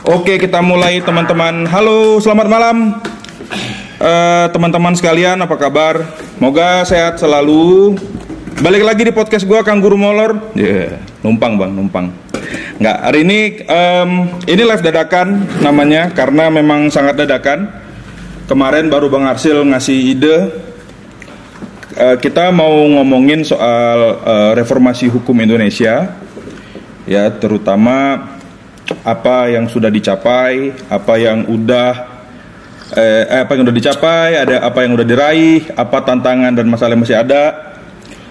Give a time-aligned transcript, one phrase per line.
[0.00, 1.68] Oke, kita mulai teman-teman.
[1.68, 2.76] Halo, selamat malam.
[4.00, 6.00] Eh, teman-teman sekalian, apa kabar?
[6.40, 8.00] Moga sehat selalu.
[8.64, 10.56] Balik lagi di podcast gua Kang Guru Molor.
[10.56, 12.16] Ya, numpang bang, numpang.
[12.80, 14.10] Nggak, hari ini em,
[14.48, 17.68] ini live dadakan namanya karena memang sangat dadakan.
[18.48, 20.36] Kemarin baru Bang Arsil ngasih ide.
[22.00, 26.16] Eh, kita mau ngomongin soal eh, reformasi hukum Indonesia,
[27.04, 28.39] ya terutama
[29.02, 31.90] apa yang sudah dicapai, apa yang udah
[32.94, 36.92] eh, eh, apa yang udah dicapai, ada apa yang udah diraih, apa tantangan dan masalah
[36.94, 37.44] yang masih ada.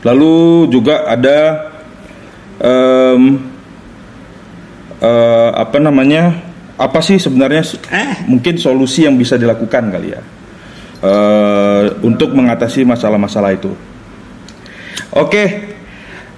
[0.03, 1.39] Lalu juga ada
[2.59, 3.21] em,
[4.99, 6.47] eh, apa namanya?
[6.79, 7.75] Apa sih sebenarnya s-
[8.23, 10.21] mungkin solusi yang bisa dilakukan kali ya
[11.03, 13.71] eh, untuk mengatasi masalah-masalah itu.
[15.11, 15.68] Oke,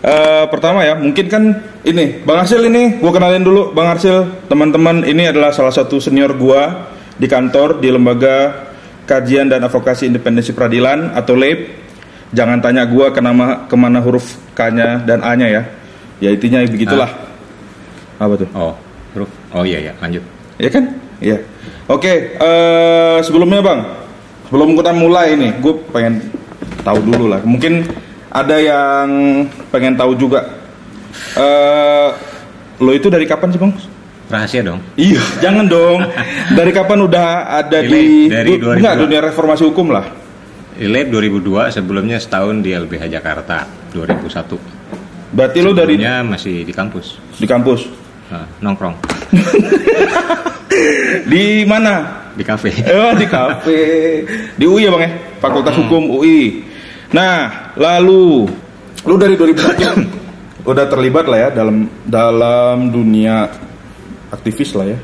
[0.02, 1.44] Eh, pertama ya, mungkin kan
[1.86, 6.34] ini Bang Arsil ini, gua kenalin dulu Bang Arsil, teman-teman ini adalah salah satu senior
[6.34, 6.90] gua
[7.22, 8.66] di kantor di lembaga
[9.06, 11.86] kajian dan advokasi independensi peradilan atau LAIP.
[12.34, 15.62] Jangan tanya gua kenama ke mana huruf K-nya dan A-nya ya,
[16.18, 17.12] ya intinya begitulah.
[18.18, 18.50] Apa tuh?
[18.58, 18.74] Oh,
[19.14, 19.30] huruf.
[19.54, 20.26] Oh iya ya, lanjut.
[20.58, 20.98] Ya kan?
[21.22, 21.38] Iya.
[21.86, 23.86] Oke, eh, sebelumnya Bang,
[24.50, 26.26] sebelum kita mulai ini, gue pengen
[26.82, 27.46] tahu dulu lah.
[27.46, 27.86] Mungkin
[28.32, 29.08] ada yang
[29.70, 30.48] pengen tahu juga.
[31.36, 32.10] Eh,
[32.80, 33.76] lo itu dari kapan sih Bang?
[34.32, 34.80] Rahasia dong.
[34.96, 36.00] Iya, jangan dong.
[36.58, 38.80] Dari kapan udah ada di, Dari du- 2002.
[38.80, 40.08] enggak, dunia reformasi hukum lah?
[40.80, 45.36] Ileb 2002, sebelumnya setahun di LBH Jakarta 2001.
[45.36, 47.20] Berarti lo dari masih di kampus.
[47.36, 47.92] di kampus.
[48.32, 48.96] Nah, nongkrong
[51.28, 52.24] Di mana?
[52.32, 52.72] di kafe.
[52.88, 53.80] Oh di kafe
[54.56, 55.12] di UI ya bang ya
[55.44, 56.64] Fakultas Hukum UI.
[57.12, 58.48] Nah lalu.
[59.02, 60.22] Lu dari 2001
[60.72, 63.50] udah terlibat lah ya dalam dalam dunia
[64.30, 65.00] aktivis lah ya.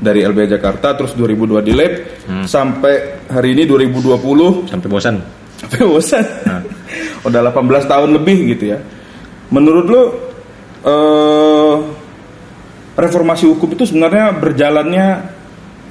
[0.00, 1.92] Dari LBH Jakarta terus 2002 di lab
[2.48, 5.16] sampai hari ini 2020 Sampai bosan.
[5.60, 6.24] sampai bosan.
[6.48, 6.64] Nah.
[7.28, 8.78] udah 18 tahun lebih gitu ya.
[9.52, 10.02] Menurut lu
[10.88, 11.74] eh,
[12.96, 15.06] reformasi hukum itu sebenarnya berjalannya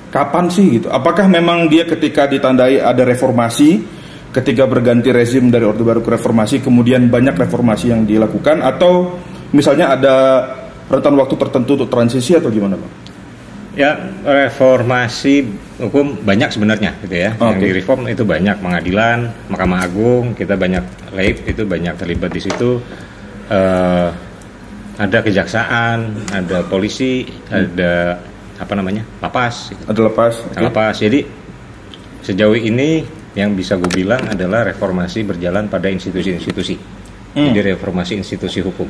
[0.09, 0.87] kapan sih gitu?
[0.89, 3.98] Apakah memang dia ketika ditandai ada reformasi
[4.29, 9.17] ketika berganti rezim dari orde baru ke reformasi kemudian banyak reformasi yang dilakukan atau
[9.49, 10.15] misalnya ada
[10.89, 12.93] rentan waktu tertentu untuk transisi atau gimana bang?
[13.77, 13.95] Ya,
[14.25, 15.45] reformasi
[15.79, 17.31] hukum banyak sebenarnya gitu ya.
[17.37, 17.63] Yang Oke.
[17.63, 20.83] di reform itu banyak pengadilan, Mahkamah Agung, kita banyak
[21.15, 22.81] LAIP itu banyak terlibat di situ.
[23.47, 24.09] Eh,
[24.99, 28.19] ada kejaksaan, ada polisi, ada
[28.59, 29.07] apa namanya?
[29.23, 29.83] lapas gitu.
[29.87, 30.33] Ada lepas?
[30.43, 30.59] Oke.
[30.59, 30.95] Lapas.
[30.99, 31.19] Jadi
[32.19, 33.07] sejauh ini
[33.37, 36.75] yang bisa gue bilang adalah reformasi berjalan pada institusi-institusi.
[37.37, 37.53] Hmm.
[37.53, 38.89] Jadi reformasi institusi hukum.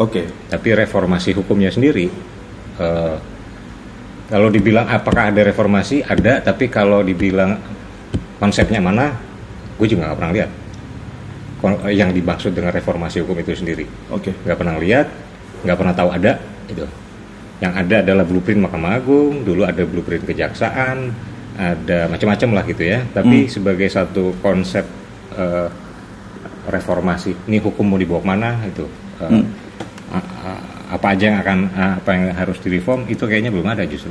[0.00, 0.24] Oke.
[0.48, 2.08] Tapi reformasi hukumnya sendiri,
[2.80, 3.16] eh,
[4.24, 6.40] kalau dibilang apakah ada reformasi, ada.
[6.40, 7.60] Tapi kalau dibilang
[8.40, 9.12] konsepnya mana,
[9.76, 10.50] gue juga nggak pernah lihat.
[11.88, 14.36] Yang dimaksud dengan reformasi hukum itu sendiri, Oke.
[14.36, 15.08] nggak pernah lihat,
[15.64, 16.36] nggak pernah tahu ada.
[16.68, 16.84] Itu.
[17.64, 21.08] Yang ada adalah blueprint Mahkamah Agung, dulu ada blueprint kejaksaan,
[21.54, 22.98] ada macam-macam lah gitu ya.
[23.10, 23.50] Tapi Hmm.
[23.50, 24.84] sebagai satu konsep
[25.34, 25.68] eh,
[26.64, 28.86] reformasi, ini hukum mau dibawa ke mana itu.
[29.14, 29.46] eh, Hmm.
[30.10, 30.62] a- a-
[30.94, 34.10] apa aja yang akan apa yang harus direform itu kayaknya belum ada justru.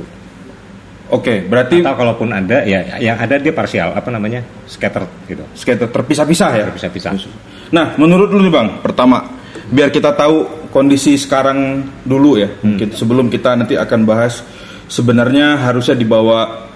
[1.12, 1.44] Oke.
[1.44, 5.44] Berarti Atau kalaupun ada ya yang ada dia parsial apa namanya scattered gitu.
[5.52, 6.64] skater terpisah-pisah ya?
[6.72, 7.12] Terpisah-pisah.
[7.72, 9.28] Nah, menurut lu nih Bang, pertama
[9.68, 14.40] biar kita tahu kondisi sekarang dulu ya, mungkin sebelum kita nanti akan bahas
[14.88, 16.72] sebenarnya harusnya dibawa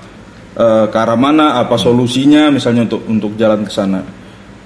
[0.58, 4.02] eh, ke arah mana, apa solusinya misalnya untuk untuk jalan ke sana.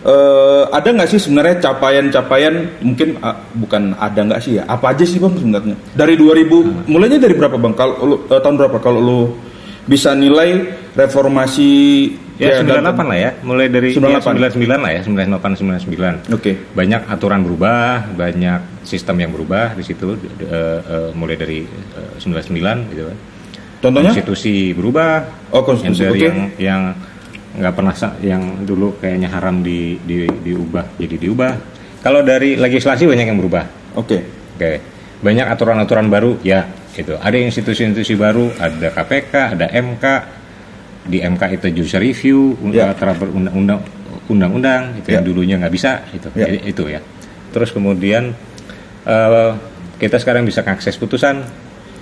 [0.02, 4.66] Eh, ada nggak sih sebenarnya capaian-capaian mungkin ah, bukan ada nggak sih ya?
[4.66, 5.78] Apa aja sih Bang sebenarnya?
[5.94, 7.78] Dari 2000 mulainya dari berapa Bang?
[7.78, 9.20] Kalau eh, tahun berapa kalau lu
[9.86, 10.58] bisa nilai
[10.98, 11.70] reformasi
[12.40, 14.34] Ya, dan- 98 lah ya, mulai dari 98.
[14.34, 16.34] ya, 99 lah ya, 98 99.
[16.34, 16.52] Oke.
[16.74, 22.90] Banyak aturan berubah, banyak sistem yang berubah di situ eh, eh, mulai dari eh, 99
[22.90, 23.16] gitu kan.
[23.82, 24.14] Contohnya?
[24.14, 26.22] Konstitusi berubah, Oh, konstitusi, yang oke.
[26.22, 26.82] yang yang
[27.52, 27.92] nggak pernah
[28.22, 31.52] yang dulu kayaknya haram di, di diubah jadi diubah.
[32.00, 33.64] Kalau dari legislasi banyak yang berubah.
[33.98, 34.22] Oke.
[34.56, 34.78] Oke,
[35.20, 36.62] banyak aturan-aturan baru ya
[36.94, 37.12] itu.
[37.18, 40.04] Ada institusi-institusi baru, ada KPK, ada MK.
[41.02, 42.94] Di MK itu judicial review, Ya.
[42.94, 43.82] antara berundang-undang
[44.30, 45.28] undang-undang itu yang Ya.
[45.28, 46.46] dulunya nggak bisa itu Ya.
[46.46, 47.00] Jadi itu ya.
[47.50, 48.30] Terus kemudian
[49.02, 49.50] eh,
[49.98, 51.42] kita sekarang bisa akses putusan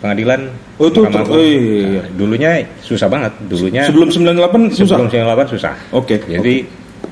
[0.00, 0.48] pengadilan.
[0.80, 2.00] Oh, itu ter- oh, iya, iya.
[2.00, 2.50] Nah, dulunya
[2.80, 3.32] susah banget.
[3.46, 4.96] Dulunya Sebelum 98 susah.
[4.96, 5.74] sebelum 98 susah.
[5.92, 6.16] Oke.
[6.24, 6.54] Jadi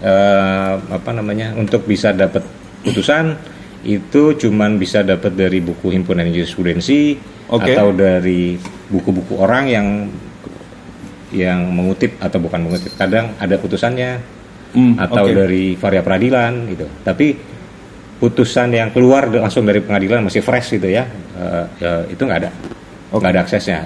[0.01, 2.43] eh, apa namanya untuk bisa dapat
[2.83, 3.37] putusan
[3.85, 7.15] itu cuman bisa dapat dari buku himpunan jurisprudensi
[7.49, 7.73] Oke.
[7.73, 8.59] atau dari
[8.89, 9.87] buku-buku orang yang
[11.29, 15.33] yang mengutip atau bukan mengutip kadang ada putusannya Hmm, atau oke.
[15.33, 17.33] dari varia peradilan gitu tapi
[18.21, 22.51] putusan yang keluar langsung dari pengadilan masih fresh gitu ya eh, eh, itu nggak ada
[23.11, 23.81] nggak ada aksesnya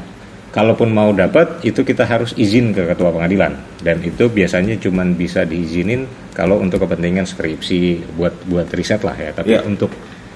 [0.49, 5.43] kalaupun mau dapat itu kita harus izin ke ketua pengadilan dan itu biasanya cuman bisa
[5.43, 7.81] diizinin kalau untuk kepentingan skripsi
[8.13, 9.63] buat buat riset lah ya tapi Ya.
[9.63, 9.89] untuk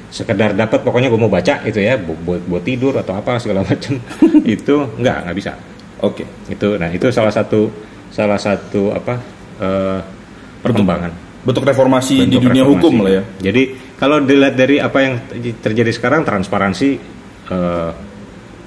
[0.07, 3.61] sekedar dapat pokoknya gue mau baca itu ya bu- buat buat tidur atau apa segala
[3.61, 3.99] macam
[4.47, 5.53] itu nggak nggak bisa
[5.99, 6.25] Oke.
[6.47, 7.69] itu nah itu salah satu
[8.09, 9.15] salah satu apa
[9.59, 9.99] eh,
[10.63, 11.13] perkembangan
[11.43, 12.75] Bentuk reformasi di bentuk dunia reformasi.
[12.83, 13.23] hukum lah ya.
[13.41, 13.63] Jadi
[13.95, 15.15] kalau dilihat dari apa yang
[15.57, 16.89] terjadi sekarang transparansi
[17.47, 17.91] eh,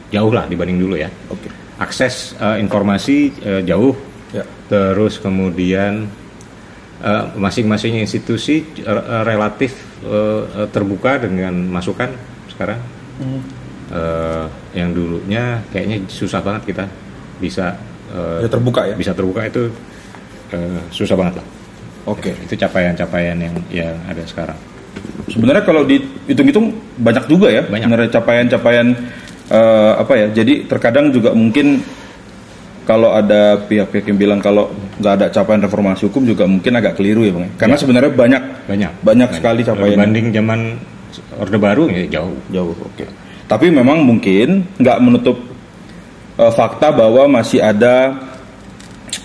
[0.10, 1.10] jauh lah dibanding dulu ya.
[1.30, 1.50] Oke.
[1.80, 3.94] Akses eh, informasi eh, jauh.
[4.30, 4.46] Ya.
[4.70, 6.06] Terus kemudian
[7.02, 9.74] eh, masing-masing institusi eh, relatif
[10.06, 12.10] eh, terbuka dengan masukan
[12.52, 12.80] sekarang.
[13.22, 13.42] Hmm.
[13.90, 14.46] Eh,
[14.78, 16.86] yang dulunya kayaknya susah banget kita
[17.42, 17.74] bisa
[18.14, 18.94] eh, Ya terbuka ya.
[18.94, 19.70] bisa terbuka itu
[20.54, 21.48] eh, susah banget lah.
[22.10, 22.34] Oke.
[22.46, 24.58] Itu capaian-capaian yang yang ada sekarang.
[25.30, 27.62] Sebenarnya kalau dihitung-hitung banyak juga ya.
[27.66, 27.86] Banyak.
[27.86, 28.88] Sebenarnya capaian-capaian
[29.50, 30.28] eh, apa ya?
[30.31, 31.81] Jadi terkadang juga mungkin
[32.84, 37.22] kalau ada pihak-pihak yang bilang kalau nggak ada capaian reformasi hukum juga mungkin agak keliru
[37.22, 37.46] ya bang.
[37.56, 38.92] Karena sebenarnya banyak Banyak.
[39.06, 40.60] banyak sekali capaian Dibanding zaman
[41.38, 42.34] Orde Baru ya jauh.
[42.50, 42.74] jauh.
[42.74, 43.06] Oke.
[43.46, 45.38] Tapi memang mungkin nggak menutup
[46.36, 48.25] eh, fakta bahwa masih ada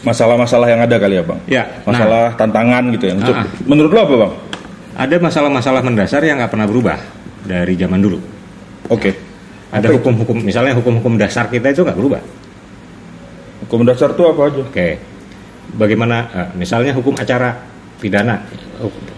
[0.04, 1.40] masalah-masalah yang ada kali ya bang.
[1.48, 3.14] Ya, Masalah tantangan gitu ya.
[3.16, 3.64] Untuk- Ah, ah.
[3.64, 4.32] Menurut lo apa bang?
[4.94, 7.00] Ada masalah-masalah mendasar yang nggak pernah berubah
[7.42, 8.20] dari zaman dulu.
[8.92, 9.23] Oke.
[9.74, 9.98] Ada itu?
[9.98, 12.22] hukum-hukum, misalnya hukum-hukum dasar kita itu nggak berubah.
[13.66, 14.60] Hukum dasar tuh apa aja?
[14.62, 14.88] Oke,
[15.74, 16.16] bagaimana?
[16.30, 17.58] eh, misalnya hukum acara
[17.98, 18.38] pidana,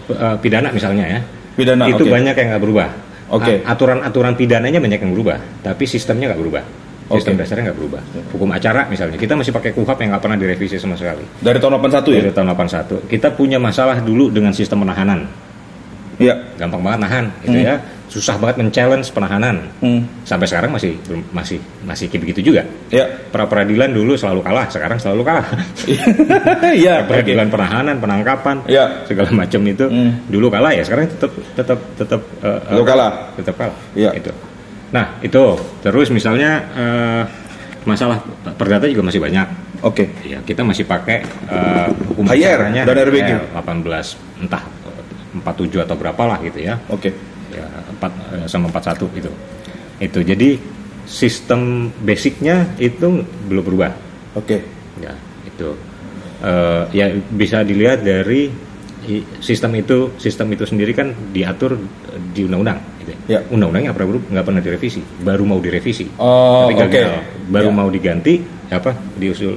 [0.09, 1.19] eh, pidana misalnya ya,
[1.53, 1.85] Pidana.
[1.85, 2.09] itu oke.
[2.09, 2.89] banyak yang nggak berubah.
[3.27, 3.59] Oke.
[3.59, 6.63] A- Aturan-aturan pidananya banyak yang berubah, tapi sistemnya nggak berubah.
[7.07, 7.47] Sistem Oke.
[7.47, 8.01] dasarnya nggak berubah.
[8.35, 11.23] Hukum acara misalnya, kita masih pakai KUHAP yang nggak pernah direvisi sama sekali.
[11.39, 12.19] Dari tahun 81 ya?
[12.19, 13.07] Dari tahun 81.
[13.07, 15.23] Kita punya masalah dulu dengan sistem penahanan.
[16.17, 16.33] Iya.
[16.57, 17.67] Gampang banget nahan gitu Hmm.
[17.67, 17.75] ya.
[18.07, 19.67] Susah banget men-challenge penahanan.
[19.77, 20.01] Hmm.
[20.23, 20.95] Sampai sekarang masih
[21.29, 22.63] masih masih kayak begitu juga.
[22.89, 23.05] Ya.
[23.29, 25.45] Pra peradilan dulu selalu kalah, sekarang selalu kalah.
[26.73, 27.03] Iya.
[27.05, 29.03] Pra peradilan penahanan, penangkapan, Ya.
[29.05, 30.23] segala macam itu Hmm.
[30.27, 33.11] dulu kalah ya, sekarang tetap tetap tetap eh, Tetap eh, kalah.
[33.35, 33.77] Tetap kalah.
[33.93, 34.09] Iya.
[34.15, 34.31] Itu.
[34.89, 35.43] Nah, itu.
[35.83, 37.23] Terus misalnya eh,
[37.83, 38.19] masalah
[38.55, 39.47] perdata juga masih banyak.
[39.85, 40.09] Oke.
[40.25, 41.21] Ya, kita masih pakai
[41.51, 43.29] eh, hukum HR dan RBG.
[43.29, 44.63] eh, 18 entah
[45.39, 46.75] 47 atau berapa lah gitu ya.
[46.87, 47.13] Oke.
[47.51, 47.65] Ya,
[47.97, 49.31] 4 eh, sama 41 itu.
[49.97, 50.19] Itu.
[50.21, 50.49] Jadi
[51.07, 53.91] sistem basicnya itu belum berubah.
[54.35, 54.61] Oke.
[54.99, 55.13] Ya,
[55.43, 55.73] itu.
[56.37, 58.51] Eh, ya bisa dilihat dari
[59.39, 63.39] sistem itu sistem itu sendiri kan diatur eh, di undang-undang gitu Ya.
[63.47, 67.75] undang-undangnya nggak pernah nggak pernah direvisi baru mau direvisi Oh, tapi gagal baru Ya.
[67.75, 69.55] mau diganti apa diusul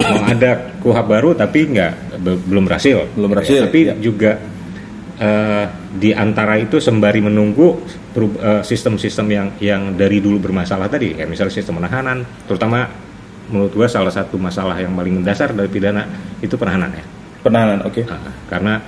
[0.00, 1.92] mau ada kuhab baru tapi nggak
[2.24, 3.94] be- belum berhasil Belum berhasil, tapi ya.
[4.00, 4.40] juga
[5.16, 7.68] eh, di antara itu sembari menunggu
[8.14, 12.86] eh, sistem-sistem yang yang dari dulu bermasalah tadi ya misalnya sistem penahanan terutama
[13.44, 16.02] menurut gua salah satu masalah yang paling mendasar dari pidana
[16.40, 17.04] itu penahanan ya
[17.44, 17.84] Penahanan.
[17.84, 18.00] Oke.
[18.08, 18.80] Ah, karena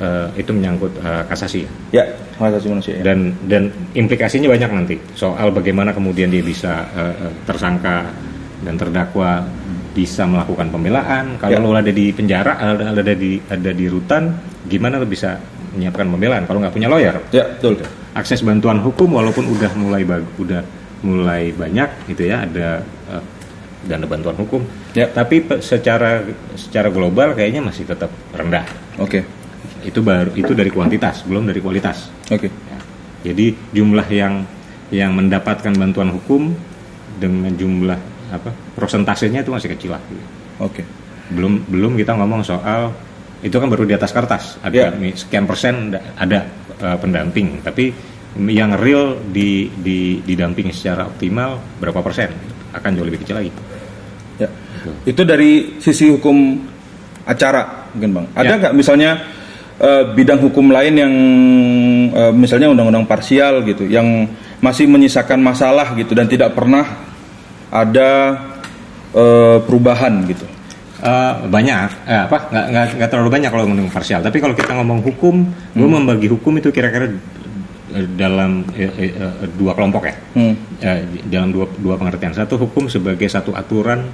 [0.00, 2.04] eh, itu menyangkut eh, kasasi ya Ya.
[2.40, 2.94] Hak asasi manusia.
[2.96, 3.12] Ya.
[3.12, 8.08] dan dan implikasinya banyak nanti soal bagaimana kemudian dia bisa eh, tersangka
[8.64, 9.44] dan terdakwa
[9.92, 11.60] bisa melakukan pembelaan kalau Ya.
[11.60, 14.30] lo ada di penjara ada, ada di ada di rutan
[14.64, 15.36] gimana lo bisa
[15.78, 17.78] menyiapkan pembelaan kalau nggak punya lawyer Ya, betul.
[18.12, 20.66] akses bantuan hukum walaupun udah mulai bag- udah
[20.98, 23.22] mulai banyak gitu ya ada eh,
[23.86, 25.06] dana bantuan hukum Ya.
[25.06, 28.66] tapi secara secara global kayaknya masih tetap rendah
[28.98, 29.22] Oke.
[29.80, 32.50] itu baru itu dari kuantitas belum dari kualitas Oke.
[32.50, 32.78] Ya.
[33.24, 34.42] Jadi jumlah yang
[34.90, 36.50] yang mendapatkan bantuan hukum
[37.16, 40.02] dengan jumlah apa prosentasenya itu masih kecil lah.
[40.58, 40.82] Oke.
[41.28, 42.94] Belum belum kita ngomong soal
[43.38, 44.90] itu kan baru di atas kertas ada Ya.
[44.90, 46.42] mi- sekian persen da- ada
[46.82, 47.90] uh, pendamping tapi
[48.38, 52.30] yang real di, di didampingi secara optimal berapa persen
[52.70, 53.50] akan jauh lebih kecil lagi.
[54.38, 54.46] Ya.
[55.02, 56.36] Itu dari sisi hukum
[57.26, 58.26] acara, mungkin bang.
[58.36, 58.58] Ada Ya.
[58.62, 59.10] nggak misalnya
[59.80, 61.14] eh, bidang hukum lain yang
[62.14, 64.28] eh, misalnya undang-undang parsial gitu, yang
[64.62, 66.84] masih menyisakan masalah gitu dan tidak pernah
[67.72, 68.10] ada
[69.14, 70.46] eh, perubahan gitu.
[70.98, 74.74] Eh, banyak eh, apa nggak nggak nggak terlalu banyak kalau ngomong parsial tapi kalau kita
[74.74, 75.94] ngomong hukum gue Hmm.
[75.94, 77.06] membagi hukum itu kira-kira
[77.94, 80.58] eh, dalam eh, eh, eh, dua kelompok ya Hmm.
[80.82, 80.98] Eh,
[81.30, 84.10] dalam dua dua pengertian satu hukum sebagai satu aturan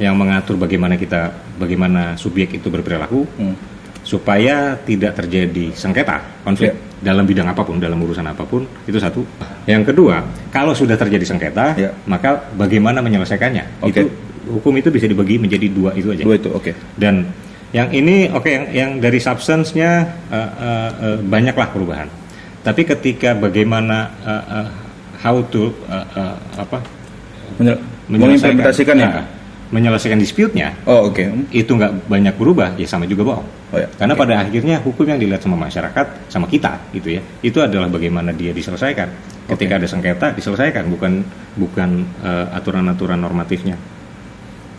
[0.00, 1.28] yang mengatur bagaimana kita
[1.60, 3.52] bagaimana subjek itu berperilaku Hmm.
[4.00, 7.12] supaya tidak terjadi sengketa konflik Ya.
[7.12, 9.24] dalam bidang apa pun, dalam urusan apa pun, itu satu.
[9.64, 11.92] Yang kedua, kalau sudah terjadi sengketa, Ya.
[12.04, 13.80] maka bagaimana menyelesaikannya?
[13.80, 13.92] Oke.
[13.92, 14.08] Itu
[14.46, 16.22] hukum itu bisa dibagi menjadi dua itu aja.
[16.22, 16.72] Dua itu, oke.
[16.94, 17.24] Dan
[17.70, 19.90] yang ini oke yang, yang dari substance-nya
[20.30, 22.08] eh, eh, eh, banyaklah perubahan.
[22.62, 24.68] Tapi ketika bagaimana eh, eh,
[25.20, 26.78] how to eh, eh, apa
[27.58, 29.08] Menyel- menyelesaikan- mengimplementasikan ya.
[29.10, 29.26] nah,
[29.74, 31.24] menyelesaikan dispute-nya Oh, oke.
[31.50, 33.48] itu nggak banyak berubah ya sama juga bohong.
[33.74, 33.90] Oh, ya.
[33.98, 34.22] Karena Oke.
[34.22, 38.54] pada akhirnya hukum yang dilihat sama masyarakat sama kita gitu ya itu adalah bagaimana dia
[38.54, 39.08] diselesaikan.
[39.50, 41.26] Ketika ada sengketa diselesaikan bukan
[41.58, 42.06] bukan
[42.54, 43.74] aturan-aturan normatifnya.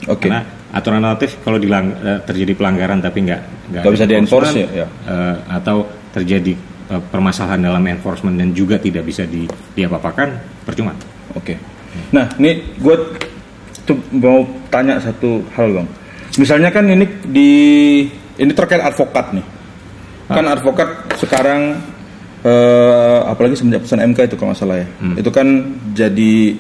[0.05, 0.29] Oke.
[0.29, 0.45] Karena
[0.75, 5.89] aturan normatif kalau dilang, eh, terjadi pelanggaran tapi nggak Nggak bisa di-enforce ya, eh, atau
[6.13, 6.53] terjadi
[6.93, 10.93] eh, permasalahan dalam enforcement dan juga tidak bisa di diapa-apakan percuma.
[11.33, 11.57] Oke.
[12.13, 12.95] Nah, ini gue
[13.87, 15.87] tuh mau tanya satu hal bang.
[16.37, 17.51] Misalnya kan ini di
[18.37, 19.45] ini terkait advokat nih.
[20.29, 21.81] Kan advokat sekarang
[22.45, 24.87] eh, apalagi semenjak putusan MK itu kalau nggak salah ya.
[25.17, 25.47] Itu kan
[25.97, 26.53] jadi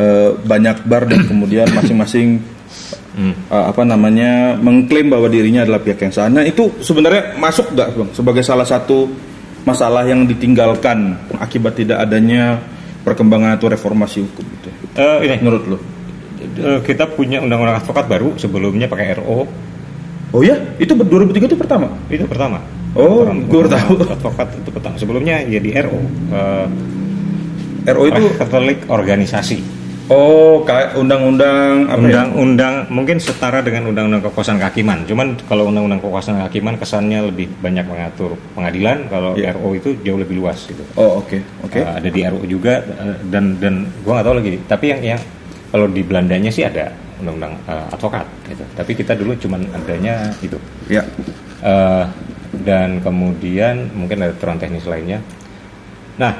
[0.00, 2.40] eh, banyak bar dan kemudian masing-masing
[3.12, 3.36] Hmm.
[3.36, 6.32] eh, apa namanya mengklaim bahwa dirinya adalah pihak yang salah.
[6.32, 9.04] Nah, itu sebenarnya masuk nggak bang sebagai salah satu
[9.62, 12.56] masalah yang ditinggalkan akibat tidak adanya
[13.04, 14.68] perkembangan atau reformasi hukum itu.
[14.96, 15.78] Eh, ini Menurut lo?
[16.42, 19.44] eh, kita punya undang-undang advokat baru sebelumnya pakai RO
[20.32, 21.92] Oh ya, itu ber- 2003 itu pertama.
[22.08, 22.56] itu pertama.
[22.96, 24.00] Oh, gue baru tahu.
[24.08, 24.96] Advokat itu pertama.
[24.96, 26.00] Sebelumnya jadi RO.
[26.32, 26.66] eh,
[27.92, 29.81] RO itu Catholic organisasi.
[30.12, 32.28] Oh kayak undang-undang apa ya?
[32.28, 35.08] Undang-undang mungkin setara dengan undang-undang kekuasaan kehakiman.
[35.08, 39.08] Cuman kalau undang-undang kekuasaan kehakiman kesannya lebih banyak mengatur pengadilan.
[39.08, 39.56] Kalau Iya.
[39.56, 40.84] RO itu jauh lebih luas gitu.
[41.00, 41.80] Oh oke oke.
[41.80, 44.50] Uh, ada di RO juga uh, dan dan gua nggak tahu lagi.
[44.68, 45.20] Tapi yang yang
[45.72, 48.64] kalau di Belandanya sih ada undang-undang uh, advokat gitu.
[48.76, 50.60] Tapi kita dulu cuman adanya itu.
[50.92, 51.00] Ya.
[51.64, 52.04] Uh,
[52.60, 55.24] dan kemudian mungkin ada aturan teknis lainnya.
[56.20, 56.36] Nah,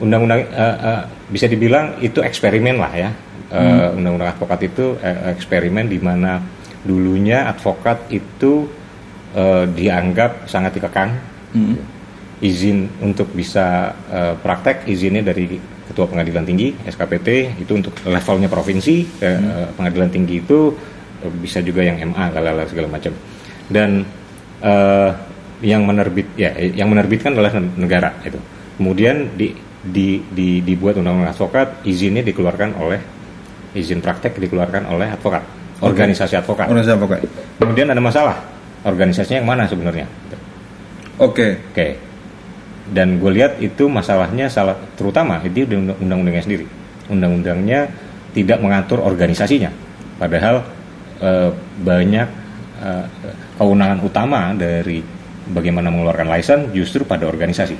[0.00, 3.10] undang-undang uh, uh, bisa dibilang itu eksperimen lah ya.
[3.50, 6.38] Uh, Undang-undang advokat itu uh, eksperimen di mana
[6.86, 8.66] dulunya advokat itu
[9.34, 11.12] uh, dianggap sangat dikekang.
[11.50, 11.74] Hmm.
[12.40, 19.20] izin untuk bisa eh, praktek izinnya dari ketua pengadilan tinggi SKPT itu untuk levelnya provinsi
[19.20, 20.72] eh, eh, pengadilan tinggi itu
[21.20, 23.12] eh, bisa juga yang MA lalala segala macam.
[23.68, 24.08] Dan
[24.64, 25.10] eh,
[25.60, 28.40] yang menerbit ya eh, yang menerbitkan adalah negara itu.
[28.80, 33.00] Kemudian di, di, di- dibuat undang-undang advokat izinnya dikeluarkan oleh
[33.72, 35.40] izin praktek dikeluarkan oleh advokat
[35.80, 37.18] organisasi advokat Organisasi advokat.
[37.56, 38.36] kemudian ada masalah
[38.84, 40.04] organisasinya yang mana sebenarnya
[41.20, 41.60] Oke.
[41.72, 42.00] Oke.
[42.88, 46.64] Dan gue lihat itu masalahnya salah terutama itu di undang- undang-undangnya sendiri.
[47.12, 47.92] Undang-undangnya
[48.32, 49.68] tidak mengatur organisasinya.
[50.16, 50.64] Padahal
[51.20, 51.52] eh,
[51.84, 52.28] banyak
[52.80, 53.04] eh,
[53.60, 55.04] kewenangan utama dari
[55.52, 57.76] bagaimana mengeluarkan license justru pada organisasi.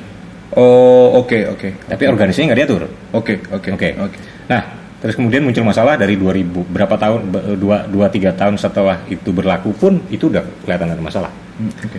[0.53, 1.69] Oh oke oke.
[1.87, 2.83] Tapi organisasinya nggak diatur.
[3.13, 3.89] Oke oke Oke.
[3.95, 4.17] oke.
[4.47, 4.63] Nah,
[4.99, 9.31] terus kemudian muncul masalah dari 2000 berapa tahun be- dua dua tiga tahun setelah itu
[9.31, 11.31] berlaku pun itu udah kelihatan ada masalah.
[11.55, 11.99] Hmm, Oke.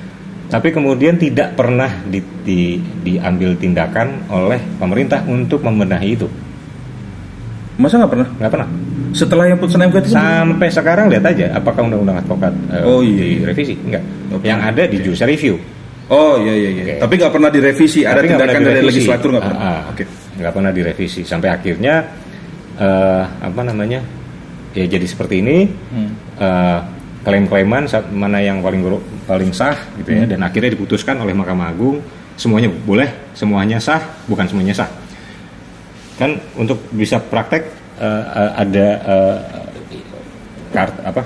[0.52, 6.28] Tapi kemudian tidak pernah di, di- diambil tindakan oleh pemerintah untuk membenahi itu.
[7.80, 8.28] Masa nggak pernah?
[8.36, 8.68] Nggak pernah.
[9.12, 10.10] Setelah yang putusan MK itu?
[10.12, 13.48] Sampai sekarang lihat aja apakah undang-undang advokat eh, Oh, iya.
[13.48, 13.80] direvisi?
[13.80, 14.04] Enggak.
[14.30, 14.44] Oke.
[14.44, 15.56] Yang ada di judicial review.
[16.12, 16.84] Oh iya iya iya.
[16.84, 16.94] Oke.
[17.08, 18.00] Tapi nggak pernah direvisi.
[18.04, 18.92] Ada Tapi nggak tindakan pernah dari direvisi.
[19.00, 19.62] legislatur nggak pernah.
[19.64, 19.82] Ah, ah.
[19.96, 20.04] Oke.
[20.36, 21.94] Nggak pernah direvisi sampai akhirnya
[22.76, 24.00] eh, apa namanya?
[24.76, 25.58] Ya jadi seperti ini.
[25.68, 26.12] Hmm.
[26.36, 26.80] eh,
[27.22, 27.86] klaim-klaiman
[28.18, 28.82] mana yang paling
[29.30, 32.02] paling sah gitu ya dan akhirnya diputuskan oleh Mahkamah Agung
[32.34, 33.06] semuanya boleh
[33.38, 34.90] semuanya sah bukan semuanya sah
[36.18, 37.70] kan untuk bisa praktek
[38.02, 39.38] eh, eh, ada eh,
[40.74, 41.22] kart apa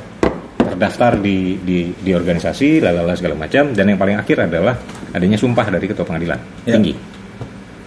[0.75, 4.75] terdaftar di, di di organisasi lalala segala macam dan yang paling akhir adalah
[5.15, 6.75] adanya sumpah dari ketua pengadilan Ya.
[6.75, 6.93] tinggi.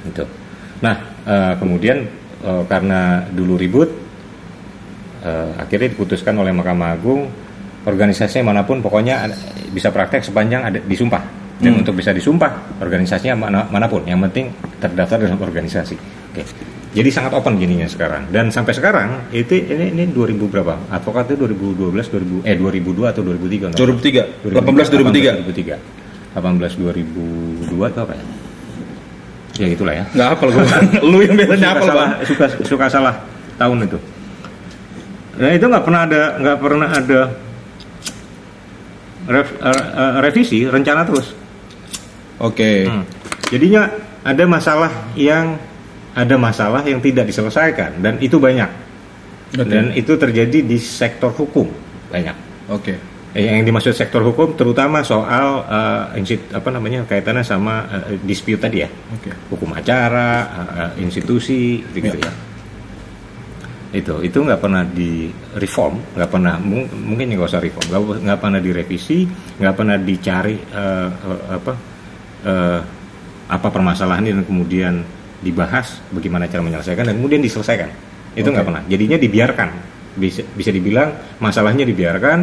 [0.08, 0.24] Itu.
[0.80, 2.00] Nah eh, kemudian
[2.40, 3.88] eh, karena dulu ribut
[5.24, 7.22] eh, akhirnya diputuskan oleh Mahkamah Agung
[7.84, 9.38] organisasi mana pun pokoknya ada-
[9.70, 11.22] bisa praktek sepanjang ada disumpah.
[11.58, 11.82] Dan Hmm.
[11.82, 14.06] untuk bisa disumpah organisasinya mana, mana pun.
[14.06, 14.46] Yang penting
[14.78, 15.98] terdaftar dalam organisasi.
[16.30, 16.42] Oke
[16.98, 21.46] jadi sangat open gininya sekarang dan sampai sekarang itu ini ini 2000 berapa advokat itu
[21.46, 24.58] 2012 2000 eh 2002 atau 2003 nggak 2003.
[24.58, 25.78] 18 2003.
[26.34, 28.24] 18 2002 itu apa ya
[29.58, 30.64] ya itulah ya Nggak hafal gue.
[31.10, 32.26] Lu yang biasanya hafal salah, bang.
[32.26, 33.14] suka suka salah
[33.58, 33.98] tahun itu.
[35.38, 37.20] Nah itu nggak pernah ada nggak pernah ada
[39.26, 41.34] rev- eh, eh, revisi rencana terus.
[42.38, 42.86] Oke.
[42.86, 43.02] Hmm.
[43.50, 43.90] Jadinya
[44.22, 45.58] ada masalah yang
[46.14, 48.68] ada masalah yang tidak diselesaikan dan itu banyak
[49.56, 49.68] Oke.
[49.68, 51.68] dan itu terjadi di sektor hukum
[52.08, 52.36] banyak.
[52.68, 52.96] Oke.
[53.36, 55.60] Eh, yang dimaksud sektor hukum terutama soal
[56.16, 58.88] insit- apa namanya kaitannya sama eh, dispute tadi ya.
[58.88, 59.30] Oke.
[59.52, 60.48] Hukum acara,
[60.96, 62.28] eh, institusi gitu, Ya.
[62.28, 62.32] ya.
[63.88, 68.38] Itu itu nggak pernah di reform, nggak pernah mung- mungkin nggak usah reform, nggak nggak
[68.40, 69.24] pernah direvisi,
[69.56, 71.72] nggak pernah dicari eh, eh, apa
[72.44, 72.80] eh,
[73.48, 74.94] apa permasalahan ini dan kemudian
[75.38, 77.90] dibahas bagaimana cara menyelesaikan dan kemudian diselesaikan.
[78.34, 78.70] Itu nggak Oke.
[78.70, 78.82] pernah.
[78.90, 79.68] Jadinya dibiarkan.
[80.18, 82.38] Bisa bisa dibilang masalahnya dibiarkan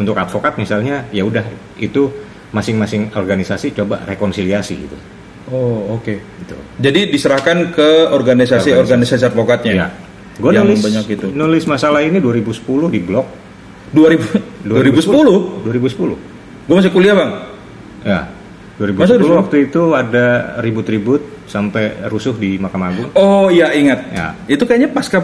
[0.00, 1.44] untuk advokat misalnya ya udah
[1.76, 2.08] itu
[2.50, 4.96] masing-masing organisasi coba rekonsiliasi gitu.
[5.50, 6.14] Oh, oke.
[6.16, 6.56] Gitu.
[6.78, 9.72] Jadi diserahkan ke organisasi-organisasi advokatnya.
[9.74, 9.88] Ya.
[10.40, 11.26] Gue nulis banyak itu.
[11.36, 13.26] nulis masalah ini 2010 di blog
[13.92, 15.66] 2000 2010.
[15.66, 16.16] 2010.
[16.70, 17.30] Gue masih kuliah, Bang.
[18.06, 18.20] Ya.
[18.80, 19.40] Masa 2010 2010?
[19.40, 20.26] waktu itu ada
[20.58, 23.08] ribut-ribut sampai rusuh di Mahkamah Agung.
[23.12, 24.00] Oh, iya ingat.
[24.10, 24.32] Ya.
[24.46, 25.20] Itu kayaknya pasca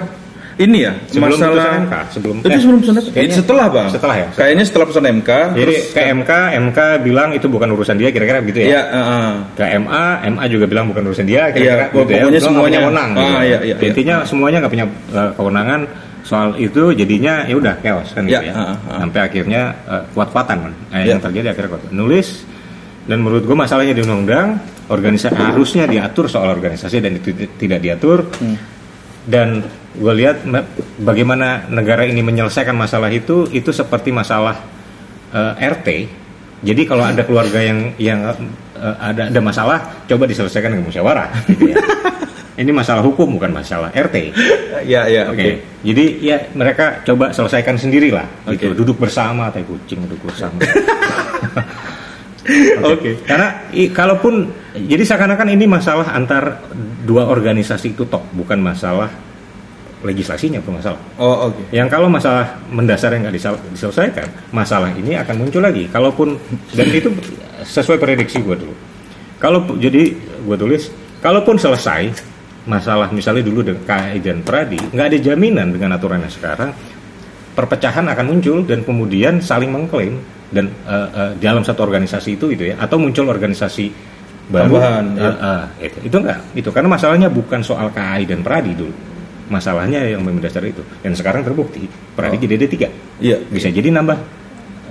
[0.57, 3.09] ini ya, Sebelum masalah putusan MK, sebelum- Itu eh, sebelum putusan MK.
[3.13, 3.89] kayaknya setelah, Bang.
[3.93, 4.29] setelah ya?
[4.33, 5.31] Kayaknya setelah putusan MK.
[5.53, 8.67] Jadi terus ke MK, MK bilang itu bukan urusan dia kira-kira begitu ya.
[8.67, 9.31] Iya, heeh.
[9.53, 11.93] Ke MA, MA juga bilang bukan urusan dia kira-kira Iya, gitu ya.
[11.93, 12.79] pokoknya Lo nggak semuanya.
[12.83, 13.11] wewenang.
[13.13, 13.29] Ah, gitu.
[13.29, 13.77] iya, iya, iya.
[13.85, 15.81] Intinya semuanya nggak punya uh, kewenangan
[16.25, 18.53] soal itu jadinya ya udah chaos kan Iya, gitu ya.
[18.57, 18.99] ah, ah.
[18.99, 20.73] Sampai akhirnya uh, kuat-kuatan kan.
[20.89, 21.09] Eh, Iya.
[21.13, 21.83] yang terjadi akhirnya kuat.
[21.93, 22.29] Nulis
[23.07, 28.27] dan menurut gue masalahnya di undang-undang organisasi harusnya diatur soal organisasi dan itu tidak diatur
[28.39, 28.59] Hmm.
[29.27, 29.63] dan
[29.95, 30.43] gue lihat
[31.01, 34.59] bagaimana negara ini menyelesaikan masalah itu itu seperti masalah
[35.31, 35.89] eh, RT
[36.63, 38.21] jadi kalau ada keluarga yang yang
[38.75, 41.79] eh, ada ada masalah coba diselesaikan dengan musyawarah gitu ya.
[42.57, 44.35] ini masalah hukum bukan masalah RT
[44.87, 45.51] Iya, iya, Oke, oke.
[45.83, 48.23] jadi ya mereka coba selesaikan sendiri lah,
[48.55, 48.71] gitu.
[48.71, 50.63] Duduk bersama, tai kucing duduk bersama.
[52.83, 53.19] Oke.
[53.23, 56.63] Karena i- kalaupun jadi seakan-akan ini masalah antar
[57.03, 59.11] dua organisasi itu toh, bukan masalah
[60.05, 61.01] legislasinya bukan masalah.
[61.19, 61.73] Oh, oke.
[61.73, 65.89] Yang kalau masalah mendasar yang nggak disel- diselesaikan, masalah ini akan muncul lagi.
[65.91, 66.37] Kalaupun
[66.73, 67.11] dan itu
[67.65, 68.75] sesuai prediksi gue dulu.
[69.37, 72.13] Kalau jadi gue tulis, kalaupun selesai
[72.67, 76.71] masalah misalnya dulu dengan KAI dan Pradi, nggak ada jaminan dengan aturan yang sekarang
[77.57, 82.71] perpecahan akan muncul dan kemudian saling mengklaim dan eh, eh, dalam satu organisasi itu gitu
[82.71, 83.91] ya, atau muncul organisasi
[84.47, 84.79] baru.
[84.79, 85.31] Tambahan, eh, ya.
[85.83, 88.95] eh, itu, itu enggak, itu karena masalahnya bukan soal KAI dan Pradi dulu.
[89.47, 90.83] Masalahnya yang mendasar itu.
[91.03, 91.87] Dan sekarang terbukti
[92.19, 92.41] Pradi Oh.
[92.43, 92.89] jadi ada tiga.
[93.23, 93.39] Iya.
[93.47, 94.19] Bisa jadi nambah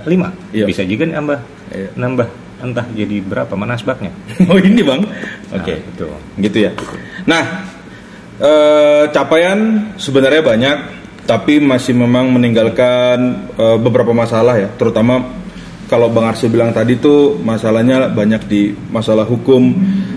[0.08, 0.32] lima.
[0.52, 0.64] Iya.
[0.64, 1.38] Bisa juga nambah
[1.76, 1.88] Iya.
[1.92, 2.28] nambah
[2.64, 4.08] entah jadi berapa mana asbaknya.
[4.48, 5.04] Oh, ini, Bang.
[5.52, 5.76] Oke.
[5.76, 6.06] Nah, itu.
[6.40, 6.70] Gitu ya.
[7.28, 7.44] Nah,
[8.40, 9.58] eh, capaian
[10.00, 10.76] sebenarnya banyak,
[11.28, 13.18] tapi masih memang meninggalkan
[13.60, 15.20] eh, beberapa masalah ya, terutama
[15.86, 19.70] kalau Bang Arsi bilang tadi tuh masalahnya banyak di masalah hukum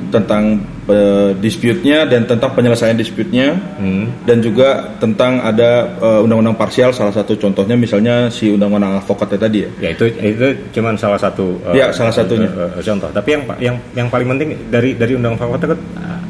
[0.10, 4.10] tentang eh, dispute-nya dan tentang penyelesaian dispute-nya Hmm.
[4.25, 9.58] dan juga tentang ada eh, undang-undang parsial salah satu contohnya misalnya si undang-undang advokatnya tadi
[9.62, 9.69] ya.
[9.79, 12.49] Ya itu itu cuman salah satu eh, Ya, salah satunya.
[12.49, 13.10] eh, eh, contoh.
[13.13, 16.21] Tapi yang yang yang paling penting dari dari undang advokat itu eh,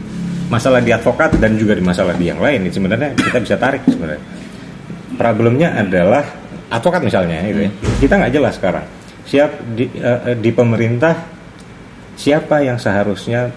[0.52, 4.20] masalah di advokat dan juga di masalah di yang lain sebenarnya kita bisa tarik sebenarnya.
[5.16, 6.24] Problemnya adalah
[6.68, 7.72] advokat misalnya gitu ya.
[8.00, 8.84] Kita nggak jelas sekarang.
[9.30, 11.14] Siap di eh, di pemerintah
[12.18, 13.48] siapa yang seharusnya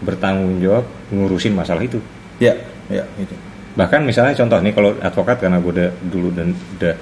[0.00, 1.98] bertanggung jawab ngurusin masalah itu.
[2.38, 2.54] Ya,
[2.86, 3.34] ya gitu.
[3.74, 6.94] Bahkan misalnya contoh nih kalau advokat karena gue udah dulu dan udah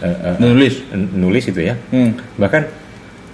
[0.00, 0.74] eh, Nulis.
[0.94, 2.16] nulis itu ya Hmm.
[2.34, 2.64] bahkan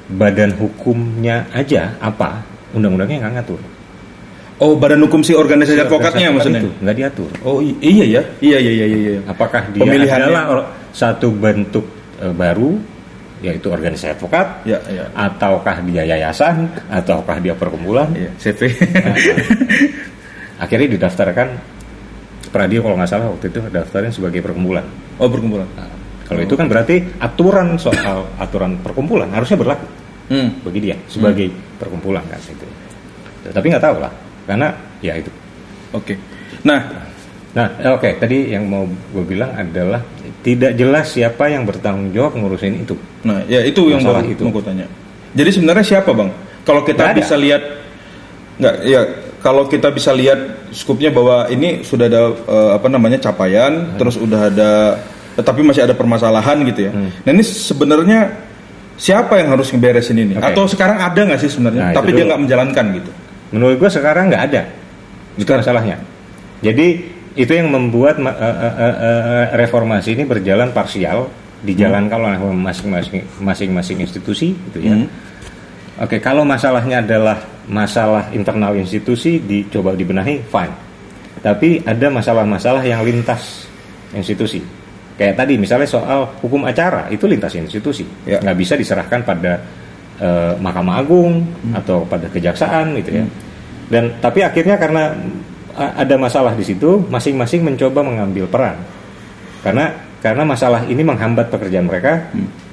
[0.09, 2.41] badan hukumnya aja apa
[2.73, 3.61] undang-undangnya nggak ngatur
[4.59, 6.61] Oh, badan hukum si organisasi advokatnya Advokat maksudnya.
[6.67, 8.99] itu nggak diatur Oh iya ya, iya iya iya iya.
[9.15, 9.21] iya.
[9.25, 11.87] apakah dia adalah satu bentuk
[12.35, 12.75] baru
[13.39, 15.07] yaitu organisasi advokat Ya ya.
[15.15, 18.61] ataukah dia yayasan ataukah dia perkumpulan Iya, CV.
[20.65, 21.49] akhirnya didaftarkan
[22.49, 24.83] Pradio kalau nggak salah waktu itu daftarnya sebagai perkumpulan
[25.21, 25.69] oh perkumpulan.
[25.77, 25.87] Nah,
[26.25, 29.87] kalau itu kan berarti aturan soal aturan perkumpulan harusnya berlaku
[30.29, 30.61] Hmm.
[30.61, 31.49] bagi dia sebagai
[31.81, 32.67] perkumpulan kan itu.
[33.49, 34.13] Tapi nggak tahu lah
[34.45, 34.69] karena
[35.01, 35.33] ya itu.
[35.97, 36.21] Oke.
[36.69, 36.85] Nah,
[37.59, 39.99] Nah eh, oke tadi yang mau gue bilang adalah
[40.47, 42.95] tidak jelas siapa yang bertanggung jawab ngurusin itu.
[43.27, 44.47] nah ya itu yang baru itu.
[44.47, 44.87] mau gue tanya.
[45.35, 46.31] Jadi sebenarnya siapa bang?
[46.63, 47.63] Kalau kita bisa lihat,
[48.63, 49.01] nggak ya
[49.43, 54.41] kalau kita bisa lihat skupnya bahwa ini sudah ada eh, apa namanya capaian, terus udah
[54.55, 54.71] ada,
[55.35, 56.93] eh, tapi masih ada permasalahan gitu ya.
[56.95, 57.11] Hmm.
[57.27, 58.21] Nah ini sebenarnya
[58.95, 60.35] siapa yang harus ngeberesin ini?
[60.39, 60.47] Oke.
[60.55, 61.91] Atau sekarang ada nggak sih sebenarnya?
[61.91, 63.11] Nah, tapi dia nggak menjalankan gitu.
[63.51, 64.63] Menurut gue sekarang nggak ada.
[65.39, 65.97] Itu masalahnya.
[66.63, 71.31] Jadi itu yang membuat eh, eh, eh, reformasi ini berjalan parsial,
[71.63, 74.99] dijalankan oleh masing-masing masing-masing institusi gitu ya.
[74.99, 75.07] Hmm.
[76.03, 77.39] Oke, kalau masalahnya adalah
[77.71, 80.75] masalah internal institusi dicoba dibenahi, fine.
[81.39, 83.67] Tapi ada masalah-masalah yang lintas
[84.15, 84.63] institusi.
[85.19, 88.39] kayak tadi misalnya soal hukum acara itu lintas institusi Ya.
[88.39, 89.59] nggak bisa diserahkan pada
[90.23, 91.43] eh, Mahkamah Agung
[91.75, 93.25] atau pada kejaksaan gitu ya
[93.91, 95.11] dan tapi akhirnya karena
[95.79, 98.77] ada masalah di situ masing-masing mencoba mengambil peran
[99.63, 102.27] karena karena masalah ini menghambat pekerjaan mereka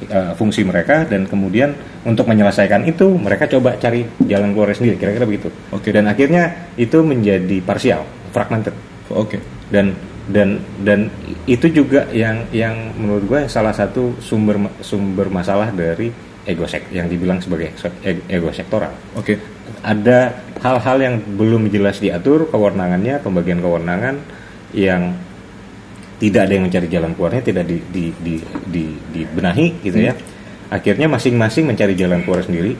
[0.09, 5.25] eh, fungsi mereka dan kemudian untuk menyelesaikan itu mereka coba cari jalan keluar sendiri kira-kira
[5.29, 5.93] begitu Oke.
[5.93, 8.01] dan akhirnya itu menjadi parsial
[8.33, 8.73] fragmented
[9.13, 9.37] Oke.
[9.69, 9.93] dan
[10.25, 11.05] dan dan
[11.45, 16.09] itu juga yang yang menurut gue salah satu sumber sumber masalah dari
[16.45, 19.37] ego sek yang dibilang sebagai ego, ego sektoral Oke.
[19.85, 20.33] ada
[20.65, 24.17] hal-hal yang belum jelas diatur kewenangannya pembagian kewenangan
[24.73, 25.13] yang
[26.17, 30.17] tidak ada yang mencari jalan keluarnya tidak di, di, di, di, dibenahi gitu ya.
[30.73, 32.73] Akhirnya masing-masing mencari jalan keluar sendiri.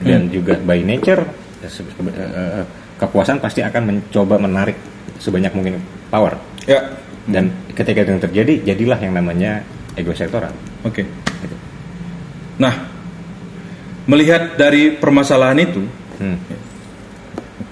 [0.00, 1.24] Dan juga by nature
[1.60, 2.64] eh, se- eh, eh,
[2.96, 4.76] kekuasaan pasti akan mencoba menarik
[5.16, 5.80] sebanyak mungkin
[6.12, 6.36] power.
[6.68, 6.96] Ya.
[7.30, 9.60] dan ketika itu yang terjadi jadilah yang namanya
[9.94, 10.50] ego sektoral.
[10.82, 11.04] Oke.
[12.56, 12.74] Nah,
[14.04, 15.84] melihat dari permasalahan itu
[16.20, 16.36] Hmm.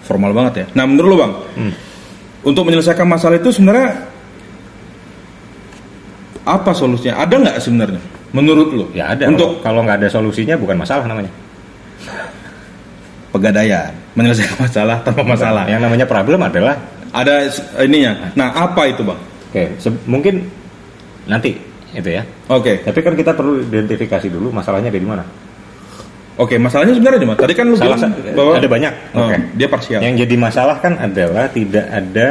[0.08, 0.66] Formal banget ya.
[0.72, 1.72] Nah, menurut lo bang, Hmm.
[2.42, 4.08] untuk menyelesaikan masalah itu sebenarnya
[6.42, 7.20] apa solusinya?
[7.20, 8.00] Ada nggak sebenarnya?
[8.32, 8.84] Menurut lo?
[8.92, 11.28] ya ada Untuk kalau nggak ada solusinya bukan masalah namanya
[13.28, 15.68] pegadaian, menyelesaikan masalah tanpa masalah.
[15.68, 16.76] yang namanya problem adalah
[17.08, 17.48] Ada
[17.80, 18.32] ininya.
[18.36, 19.16] Nah, apa itu bang?
[19.48, 20.44] Oke, se- mungkin
[21.24, 21.56] nanti
[21.96, 22.20] itu ya.
[22.52, 22.84] Oke.
[22.84, 25.24] Tapi kan kita perlu identifikasi dulu masalahnya dari mana.
[26.38, 27.38] Oke, masalahnya sebenarnya mana?
[27.42, 28.92] Tadi kan lu Salah bilang sa- bahwa ada banyak.
[29.10, 29.36] Oh, Oke.
[29.58, 29.98] dia parsial.
[29.98, 32.28] Yang jadi masalah kan adalah tidak ada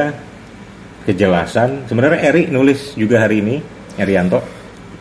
[1.03, 1.69] kejelasan.
[1.87, 3.55] Sebenarnya Eri nulis juga hari ini,
[3.95, 4.39] Erianto.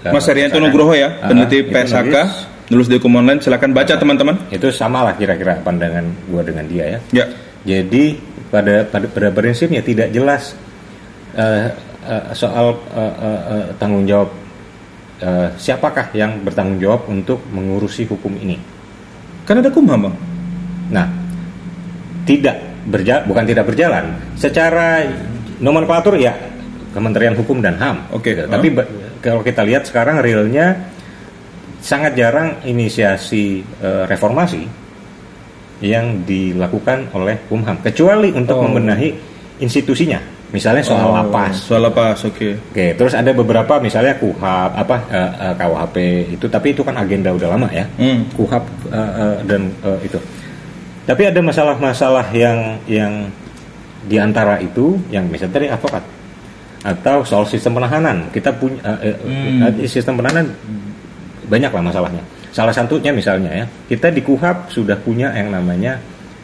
[0.06, 0.66] Mas Eh, Herianto sana.
[0.70, 2.34] Nugroho ya, Ah, peneliti itu PSHK, nulis.
[2.70, 3.40] nulis di online.
[3.42, 4.34] Silakan baca teman-teman.
[4.50, 6.98] Itu sama lah kira-kira pandangan gua dengan dia ya.
[7.10, 7.24] Ya.
[7.66, 8.14] Jadi
[8.50, 10.54] pada pada pada prinsipnya tidak jelas
[11.34, 11.66] eh,
[12.06, 14.30] eh, soal eh, eh, eh, tanggung jawab
[15.18, 18.54] eh, siapakah yang bertanggung jawab untuk mengurusi hukum ini.
[19.46, 20.16] Kan ada kumham bang.
[20.90, 21.06] Nah,
[22.26, 24.04] tidak berjalan, bukan tidak berjalan.
[24.34, 25.06] Secara
[25.58, 26.34] nomenklatur ya
[26.92, 28.10] Kementerian Hukum dan HAM.
[28.10, 28.44] Oke, Gitu.
[28.44, 28.50] uh.
[28.50, 28.88] Tapi ba-
[29.22, 30.90] kalau kita lihat sekarang realnya
[31.78, 34.66] sangat jarang inisiasi eh, reformasi
[35.84, 38.64] yang dilakukan oleh Kumham, kecuali untuk Oh.
[38.64, 39.12] membenahi
[39.60, 40.18] institusinya.
[40.54, 41.58] Misalnya soal Oh, lapas.
[41.58, 42.54] Soal lapas, oke.
[42.70, 45.96] Oke, terus ada beberapa misalnya KUHAP apa eh, eh, KUHP
[46.38, 47.82] itu tapi itu kan agenda udah lama ya.
[47.98, 48.22] Hmm.
[48.30, 50.18] KUHAP eh, eh, dan eh, itu.
[51.02, 53.26] Tapi ada masalah-masalah yang yang
[54.06, 56.02] di antara itu yang misalnya tadi advokat
[56.86, 58.30] atau soal sistem penahanan.
[58.30, 59.82] Kita punya eh, eh, Hmm.
[59.90, 60.46] sistem penahanan
[61.50, 62.22] banyak lah masalahnya.
[62.54, 65.98] Salah satunya misalnya ya, kita di KUHAP sudah punya yang namanya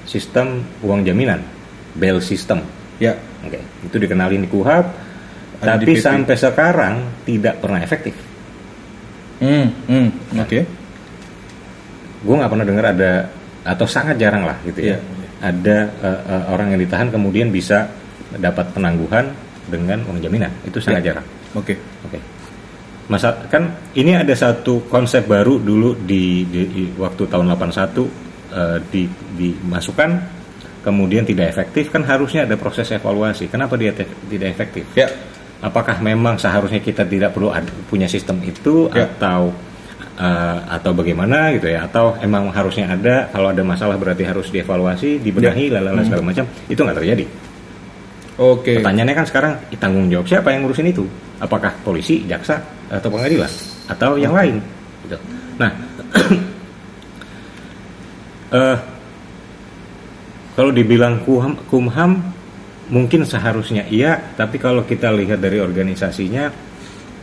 [0.05, 1.39] sistem uang jaminan,
[1.95, 2.67] bail system.
[2.99, 3.15] Ya.
[3.43, 4.87] Oke, itu dikenalin di KUHAP,
[5.61, 6.01] Ada di tapi PP.
[6.01, 8.15] sampai sekarang tidak pernah efektif.
[9.39, 10.59] Hmm, hmm, oke.
[12.23, 13.13] Gue nggak pernah dengar ada
[13.63, 14.99] atau sangat jarang lah gitu ya, Iya.
[15.43, 17.91] ada eh, eh, orang yang ditahan kemudian bisa
[18.33, 19.27] dapat penangguhan
[19.67, 20.51] dengan uang jaminan.
[20.63, 21.09] Itu sangat Iya.
[21.15, 21.27] jarang.
[21.55, 21.75] Oke.
[22.07, 22.19] Oke.
[23.11, 28.07] Masa kan ini ada satu konsep baru dulu di, di- di waktu tahun 81
[28.55, 29.03] eh, di
[29.35, 30.11] dimasukkan
[30.83, 33.47] kemudian tidak efektif kan harusnya ada proses evaluasi.
[33.49, 34.85] Kenapa dia tidak efektif?
[34.99, 35.09] Ya.
[35.63, 39.07] Apakah memang seharusnya kita tidak perlu ada, punya sistem itu Ya.
[39.07, 39.55] atau
[40.19, 41.87] eh, atau bagaimana gitu ya?
[41.87, 45.79] Atau emang harusnya ada kalau ada masalah berarti harus dievaluasi, dibenahi, Ya.
[45.79, 46.45] lalala segala macam.
[46.67, 47.25] Itu nggak terjadi.
[48.43, 48.83] Oke.
[48.83, 51.07] Pertanyaannya kan sekarang tanggung jawab siapa yang ngurusin itu?
[51.39, 52.59] Apakah polisi, jaksa,
[52.91, 53.51] atau pengadilan,
[53.87, 54.59] atau yang lain?
[55.07, 55.19] Gitu.
[55.63, 55.71] Nah,
[58.59, 58.77] eh,
[60.53, 62.21] kalau dibilang kumham, kumham
[62.93, 66.53] mungkin seharusnya iya, tapi kalau kita lihat dari organisasinya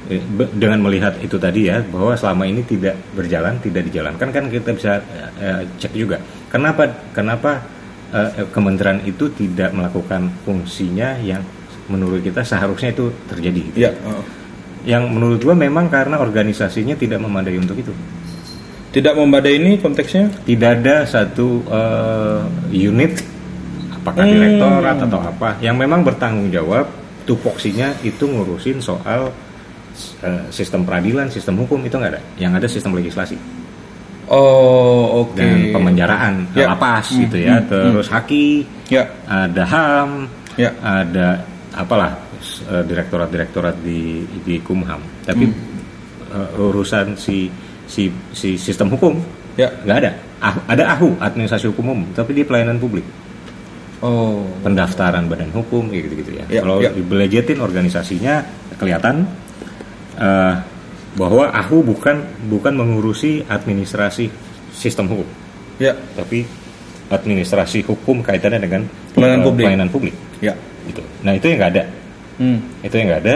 [0.09, 0.23] eh,
[0.57, 4.97] dengan melihat itu tadi ya bahwa selama ini tidak berjalan, tidak dijalankan kan kita bisa
[5.37, 6.17] eh, cek juga.
[6.49, 6.89] Kenapa?
[7.13, 7.61] Kenapa
[8.09, 11.45] eh, kementerian itu tidak melakukan fungsinya yang
[11.85, 13.61] menurut kita seharusnya itu terjadi?
[13.69, 13.77] gitu.
[13.77, 13.93] Ya.
[14.09, 14.25] oh.
[14.89, 17.93] Yang menurut gua memang karena organisasinya tidak memadai untuk itu.
[18.89, 20.33] Tidak membadai ini konteksnya?
[20.43, 22.41] Tidak ada satu eh,
[22.73, 23.21] unit
[23.93, 24.33] apakah Hmm.
[24.33, 26.89] direktorat atau apa yang memang bertanggung jawab
[27.23, 29.29] tupoksinya itu ngurusin soal
[30.23, 32.21] eh, sistem peradilan, sistem hukum itu nggak ada.
[32.39, 33.35] Yang ada sistem legislasi
[34.29, 35.37] Oh, oke.
[35.37, 36.69] dan pemenjaraan, Ya.
[36.69, 37.57] lapas Hmm, gitu ya.
[37.57, 39.09] hmm, Terus haki, Ya.
[39.25, 40.69] ada HAM, Ya.
[40.81, 41.41] ada
[41.73, 42.13] apalah
[42.69, 45.01] eh, direktorat-direktorat di di Kumham.
[45.25, 45.57] Tapi Hmm.
[46.31, 47.49] eh, urusan si
[47.89, 49.17] si si sistem hukum
[49.57, 49.67] Ya.
[49.83, 50.11] nggak ada.
[50.39, 53.03] Ah- ada AHU administrasi hukum umum, tapi di pelayanan publik,
[53.99, 54.47] Oh.
[54.63, 56.45] pendaftaran badan hukum kayak gitu-gitu ya.
[56.47, 56.93] Ya, Kalau ya.
[56.93, 58.45] dibelejetin organisasinya
[58.77, 59.27] kelihatan
[60.15, 60.53] eh,
[61.15, 62.15] bahwa AHU bukan
[62.47, 64.31] bukan mengurusi administrasi
[64.71, 65.27] sistem hukum,
[65.75, 65.91] Ya.
[66.15, 66.47] tapi
[67.09, 69.65] administrasi hukum kaitannya dengan Pelayanan eh, publik.
[69.65, 70.15] pelayanan publik.
[70.39, 70.53] Ya.
[70.87, 71.01] Gitu.
[71.25, 71.83] Nah itu yang nggak ada.
[72.39, 72.59] Hmm.
[72.79, 73.35] itu yang nggak ada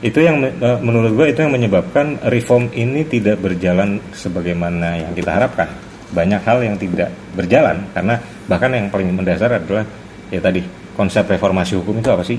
[0.00, 5.30] itu yang eh, menurut gue itu yang menyebabkan reform ini tidak berjalan sebagaimana yang kita
[5.30, 5.68] harapkan
[6.10, 8.16] banyak hal yang tidak berjalan karena
[8.48, 9.84] bahkan yang paling mendasar adalah
[10.32, 10.64] ya tadi
[10.96, 12.38] konsep reformasi hukum itu apa sih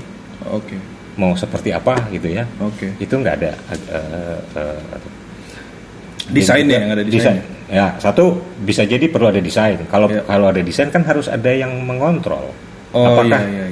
[0.50, 0.76] Oke.
[1.16, 2.92] mau seperti apa gitu ya Oke.
[2.98, 5.00] itu nggak ada eh, eh,
[6.32, 7.36] Desain ya, yang ada desain.
[7.42, 7.66] desain.
[7.66, 10.22] ya satu bisa jadi perlu ada desain kalau Ya.
[10.22, 12.52] kalau ada desain kan harus ada yang mengontrol
[12.92, 13.66] Oh apakah iya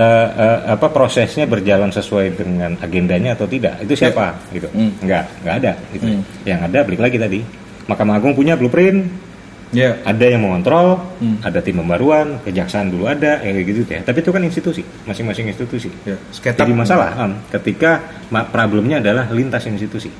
[0.00, 0.08] iya.
[0.24, 4.96] eh, eh, apa prosesnya berjalan sesuai dengan agendanya atau tidak itu siapa gitu Hmm.
[4.98, 6.22] nggak nggak ada gitu Hmm.
[6.42, 7.40] yang ada balik lagi tadi
[7.84, 9.28] Mahkamah Agung punya blueprint
[9.70, 9.94] Ya.
[10.02, 11.38] ada yang mengontrol Hmm.
[11.40, 15.46] ada tim pembaruan kejaksaan dulu ada ya kayak gitu ya tapi itu kan institusi masing-masing
[15.46, 16.18] institusi Ya.
[16.32, 18.02] Jadi masalah em, ketika
[18.50, 20.10] problemnya adalah lintas institusi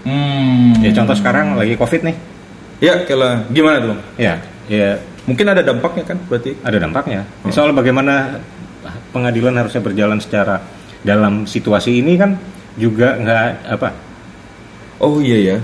[0.00, 0.78] Hmm.
[0.80, 2.16] ya contoh sekarang lagi covid nih
[2.76, 3.98] Ya, kela gimana dong?
[4.16, 4.36] ya
[4.68, 6.54] ya Mungkin ada dampaknya kan berarti?
[6.62, 7.26] ada dampaknya.
[7.50, 8.38] Soal bagaimana
[9.10, 10.62] pengadilan harusnya berjalan secara
[11.02, 12.34] dalam situasi ini kan
[12.76, 13.88] juga nggak apa
[15.00, 15.56] Oh iya ya.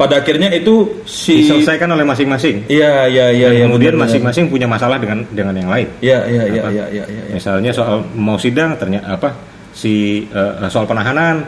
[0.00, 2.64] Pada akhirnya itu si diselesaikan oleh masing-masing.
[2.72, 3.64] Iya iya iya iya.
[3.68, 5.88] kemudian masing-masing punya masalah dengan dengan yang lain.
[6.00, 7.04] Iya iya iya iya iya iya.
[7.28, 7.34] iya.
[7.36, 9.36] Misalnya soal mau sidang ternyata apa
[9.76, 11.44] si eh, soal penahanan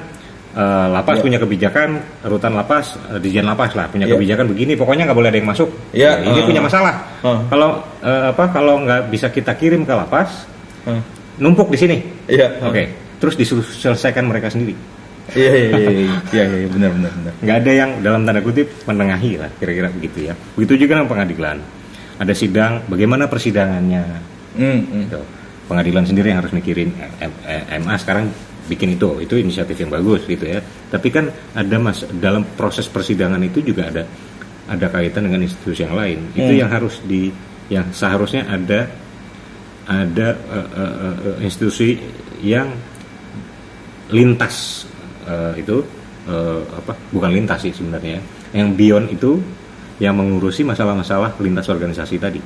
[0.52, 1.24] eh, lapas Ya.
[1.24, 1.88] punya kebijakan
[2.28, 4.20] rutan lapas eh, dirjen lapas lah punya Ya.
[4.20, 5.68] kebijakan begini pokoknya nggak boleh ada yang masuk.
[5.96, 6.46] Ya, Nah, ini eh.
[6.52, 6.94] punya masalah.
[7.24, 7.38] Eh.
[7.48, 10.44] Kalau eh, apa kalau nggak bisa kita kirim ke lapas
[10.85, 11.00] Hah.
[11.38, 11.97] Numpuk di sini.
[12.29, 12.61] Iya.
[12.64, 14.75] Oke, terus diselesaikan mereka sendiri.
[15.33, 17.33] Iya iya iya iya iya iya benar benar benar.
[17.40, 20.35] Nggak ada yang dalam tanda kutip menengahi lah, kira-kira begitu ya.
[20.59, 21.57] Begitu juga dengan pengadilan.
[22.18, 24.03] Ada sidang, bagaimana persidangannya?
[24.59, 25.01] Hmm, hmm.
[25.09, 25.21] Gitu.
[25.71, 26.90] Pengadilan sendiri yang harus mikirin
[27.23, 28.29] M- M- MA sekarang
[28.66, 30.61] bikin itu, itu inisiatif yang bagus gitu ya.
[30.90, 34.03] Tapi kan ada mas dalam proses persidangan itu juga ada
[34.68, 36.18] ada kaitan dengan institusi yang lain.
[36.35, 36.61] Itu Hmm.
[36.66, 37.31] yang harus di
[37.71, 38.90] yang seharusnya ada
[39.87, 40.95] ada eh, eh,
[41.27, 41.99] eh, institusi
[42.42, 42.71] yang
[44.12, 44.87] lintas
[45.27, 45.83] eh, itu
[46.29, 48.21] eh, apa bukan lintas sih sebenarnya
[48.53, 49.40] yang beyond itu
[49.99, 52.40] yang mengurusi masalah-masalah lintas organisasi tadi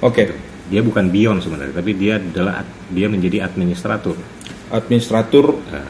[0.00, 0.30] Oke.
[0.70, 4.16] dia bukan beyond sebenarnya tapi dia adalah dia menjadi administrator
[4.70, 5.82] Administratur Nah,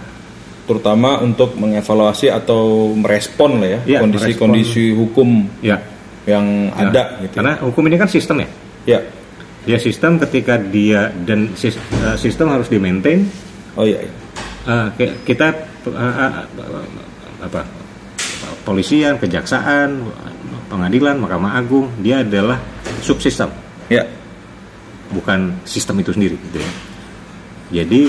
[0.64, 5.76] terutama untuk mengevaluasi atau merespon lah ya Iya, kondisi-kondisi hukum ya
[6.24, 6.88] yang ya.
[6.88, 7.34] ada gitu.
[7.40, 8.48] karena hukum ini kan sistem ya
[8.96, 9.00] Ya.
[9.64, 13.28] Dia sistem ketika dia dan eh, sistem harus di maintain
[13.78, 14.02] Oh iya.
[14.02, 14.12] iya.
[14.96, 15.46] Eh, kita
[15.88, 16.32] eh,
[17.40, 17.62] apa
[18.64, 20.04] polisian kejaksaan
[20.68, 22.60] pengadilan mahkamah agung dia adalah
[23.00, 23.48] subsistem
[23.90, 24.06] Ya.
[25.10, 26.72] bukan sistem itu sendiri gitu ya.
[27.82, 28.06] Jadi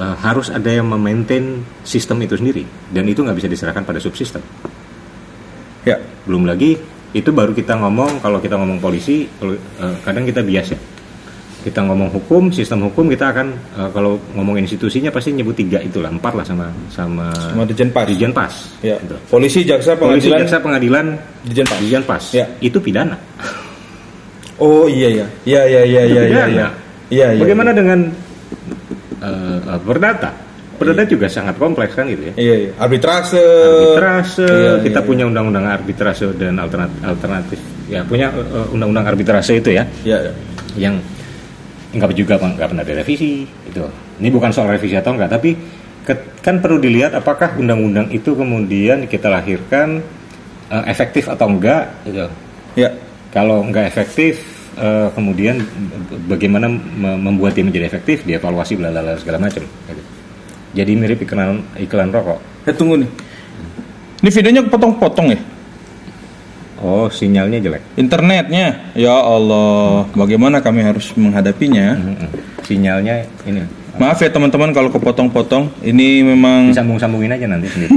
[0.00, 2.62] harus ada yang memaintain sistem itu sendiri
[2.94, 4.38] dan itu nggak bisa diserahkan pada subsistem.
[5.82, 5.98] Ya.
[6.30, 6.78] Belum lagi
[7.10, 10.80] itu baru kita ngomong kalau kita ngomong polisi kalau, eh, kadang kita bias ya.
[11.60, 16.08] Kita ngomong hukum, sistem hukum kita akan eh, kalau ngomong institusinya pasti nyebut tiga itulah
[16.08, 18.06] empat lah sama sama Sama Dirjen Pas.
[18.06, 18.52] Dirjen Pas.
[18.80, 18.96] Ya.
[19.02, 19.16] Gitu.
[19.26, 21.06] Polisi, jaksa, Polisi, pengadilan, jaksa, pengadilan,
[21.44, 21.78] Dirjen Pas.
[21.82, 22.24] Dirjen Pas.
[22.30, 22.46] Ya.
[22.62, 23.18] Itu pidana.
[24.60, 25.26] Oh iya iya.
[25.48, 26.44] Iya iya iya iya iya.
[26.46, 26.68] Iya.
[27.10, 27.26] Iya.
[27.42, 28.06] Bagaimana dengan
[29.20, 29.80] eh, eh,
[30.80, 31.04] perdata?
[31.04, 32.34] Perdata juga sangat kompleks kan gitu ya.
[32.34, 32.70] Iya iya.
[32.80, 33.44] Arbitrase.
[33.44, 37.58] Arbitrase, Iya, kita iya, punya undang-undang arbitrase dan alternatif, alternatif.
[37.86, 40.18] Ya punya eh, undang-undang arbitrase itu ya, Iya.
[40.24, 40.32] iya.
[40.80, 40.94] yang
[41.90, 43.82] nggak juga nggak pernah direvisi itu.
[44.16, 45.52] Ini bukan soal revisi atau enggak, tapi
[46.00, 50.00] ke- kan perlu dilihat apakah undang-undang itu kemudian kita lahirkan
[50.70, 52.24] eh, efektif atau enggak gitu.
[52.78, 52.94] Iya.
[53.30, 54.38] Kalau nggak efektif,
[54.74, 55.58] eh, kemudian
[56.26, 59.66] bagaimana me- membuat dia menjadi efektif, dievaluasi bla bla segala macam.
[59.66, 60.02] gitu.
[60.70, 62.38] Jadi mirip iklan iklan rokok.
[62.66, 63.10] Eh tunggu nih.
[64.20, 65.40] Ini videonya potong-potong ya?
[66.80, 67.82] Oh, sinyalnya jelek.
[68.00, 68.92] Internetnya.
[68.96, 71.96] Ya Allah, bagaimana kami harus menghadapinya?
[72.64, 73.64] Sinyalnya ini
[74.00, 75.84] Maaf ya teman-teman kalau kepotong-potong.
[75.84, 77.92] Ini memang disambung-sambungin aja nanti sendiri.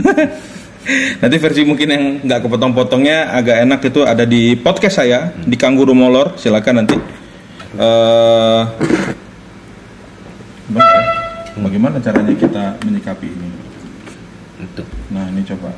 [1.24, 5.96] nanti versi mungkin yang nggak kepotong-potongnya agak enak itu ada di podcast saya di Kangguru
[5.96, 6.36] Molor.
[6.36, 6.98] Silakan nanti.
[7.80, 8.62] Eh,
[11.54, 11.62] ya?
[11.62, 13.48] bagaimana caranya kita menyikapi ini?
[14.64, 14.84] Itu.
[15.14, 15.70] Nah ini coba.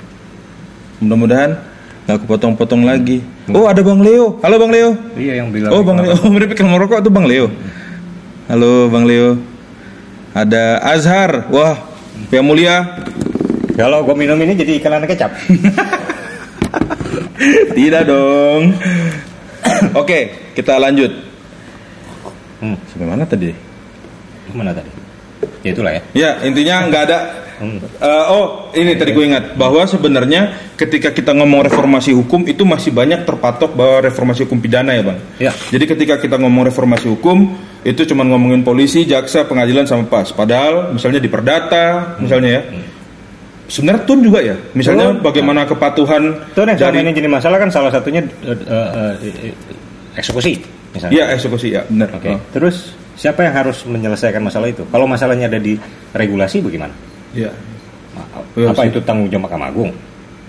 [1.04, 1.52] Mudah-mudahan
[2.06, 3.20] nggak kepotong-potong lagi.
[3.52, 4.40] Oh ada Bang Leo.
[4.40, 4.96] Halo Bang Leo.
[5.20, 5.76] Iya yang bilang.
[5.76, 7.52] Oh Bang Leo, oh, mirip merokok itu Bang Leo.
[8.48, 9.36] Halo Bang Leo.
[10.36, 11.48] Ada Azhar.
[11.48, 11.80] Wah,
[12.32, 13.04] yang mulia.
[13.76, 15.36] Kalau gue minum ini jadi iklan kecap.
[17.76, 18.72] Tidak dong.
[19.96, 21.12] Oke, kita lanjut.
[22.64, 22.76] hmm.
[22.88, 23.52] Sampai mana tadi?
[24.56, 25.05] Mana tadi?
[25.64, 26.02] Ya itulah ya.
[26.14, 27.18] Ya, intinya nggak ada
[27.56, 27.80] Hmm.
[27.80, 32.92] Eh, oh, ini tadi gue ingat bahwa sebenarnya ketika kita ngomong reformasi hukum itu masih
[32.92, 35.20] banyak terpatok bahwa reformasi hukum pidana ya bang.
[35.40, 35.52] Ya.
[35.72, 37.56] Jadi ketika kita ngomong reformasi hukum
[37.88, 40.36] itu cuma ngomongin polisi, jaksa, pengadilan sama pas.
[40.36, 42.62] Padahal misalnya di perdata, misalnya ya.
[43.66, 44.56] Sebenarnya tun juga ya.
[44.78, 45.26] Misalnya Tun.
[45.26, 49.12] bagaimana kepatuhan Itu yang dari ini jadi masalah kan salah satunya eh, eh,
[49.50, 49.54] eh,
[50.20, 50.60] eksekusi
[50.94, 51.14] misalnya.
[51.16, 52.14] Iya eksekusi ya benar.
[52.14, 52.30] Oke.
[52.30, 54.84] Oh, Terus siapa yang harus menyelesaikan masalah itu?
[54.88, 55.76] Kalau masalahnya ada di
[56.12, 56.94] regulasi bagaimana?
[57.32, 57.52] Iya.
[58.56, 59.92] Iya Apa itu tanggung jawab Mahkamah Agung?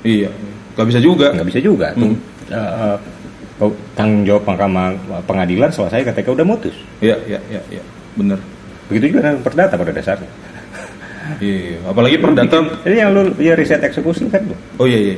[0.07, 0.31] Iya.
[0.77, 1.35] Gak bisa juga.
[1.35, 1.87] Nggak bisa juga.
[1.97, 2.19] Tuh, Hmm.
[2.53, 2.97] eh, eh,
[3.57, 4.87] kalau tanggung jawab Mahkamah
[5.25, 6.75] pengadilan selesai ketika udah mutus.
[7.01, 7.83] Iya iya iya iya.
[8.15, 8.39] Benar.
[8.87, 10.31] Begitu juga dengan perdata pada dasarnya.
[11.43, 11.83] Iya.
[11.91, 14.59] Apalagi perdata Jadi yang lu ya riset eksekusi kan tuh.
[14.79, 15.17] Oh iya iya.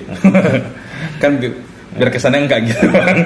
[1.23, 1.53] kan bi-
[1.99, 2.87] biar kesannya enggak gitu.
[2.95, 3.19] Bang.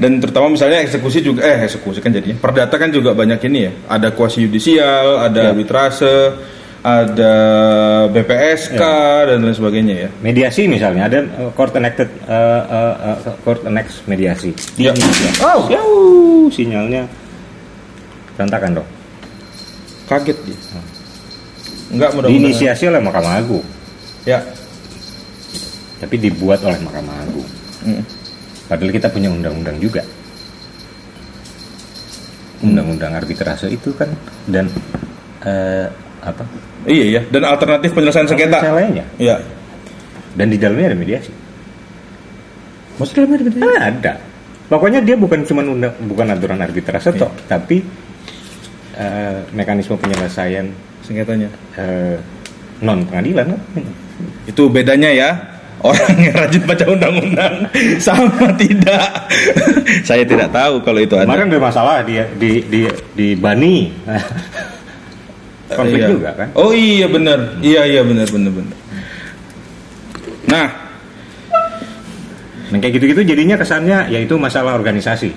[0.00, 2.40] Dan terutama misalnya eksekusi juga eh eksekusi kan jadinya.
[2.40, 3.72] Perdata kan juga banyak ini ya.
[3.86, 5.48] Ada kuasi yudisial, ada Ya.
[5.52, 6.16] arbitrase,
[6.80, 7.34] ada
[8.08, 8.80] BPSK
[9.28, 10.08] dan lain sebagainya ya.
[10.18, 12.94] Mediasi misalnya ada uh, court enacted uh, uh,
[13.28, 14.56] uh, court annex mediasi.
[14.80, 14.96] Ya.
[15.44, 17.04] Oh, jauh sinyalnya
[18.34, 18.88] berantakan dong.
[20.08, 20.58] Kaget dia.
[21.92, 22.40] Enggak mudah-mudahan.
[22.48, 23.66] Diinisiasi oleh Mahkamah Agung,
[24.24, 24.40] Ya.
[26.00, 27.44] tapi dibuat oleh Mahkamah Agung.
[28.66, 30.02] Padahal kita punya undang-undang juga.
[32.60, 34.12] Undang-undang arbitrase itu kan
[34.44, 34.68] dan
[35.42, 35.88] eh,
[36.20, 36.44] apa?
[36.84, 37.20] Iya ya.
[37.32, 38.60] Dan alternatif penyelesaian sengketa.
[38.60, 39.04] lainnya.
[39.16, 39.40] Iya.
[40.36, 41.32] Dan di dalamnya ada mediasi.
[43.00, 44.12] Maksudnya dalamnya ada Ah, ada.
[44.70, 47.82] Pokoknya dia bukan cuma undang, bukan aturan arbitrase toh, tapi
[48.94, 50.68] eh, mekanisme penyelesaian
[51.02, 51.48] sengketanya.
[51.74, 52.14] eh,
[52.78, 53.60] non pengadilan kan?
[54.46, 55.30] Itu bedanya ya.
[55.80, 57.54] Orang yang rajin baca undang-undang
[57.96, 59.00] sama tidak.
[60.04, 61.24] Saya tidak tahu kalau itu ada.
[61.24, 62.80] Kemarin ada masalah di di di
[63.16, 63.88] di Bani.
[65.70, 66.08] Konflik Iya.
[66.10, 66.48] juga kan?
[66.52, 67.56] Oh iya benar.
[67.62, 68.76] Iya iya benar benar benar.
[70.46, 70.68] Nah,
[72.70, 75.34] Nah, kayak gitu-gitu jadinya kesannya yaitu masalah organisasi.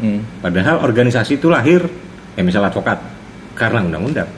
[0.00, 1.84] hmm, Padahal organisasi itu lahir
[2.32, 2.96] ya misal advokat
[3.52, 4.28] karena undang-undang.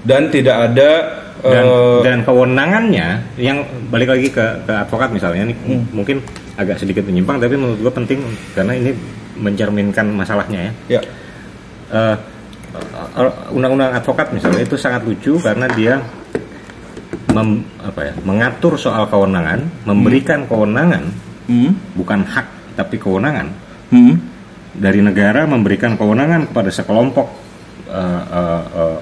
[0.00, 3.08] dan tidak ada Dan, eh, dan kewenangannya
[3.40, 5.88] yang balik lagi ke, ke advokat misalnya ini Hmm.
[5.90, 6.20] mungkin
[6.60, 8.20] agak sedikit menyimpang tapi menurut gue penting
[8.52, 8.92] karena ini
[9.40, 10.72] mencerminkan masalahnya ya.
[10.96, 11.00] ya.
[11.90, 12.16] Eh,
[13.16, 15.96] eh, undang-undang advokat misalnya itu sangat lucu karena dia
[17.32, 21.08] mem- apa ya, mengatur soal kewenangan, memberikan kewenangan
[21.48, 23.48] hmm, bukan hak tapi kewenangan.
[23.90, 24.14] Hmm,
[24.76, 27.26] dari negara memberikan kewenangan kepada sekelompok
[27.90, 28.98] eh, eh, eh,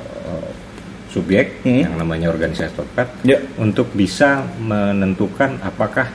[1.08, 1.88] subjek Hmm.
[1.88, 6.12] yang namanya organisasi advokat ya untuk bisa menentukan apakah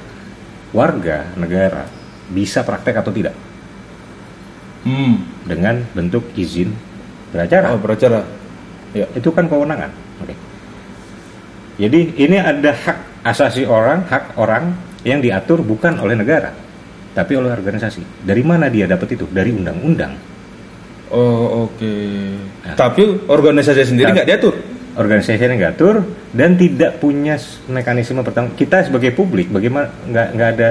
[0.73, 1.89] warga negara
[2.29, 3.33] bisa praktek atau tidak
[4.85, 5.47] hmm.
[5.49, 6.73] dengan bentuk izin
[7.33, 7.73] beracara.
[7.73, 8.21] Oh, beracara.
[8.93, 9.09] Ya.
[9.17, 9.89] Itu kan kewenangan.
[10.21, 10.37] Oke.
[11.81, 16.53] Jadi ini ada hak asasi orang, hak orang yang diatur bukan oleh negara,
[17.17, 18.21] tapi oleh organisasi.
[18.21, 19.25] Dari mana dia dapat itu?
[19.25, 20.13] Dari undang-undang.
[21.09, 21.93] Oh, oke.
[22.65, 22.77] Nah.
[22.77, 24.15] Tapi organisasi sendiri Nah.
[24.21, 24.53] nggak diatur.
[24.93, 26.05] Organisasi yang diatur
[26.37, 27.33] dan tidak punya
[27.65, 28.53] mekanisme pertanggung.
[28.53, 30.69] Kita sebagai publik, bagaimana nggak nggak ada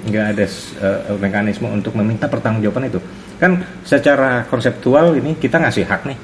[0.00, 0.44] nggak ada
[0.80, 3.00] eh, mekanisme untuk meminta pertanggungjawaban itu.
[3.38, 6.18] Kan secara konseptual ini kita ngasih hak nih.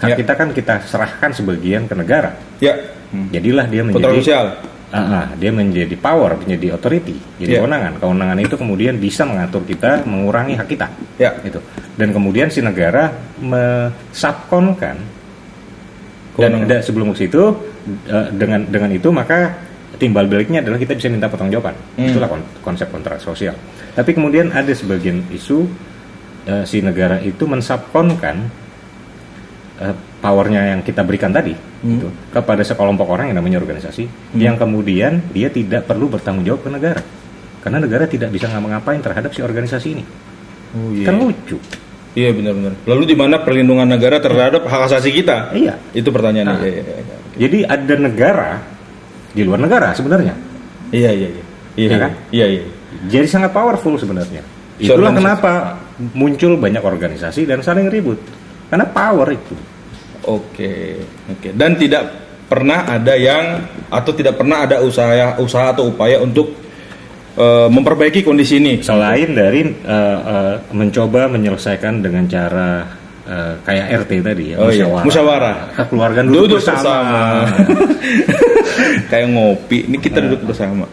[0.00, 0.16] Hak Ya.
[0.16, 2.36] kita kan kita serahkan sebagian ke negara.
[2.60, 2.76] Ya.
[3.12, 3.28] Hmm.
[3.32, 4.46] Jadilah dia menjadi Kontroversial.
[4.90, 7.58] Ah, ah, dia menjadi power, menjadi authority, jadi Ya.
[7.62, 8.02] kewenangan.
[8.02, 10.90] Kewenangan itu kemudian bisa mengatur kita, mengurangi hak kita.
[11.14, 11.30] Ya.
[11.46, 11.62] Itu.
[11.94, 14.98] Dan kemudian si negara mesubkonkan
[16.40, 17.42] dan, dan sebelum ke situ
[18.08, 19.54] eh, dengan dengan itu maka
[19.96, 21.76] timbal baliknya adalah kita bisa minta pertanggungjawaban.
[21.94, 22.08] Hmm.
[22.08, 23.52] Itulah kon- konsep kontrak sosial.
[23.92, 25.68] Tapi kemudian ada sebagian isu
[26.44, 28.36] eh, si negara itu mensubkonkan
[29.78, 31.96] eh, powernya yang kita berikan tadi Hmm.
[31.96, 34.04] gitu, kepada sekelompok orang yang namanya organisasi
[34.36, 37.00] yang kemudian dia tidak perlu bertanggung jawab ke negara
[37.64, 40.04] karena negara tidak bisa ngapa-ngapain terhadap si organisasi ini
[40.76, 41.08] Oh iya.
[41.08, 41.56] kan lucu
[42.10, 42.74] Iya benar-benar.
[42.90, 45.54] Lalu di mana perlindungan negara terhadap hak asasi kita?
[45.54, 46.56] iya Itu pertanyaannya.
[46.58, 46.66] Ah.
[46.66, 47.16] Iya, iya, iya.
[47.38, 48.50] jadi ada negara
[49.30, 50.34] di luar negara sebenarnya
[50.90, 51.30] Iya, iya, iya.
[51.30, 51.44] Iya,
[51.78, 51.98] Iya iya.
[52.02, 52.12] kan?
[52.34, 52.62] Iya, iya.
[53.06, 54.42] jadi sangat powerful sebenarnya
[54.82, 55.78] itulah kenapa
[56.16, 58.18] muncul banyak organisasi dan saling ribut
[58.66, 59.54] karena power itu
[60.28, 61.00] Oke,
[61.32, 61.48] oke.
[61.56, 62.12] Dan tidak
[62.44, 66.52] pernah ada yang atau tidak pernah ada usaha usaha atau upaya untuk
[67.34, 68.80] eh, memperbaiki kondisi ini.
[68.80, 72.86] selain dari eh, eh, mencoba menyelesaikan dengan cara
[73.26, 75.74] eh, kayak RT tadi ya Oh iya, musyawarah.
[75.76, 77.20] kekeluargaan duduk, Duduk bersama, bersama.
[79.10, 80.86] Kayak ngopi, ini kita duduk bersama.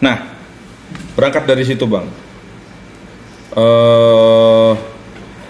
[0.00, 0.16] Nah,
[1.14, 2.08] berangkat dari situ, Bang.
[3.56, 4.72] Eh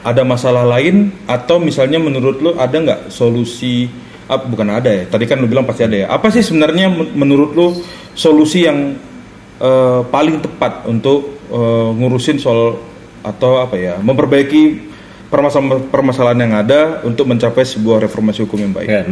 [0.07, 3.91] ada masalah lain atau misalnya menurut lo ada nggak solusi
[4.27, 5.07] Ah, bukan ada ya.
[5.07, 6.07] Tadi kan lu bilang pasti ada ya.
[6.11, 7.79] Apa sih sebenarnya men- menurut lu
[8.11, 8.99] solusi yang
[9.59, 12.77] eh, paling tepat untuk eh, ngurusin soal
[13.23, 14.95] atau apa ya, memperbaiki
[15.27, 18.87] permasalahan permasalahan yang ada untuk mencapai sebuah reformasi hukum yang baik.
[18.87, 19.03] Ya,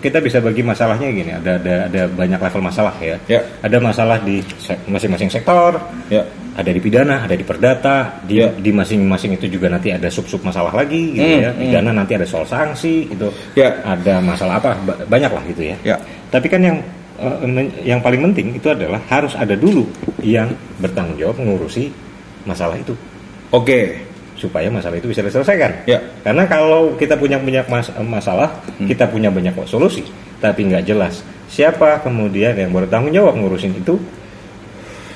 [0.00, 3.20] kita bisa bagi masalahnya gini, ada ada ada banyak level masalah ya.
[3.28, 3.44] Ya.
[3.60, 5.76] Ada masalah di se- masing-masing sektor,
[6.08, 6.24] Ya.
[6.56, 8.48] ada di pidana, ada di perdata, di Ya.
[8.48, 11.50] di masing-masing itu juga nanti ada sub-sub masalah lagi gitu Hmm, ya.
[11.52, 11.60] hmm.
[11.60, 13.28] Pidana nanti ada soal sanksi gitu.
[13.52, 13.76] Ya.
[13.84, 14.72] Ada masalah apa?
[14.80, 15.76] Ba- banyak lah gitu ya.
[15.84, 15.96] Ya.
[16.32, 16.80] Tapi kan yang
[17.82, 19.86] yang paling penting itu adalah harus ada dulu
[20.22, 20.50] yang
[20.82, 21.88] bertanggung jawab mengurusi
[22.44, 22.94] masalah itu
[23.52, 24.00] Oke.
[24.32, 25.86] supaya masalah itu bisa diselesaikan.
[25.86, 26.02] Ya.
[26.26, 28.50] Karena kalau kita punya banyak mas- masalah,
[28.90, 30.02] kita punya banyak solusi,
[30.42, 34.00] tapi nggak jelas siapa kemudian yang bertanggung jawab ngurusin itu,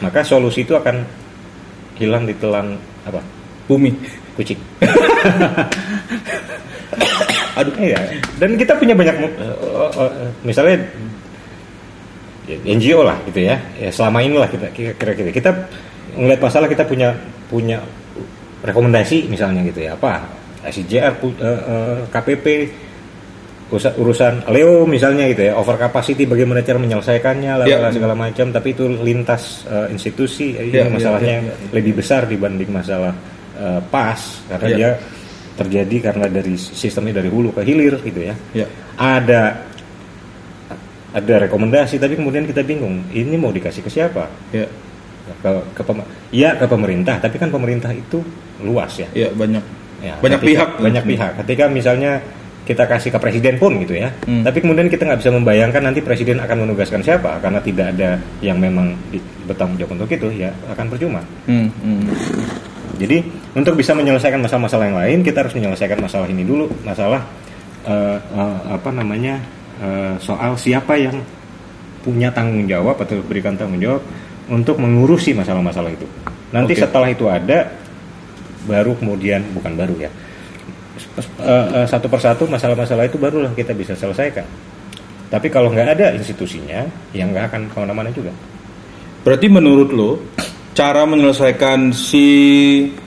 [0.04, 1.00] maka solusi itu akan
[1.96, 2.76] hilang ditelan
[3.08, 3.24] apa?
[3.66, 3.96] Bumi.
[4.36, 4.60] Kucing.
[7.56, 7.96] Aduh, iya.
[8.36, 10.80] Dan kita punya banyak, eh, eh, eh, misalnya ya,
[12.46, 13.58] NGO lah gitu ya.
[13.76, 15.50] Ya selama inilah kita kira-kira kita
[16.14, 17.10] ngeliat masalah kita punya
[17.46, 17.78] punya
[18.62, 20.22] rekomendasi misalnya gitu ya apa
[20.66, 22.46] SIJR pu- eh, eh, KPP
[23.98, 27.58] urusan, Leo misalnya gitu ya over capacity bagaimana cara menyelesaikannya Ya.
[27.58, 31.54] lalala, segala macam tapi itu lintas eh, institusi ini Ya, ya, masalahnya ya, ya.
[31.74, 33.10] lebih besar dibanding masalah
[33.58, 34.76] eh, pas karena Ya.
[34.76, 34.90] dia
[35.56, 38.66] terjadi karena dari sistemnya dari hulu ke hilir gitu ya Ya.
[38.94, 39.66] ada
[41.16, 44.68] ada rekomendasi tapi kemudian kita bingung ini mau dikasih ke siapa Ya.
[45.34, 48.20] ke, ke pem- ya ke pemerintah tapi kan pemerintah itu
[48.58, 49.64] luas ya, Ya, banyak.
[49.98, 50.68] Ya, Banyak ketika- pihak.
[50.78, 52.20] banyak pihak ketika misalnya
[52.62, 54.42] kita kasih ke presiden pun gitu ya Hmm.
[54.42, 58.58] tapi kemudian kita nggak bisa membayangkan nanti presiden akan menugaskan siapa karena tidak ada yang
[58.58, 62.02] memang di- bertanggung jawab untuk itu ya akan percuma Hmm, hmm.
[62.96, 67.22] jadi untuk bisa menyelesaikan masalah-masalah yang lain kita harus menyelesaikan masalah ini dulu masalah
[67.82, 69.38] eh, eh, apa namanya
[69.80, 71.16] eh, soal siapa yang
[72.04, 74.02] punya tanggung jawab atau berikan tanggung jawab
[74.46, 76.06] untuk mengurusi masalah-masalah itu.
[76.54, 76.82] Nanti Oke.
[76.86, 77.66] setelah itu ada
[78.66, 80.10] baru kemudian bukan baru ya
[81.40, 84.44] eh, eh, satu persatu masalah-masalah itu barulah kita bisa selesaikan.
[85.26, 88.30] Tapi kalau nggak ada institusinya, ya nggak akan ke mana-mana juga.
[89.26, 90.22] Berarti menurut lo
[90.76, 92.26] cara menyelesaikan si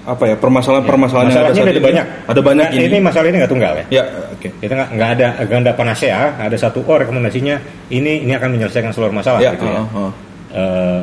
[0.02, 2.06] apa ya permasalahan-permasalahan yang ada saat ada banyak.
[2.26, 2.86] Ada banyak Nah, ini.
[2.90, 3.86] Ini masalah ini nggak tunggal ya.
[3.94, 4.04] Ya,
[4.34, 4.50] oke.
[4.58, 7.62] Kita nggak nggak ada ganda panasea, ada satu oh rekomendasinya
[7.94, 9.86] ini ini akan menyelesaikan seluruh masalah Ya, gitu ya.
[9.86, 10.12] oh, oh.
[10.50, 11.00] Eh,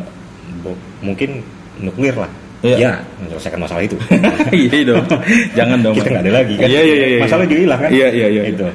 [0.66, 1.38] bu- mungkin
[1.78, 2.26] nuklir lah.
[2.66, 2.76] Iya.
[2.76, 2.92] Ya,
[3.22, 3.94] menyelesaikan masalah itu.
[4.50, 5.06] Iya dong.
[5.54, 5.94] Jangan dong.
[5.94, 6.66] Kita nggak ada lagi kan.
[6.66, 7.06] Iya, iya, iya.
[7.14, 7.20] iya.
[7.22, 7.90] Masalah juga hilang kan.
[7.94, 8.42] Iya, iya, iya.
[8.50, 8.66] Itu.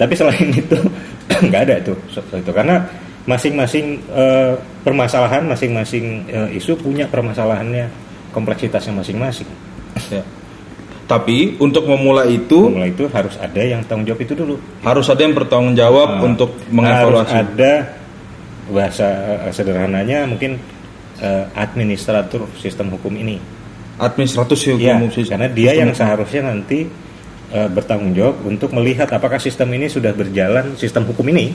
[0.00, 0.78] Tapi selain itu
[1.52, 2.80] nggak ada tuh so- itu karena
[3.24, 7.86] masing-masing eh, permasalahan, masing-masing eh, isu punya permasalahannya
[8.30, 9.46] kompleksitasnya masing-masing.
[10.10, 10.24] Ya.
[11.04, 14.56] Tapi untuk memulai itu Mulai itu harus ada yang tanggung jawab itu dulu.
[14.80, 17.34] harus ada yang bertanggung jawab Nah, untuk harus mengevaluasi.
[17.34, 17.72] ada
[18.66, 19.06] bahasa
[19.44, 20.56] eh, sederhananya mungkin
[21.20, 23.36] eh, administrator sistem hukum ini.
[24.00, 26.78] Administratif sih Ya, hukum sistem- karena dia sistem yang seharusnya nanti
[27.52, 31.52] eh, bertanggung jawab untuk melihat apakah sistem ini sudah berjalan, sistem hukum ini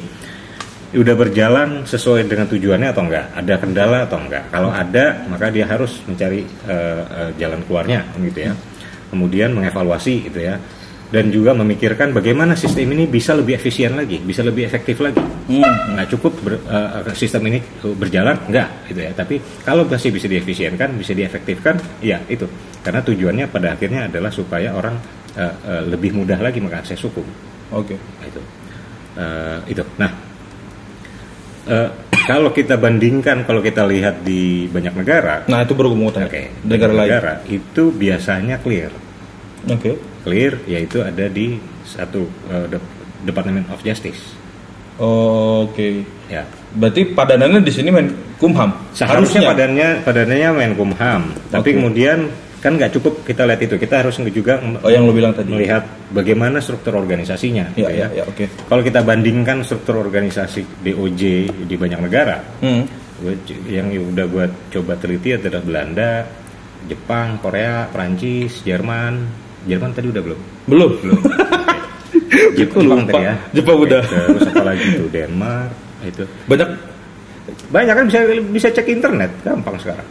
[0.97, 4.49] sudah berjalan sesuai dengan tujuannya atau enggak, ada kendala atau enggak.
[4.49, 8.53] Kalau ada, maka dia harus mencari eh, eh, jalan keluarnya, gitu ya.
[9.13, 10.57] Kemudian mengevaluasi, gitu ya.
[11.07, 15.21] Dan juga memikirkan bagaimana sistem ini bisa lebih efisien lagi, bisa lebih efektif lagi.
[15.21, 15.95] Hmm.
[15.95, 17.61] Nggak cukup ber- eh, sistem ini
[17.93, 19.11] berjalan, enggak, gitu ya.
[19.13, 22.49] Tapi kalau masih bisa diefisienkan, bisa diefektifkan, ya itu.
[22.81, 24.97] Karena tujuannya pada akhirnya adalah supaya orang
[25.37, 27.23] eh, eh, lebih mudah lagi mengakses hukum.
[27.69, 27.93] Oke.
[28.25, 28.41] Itu,
[29.17, 29.81] Eh, itu.
[29.97, 30.13] Nah,
[31.67, 31.89] eh,
[32.23, 36.27] kalau kita bandingkan, kalau kita lihat di banyak negara, Nah, itu baru mau tanya.
[36.27, 37.07] oke, Negara lain.
[37.07, 38.91] negara itu biasanya clear,
[39.65, 39.95] Oke.
[40.21, 42.27] clear yaitu ada di satu
[42.67, 42.83] De-
[43.23, 44.35] Department of Justice.
[44.97, 46.03] Oke.
[46.27, 48.75] Ya, Berarti padanannya di sini main kumham.
[48.91, 51.77] seharusnya padannya padanannya Menkumham, tapi Oke.
[51.79, 52.27] kemudian
[52.57, 55.53] kan nggak cukup kita lihat itu, kita harus juga Oh, yang lo bilang tadi.
[55.53, 57.71] melihat bagaimana struktur organisasinya.
[57.77, 58.45] Ya, gitu ya, ya, oke.
[58.65, 61.21] Kalau kita bandingkan struktur organisasi DOJ
[61.65, 62.83] di banyak negara, Hmm.
[63.17, 63.33] Gua
[63.65, 66.21] yang udah gue coba teliti adalah Belanda,
[66.85, 69.25] Jepang, Korea, Prancis, Jerman.
[69.65, 70.39] Jerman tadi udah belum?
[70.69, 70.91] Belum.
[71.01, 71.19] Belum.
[72.61, 73.09] Jepang lupa.
[73.09, 73.33] tadi ya.
[73.53, 74.01] Jepang udah.
[74.05, 75.71] Terus apa lagi tuh Denmark
[76.05, 76.23] itu.
[76.45, 76.69] Banyak
[77.67, 78.19] Banyak kan bisa
[78.53, 80.07] bisa cek internet, gampang sekarang.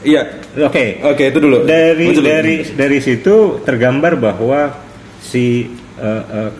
[0.00, 0.22] Iya.
[0.62, 1.02] Oke.
[1.02, 1.64] Oke, itu dulu.
[1.64, 2.22] Dari dulu.
[2.22, 4.74] dari dari situ tergambar bahwa
[5.18, 6.50] si eh, eh,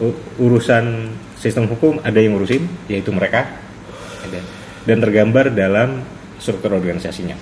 [0.00, 3.46] u- urusan sistem hukum ada yang ngurusin yaitu mereka
[4.82, 6.02] dan tergambar dalam
[6.36, 7.36] struktur organisasinya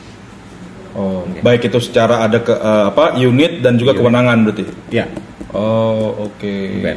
[0.93, 1.45] Oh, Oke.
[1.45, 4.01] baik itu secara ada ke eh, apa unit dan juga Unit.
[4.01, 4.65] kewenangan berarti.
[4.89, 5.05] Ya,
[5.53, 6.55] Oh, oke.
[6.81, 6.97] Ben.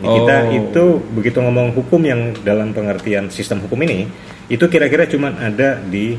[0.00, 0.54] Ini Kita Oh.
[0.54, 4.06] itu begitu ngomong hukum yang dalam pengertian sistem hukum ini,
[4.46, 6.14] itu kira-kira cuman ada di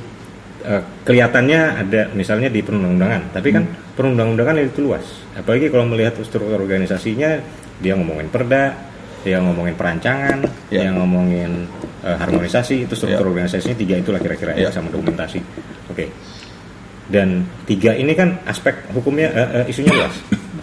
[0.62, 3.94] eh, kelihatannya ada misalnya di perundang-undangan, tapi kan Hmm.
[3.98, 5.06] perundang-undangan itu luas.
[5.34, 7.42] Apalagi kalau melihat struktur organisasinya,
[7.82, 8.74] dia ngomongin perda,
[9.22, 10.86] dia ngomongin perancangan, Ya.
[10.86, 11.66] dia ngomongin
[12.02, 13.32] eh, harmonisasi, itu struktur Ya.
[13.34, 14.70] organisasinya tiga itulah kira-kira ya Ya.
[14.74, 15.38] sama dokumentasi.
[15.94, 16.10] Oke.
[17.06, 20.16] Dan tiga ini kan aspek hukumnya eh, eh, isunya luas.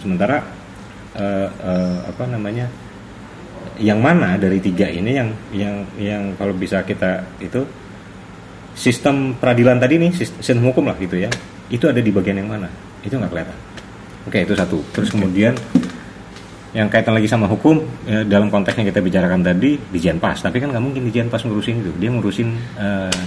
[0.03, 0.43] Sementara
[1.15, 2.67] eh, eh, apa namanya?
[3.79, 7.63] Yang mana dari tiga ini yang yang yang kalau bisa kita itu
[8.73, 11.29] sistem peradilan tadi nih sis- sistem hukum lah gitu ya
[11.67, 12.69] itu ada di bagian yang mana
[13.01, 13.57] itu nggak kelihatan
[14.25, 15.53] oke itu satu terus kemudian
[16.69, 20.61] yang kaitan lagi sama hukum ya, dalam konteks yang kita bicarakan tadi di Jenpas tapi
[20.61, 23.21] kan nggak mungkin di Jenpas ngurusin itu dia ngurusin eh,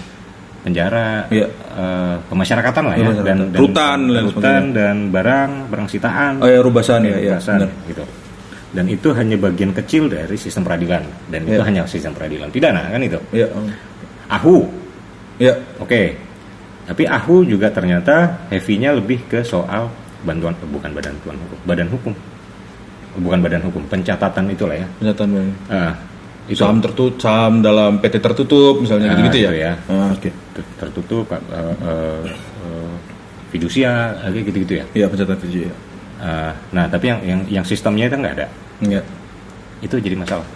[0.62, 1.46] penjara Iya.
[1.50, 6.62] eh, kemasyarakatan lah ya dan, dan Rutan dan rutan dan barang barang sitaan Oh ya
[6.62, 7.36] rubasan ya, ya.
[7.36, 7.66] Benar.
[7.90, 8.04] gitu.
[8.72, 11.66] Dan itu hanya bagian kecil dari sistem peradilan dan itu Ya.
[11.66, 13.18] hanya sistem peradilan pidana kan itu.
[13.34, 13.50] Ya.
[14.30, 14.64] Ahu,
[15.40, 15.54] Ya.
[15.80, 16.16] oke.
[16.82, 19.86] Tapi ahu juga ternyata heavy-nya lebih ke soal
[20.26, 22.12] bantuan bukan badan bantuan hukum, badan hukum.
[23.12, 24.86] Bukan badan hukum, pencatatan itulah ya.
[24.98, 25.50] Penyataan Bang.
[25.68, 25.92] Ah,
[26.48, 29.50] itu saham tertutup, saham dalam PT tertutup misalnya Ah, gitu-gitu ya.
[29.52, 29.72] ya.
[29.86, 30.30] Ah, oke.
[30.52, 32.22] ter- tertutup eh, eh,
[32.66, 32.92] eh,
[33.54, 34.84] fidusia gitu-gitu ya.
[34.96, 35.74] Iya, pencatatan ya.
[36.18, 38.46] Ah, nah, tapi yang yang yang sistemnya itu nggak ada.
[38.82, 39.00] Iya.
[39.84, 40.46] Itu jadi masalah.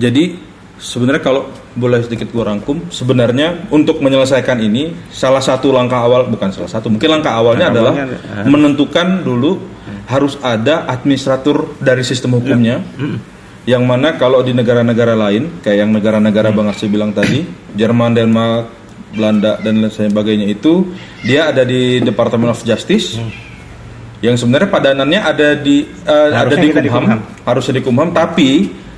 [0.00, 0.38] Jadi
[0.80, 6.50] sebenarnya kalau boleh sedikit gua rangkum, sebenarnya untuk menyelesaikan ini salah satu langkah awal bukan
[6.50, 8.46] salah satu, mungkin langkah awalnya Langkah adalah awalnya, ah.
[8.48, 9.50] menentukan dulu
[10.08, 12.82] harus ada administratur dari sistem hukumnya.
[13.68, 17.44] Yang mana kalau di negara-negara lain, kayak yang negara-negara Bang Arsi bilang tadi,
[17.76, 18.80] Jerman, Denmark,
[19.14, 20.90] Belanda dan lain sebagainya itu
[21.22, 23.20] dia ada di Department of Justice.
[24.20, 27.20] Yang sebenarnya padanannya ada di eh, ada di kita di Kumham, Kumham.
[27.46, 28.50] harusnya di Kumham, tapi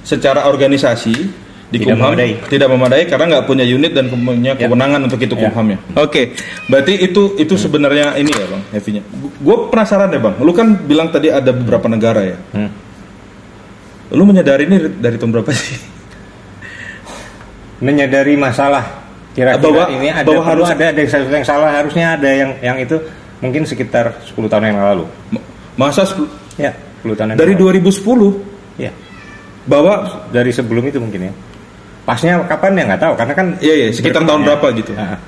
[0.03, 1.15] secara organisasi
[1.73, 2.33] di Tidak Kumham memadai.
[2.47, 4.69] tidak memadai karena nggak punya unit dan punya Ya.
[4.69, 5.49] kewenangan untuk itu Ya.
[5.49, 5.79] Kumhamnya.
[5.97, 6.37] Oke,
[6.69, 9.01] berarti itu itu sebenarnya ini ya bang, heavy-nya.
[9.41, 12.37] Gue penasaran deh bang, lu kan bilang tadi ada beberapa negara ya.
[12.53, 12.69] Hmm.
[14.13, 15.81] Lu menyadari ini dari tahun berapa sih?
[17.81, 18.85] menyadari masalah
[19.33, 22.77] kira-kira Bahwa- ini ada bahwa harus- ada ada sesuatu yang salah harusnya ada yang yang
[22.79, 22.95] itu
[23.41, 25.05] mungkin sekitar 10 tahun yang lalu
[25.75, 26.71] Masa sepul- ya
[27.01, 28.39] 10 tahun yang dari lalu 2010
[28.79, 28.93] ya
[29.65, 29.95] bahwa
[30.29, 31.33] dari sebelum itu mungkin ya
[32.03, 34.91] pasnya kapan ya nggak tahu karena kan Iya, iya, sekitar tahun berapa gitu?
[34.99, 35.19] Ah.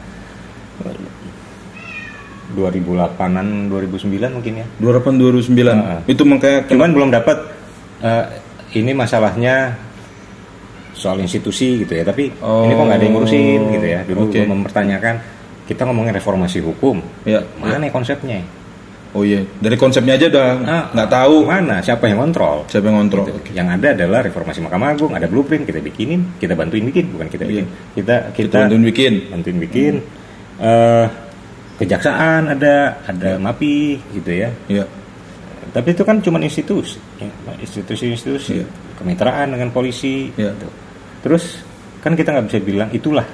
[2.54, 5.98] 2008an 2009 mungkin ya 2008 2009 Ah.
[6.06, 7.36] itu makanya cuman belum dapat
[7.98, 8.24] eh,
[8.78, 9.74] ini masalahnya
[10.94, 14.38] soal institusi gitu ya tapi ini kok nggak ada yang ngurusin gitu ya dulu Oke.
[14.38, 15.14] gua mempertanyakan
[15.66, 17.42] kita ngomongin reformasi hukum ya.
[17.58, 18.38] mana ya konsepnya
[19.14, 22.98] Oh iya, dari konsepnya aja udah Ah, nggak tahu mana siapa yang kontrol siapa yang
[22.98, 23.30] ngontrol.
[23.30, 23.54] Gitu.
[23.54, 27.46] yang ada adalah reformasi Mahkamah Agung ada blueprint kita bikinin kita bantuin bikin bukan kita
[27.46, 27.62] Iya.
[27.62, 29.12] bikin kita Kita kita bantuin bikin.
[29.30, 29.94] bantuin bikin
[30.54, 31.06] Eh,
[31.76, 34.84] kejaksaan ada ada MAPI gitu ya Iya.
[35.70, 37.26] tapi itu kan cuma institusi ya,
[37.58, 38.66] institusi-institusi Iya.
[38.94, 40.50] kemitraan dengan polisi Iya.
[40.52, 40.68] gitu.
[41.20, 41.62] terus
[41.98, 43.26] kan kita nggak bisa bilang itulah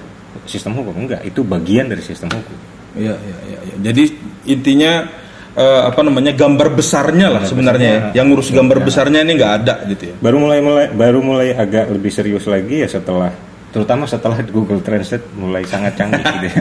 [0.45, 2.57] sistem hukum enggak itu bagian dari sistem hukum
[2.91, 3.75] Iya, iya, iya, iya.
[3.87, 4.03] Jadi
[4.49, 5.07] intinya
[5.53, 8.01] eh, apa namanya gambar besarnya lah Gambar sebenarnya ya.
[8.23, 8.87] Yang ngurus gambar Iya.
[8.87, 10.15] besarnya ini nggak ada gitu ya.
[10.19, 13.31] baru mulai mulai baru mulai agak lebih serius lagi ya setelah
[13.71, 16.59] terutama setelah Google Translate mulai sangat canggih gitu ya.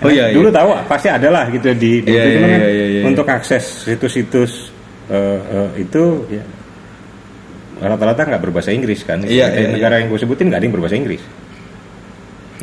[0.00, 0.36] Oh iya, iya.
[0.36, 3.02] dulu tahu pasti ada lah gitu di, di Iya, iya, kan iya, iya, iya.
[3.04, 4.70] untuk akses situs-situs
[5.10, 6.44] eh, eh, itu ya,
[7.80, 10.74] rata-rata nggak berbahasa Inggris kan Iya, Kayak iya, negara yang gue sebutin nggak ada yang
[10.76, 11.22] berbahasa Inggris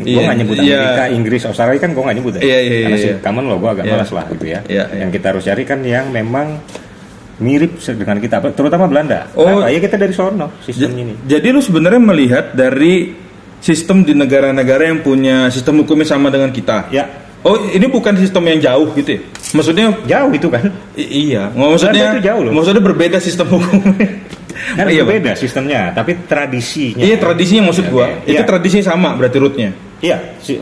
[0.02, 0.76] gue Iya, nggak nyebut iya.
[0.76, 2.42] Amerika, Inggris, Australia kan gue nggak nyebut ya.
[2.42, 3.16] Iya, iya, Karena iya, iya.
[3.22, 3.94] common law gue agak Iya.
[3.94, 4.60] malas lah gitu ya.
[4.66, 5.00] Iya, iya.
[5.02, 6.48] Yang kita harus cari kan yang memang
[7.38, 9.26] mirip dengan kita, terutama Belanda.
[9.34, 9.46] Oh.
[9.46, 9.70] Kenapa?
[9.70, 11.14] ya kita dari sono sistem ini.
[11.26, 13.18] Jadi lu sebenarnya melihat dari
[13.58, 16.90] sistem di negara-negara yang punya sistem hukumnya sama dengan kita.
[16.90, 17.06] Ya,
[17.42, 19.22] Oh, ini bukan sistem yang jauh gitu ya.
[19.58, 20.62] Maksudnya jauh itu kan.
[20.94, 22.52] i- iya, nggak maksudnya Belanda itu jauh loh.
[22.54, 24.08] Maksudnya berbeda sistem hukumnya.
[24.78, 25.18] Kan iya, Bang.
[25.18, 27.02] berbeda sistemnya, tapi tradisinya.
[27.02, 28.14] Iya, tradisinya maksud gua.
[28.14, 28.46] Oke, Itu iya.
[28.46, 29.74] tradisinya sama berarti rootnya.
[30.02, 30.58] Iya, si,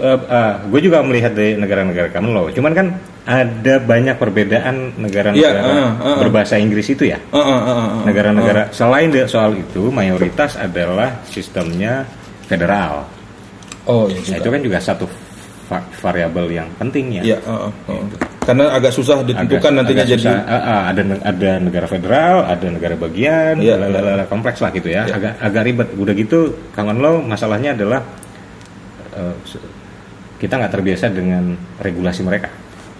[0.68, 2.46] gue juga melihat dari negara-negara common law.
[2.52, 2.88] Cuman kan
[3.24, 6.18] ada banyak perbedaan negara-negara Iya, ah, ah.
[6.20, 7.16] berbahasa Inggris itu ya.
[7.32, 8.02] Heeh, heeh, heeh.
[8.04, 12.04] Negara-negara selain dari soal itu, mayoritas adalah sistemnya
[12.46, 13.08] federal.
[13.88, 15.06] Oh, iya Nah, itu kan juga satu
[15.72, 17.34] va- variabel yang penting ya.
[17.34, 18.06] Iya, heeh, heeh.
[18.44, 20.42] Karena agak susah ditentukan Agak- nantinya agak jadi susah.
[20.50, 25.06] Ah, ah, ada ada negara federal, ada negara bagian, Iya, lalala, kompleks lah gitu ya.
[25.06, 25.16] Iya.
[25.16, 25.88] Agak agak ribet.
[25.96, 26.40] Udah gitu,
[26.74, 28.02] common law masalahnya adalah
[29.20, 29.36] eh,
[30.40, 31.54] kita nggak terbiasa dengan
[31.84, 32.48] regulasi mereka.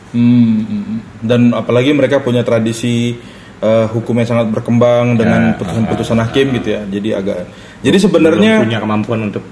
[0.10, 1.00] Hmm, hmm, hmm.
[1.22, 3.16] dan apalagi mereka punya tradisi
[3.62, 6.82] eh, hukum yang sangat berkembang dengan Ya, putusan-putusan ah, hakim gitu ya.
[6.84, 7.38] Jadi agak
[7.80, 9.44] jadi sebenarnya punya kemampuan untuk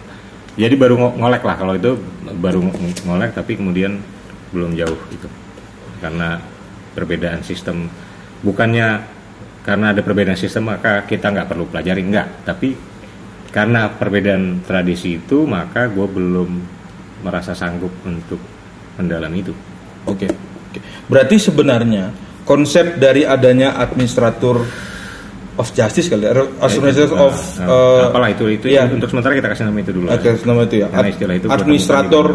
[0.58, 1.96] jadi baru ngo- ngolek lah kalau itu
[2.42, 4.02] baru ngo- ngolek tapi kemudian
[4.52, 5.30] belum jauh itu
[6.02, 6.42] karena
[6.98, 7.88] perbedaan sistem
[8.42, 9.06] bukannya
[9.62, 12.74] karena ada perbedaan sistem maka kita nggak perlu pelajari enggak tapi
[13.52, 16.50] karena perbedaan tradisi itu maka gue belum
[17.24, 18.40] merasa sanggup untuk
[19.00, 19.54] mendalami itu
[20.08, 20.28] Oke.
[20.32, 20.80] oke.
[21.12, 22.12] Berarti sebenarnya
[22.48, 24.64] konsep dari adanya administrator
[25.58, 26.32] of justice kali ya,
[26.64, 28.88] administrator Nah, of nah, eh, apalah itu itu iya.
[28.88, 30.88] untuk sementara kita kasih nama itu dulu Oke, nama itu ya.
[30.88, 32.26] Karena istilah itu administrator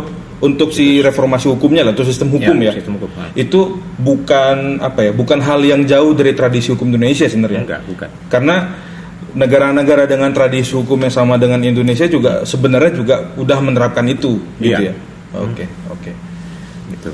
[0.43, 2.75] untuk si reformasi hukumnya lah, untuk sistem hukum ya.
[2.75, 3.09] Ya, sistem hukum.
[3.39, 7.63] Itu bukan apa ya, bukan hal yang jauh dari tradisi hukum Indonesia sebenarnya.
[7.63, 8.57] enggak bukan Karena
[9.33, 14.77] negara-negara dengan tradisi hukum yang sama dengan Indonesia juga sebenarnya juga udah menerapkan itu, gitu
[14.77, 14.93] Iya.
[14.93, 14.95] ya.
[15.33, 16.13] Oke, oke.
[16.93, 17.09] gitu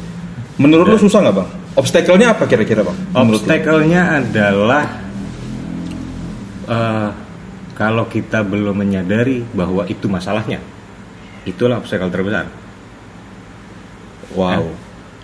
[0.59, 1.49] Menurut lu susah nggak bang?
[1.79, 2.99] Obstacle-nya apa kira-kira bang?
[3.15, 4.85] Obstacle-nya adalah
[6.67, 7.11] eh,
[7.79, 10.59] kalau kita belum menyadari bahwa itu masalahnya,
[11.47, 12.51] itulah obstacle terbesar.
[14.35, 14.67] Wow.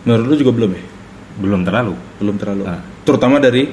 [0.07, 0.85] Menurut lu juga belum ya?
[1.43, 1.95] Belum terlalu.
[2.23, 2.63] Belum terlalu.
[2.71, 2.81] Ah.
[3.03, 3.69] Terutama dari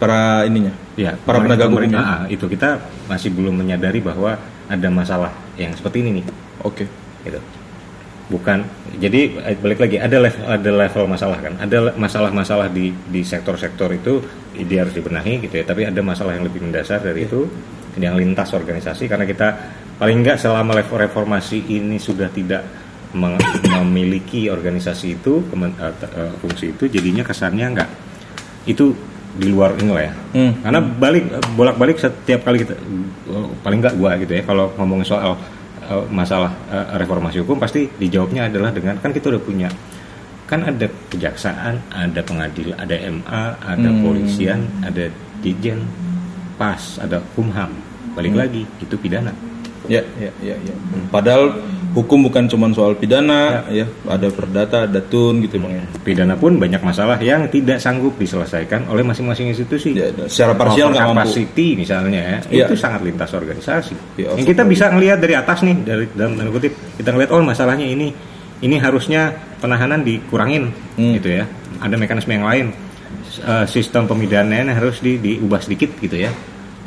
[0.00, 0.72] para ininya.
[0.96, 2.00] Ya, Para penegak hukumnya.
[2.00, 6.24] ah, itu kita masih belum menyadari bahwa ada masalah yang seperti ini nih.
[6.64, 6.88] Oke.
[7.20, 7.40] Gitu.
[8.32, 8.64] Bukan.
[8.96, 11.54] Jadi eh, balik lagi ada level ada level masalah kan.
[11.60, 14.24] Ada masalah-masalah di di sektor-sektor itu
[14.56, 15.64] dia harus dibenahi gitu ya.
[15.68, 17.44] Tapi ada masalah yang lebih mendasar dari itu
[18.00, 19.48] yang lintas organisasi karena kita
[19.96, 22.64] paling enggak selama level reformasi ini sudah tidak
[23.16, 27.90] memiliki organisasi itu eh, eh, fungsi itu jadinya kesannya enggak
[28.68, 28.92] itu
[29.36, 30.52] di luar ini lah ya Hmm.
[30.60, 32.74] karena balik bolak-balik setiap kali kita
[33.60, 35.36] paling enggak gua gitu ya kalau ngomongin soal
[35.82, 39.68] eh, masalah eh, reformasi hukum pasti dijawabnya adalah dengan kan kita udah punya
[40.46, 44.02] kan ada kejaksaan ada pengadilan ada MA ada Hmm.
[44.02, 45.84] polisian ada dijen
[46.54, 47.70] pas ada kumham
[48.12, 48.40] balik Hmm.
[48.40, 49.34] lagi itu pidana
[49.88, 50.74] Ya, ya, ya, ya.
[51.06, 51.56] Padahal
[51.92, 53.88] hukum bukan cuma soal pidana, ya.
[54.04, 55.72] Ada perdata, ada tun gitu bang.
[55.74, 55.84] ya.
[55.98, 61.02] pidana pun banyak masalah yang tidak sanggup diselesaikan oleh masing-masing institusi Ya, secara parsial nggak
[61.04, 61.18] mampu.
[61.24, 62.64] capacity misalnya ya Iya.
[62.64, 66.50] itu sangat lintas organisasi Ya, yang kita bisa ngelihat dari atas nih dari dalam tanda
[66.50, 68.14] kutip kita ngelihat oh masalahnya ini
[68.58, 71.14] ini harusnya penahanan dikurangin Hmm.
[71.14, 71.44] gitu ya
[71.78, 72.66] ada mekanisme yang lain
[73.36, 76.32] Eh, sistem pemidanaan harus di, diubah sedikit gitu ya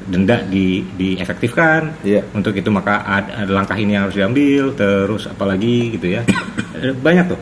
[0.05, 2.23] denda di diefektifkan Iya.
[2.31, 6.21] untuk itu maka ada, ada langkah ini yang harus diambil terus apalagi gitu ya
[6.79, 7.39] Eh, banyak tuh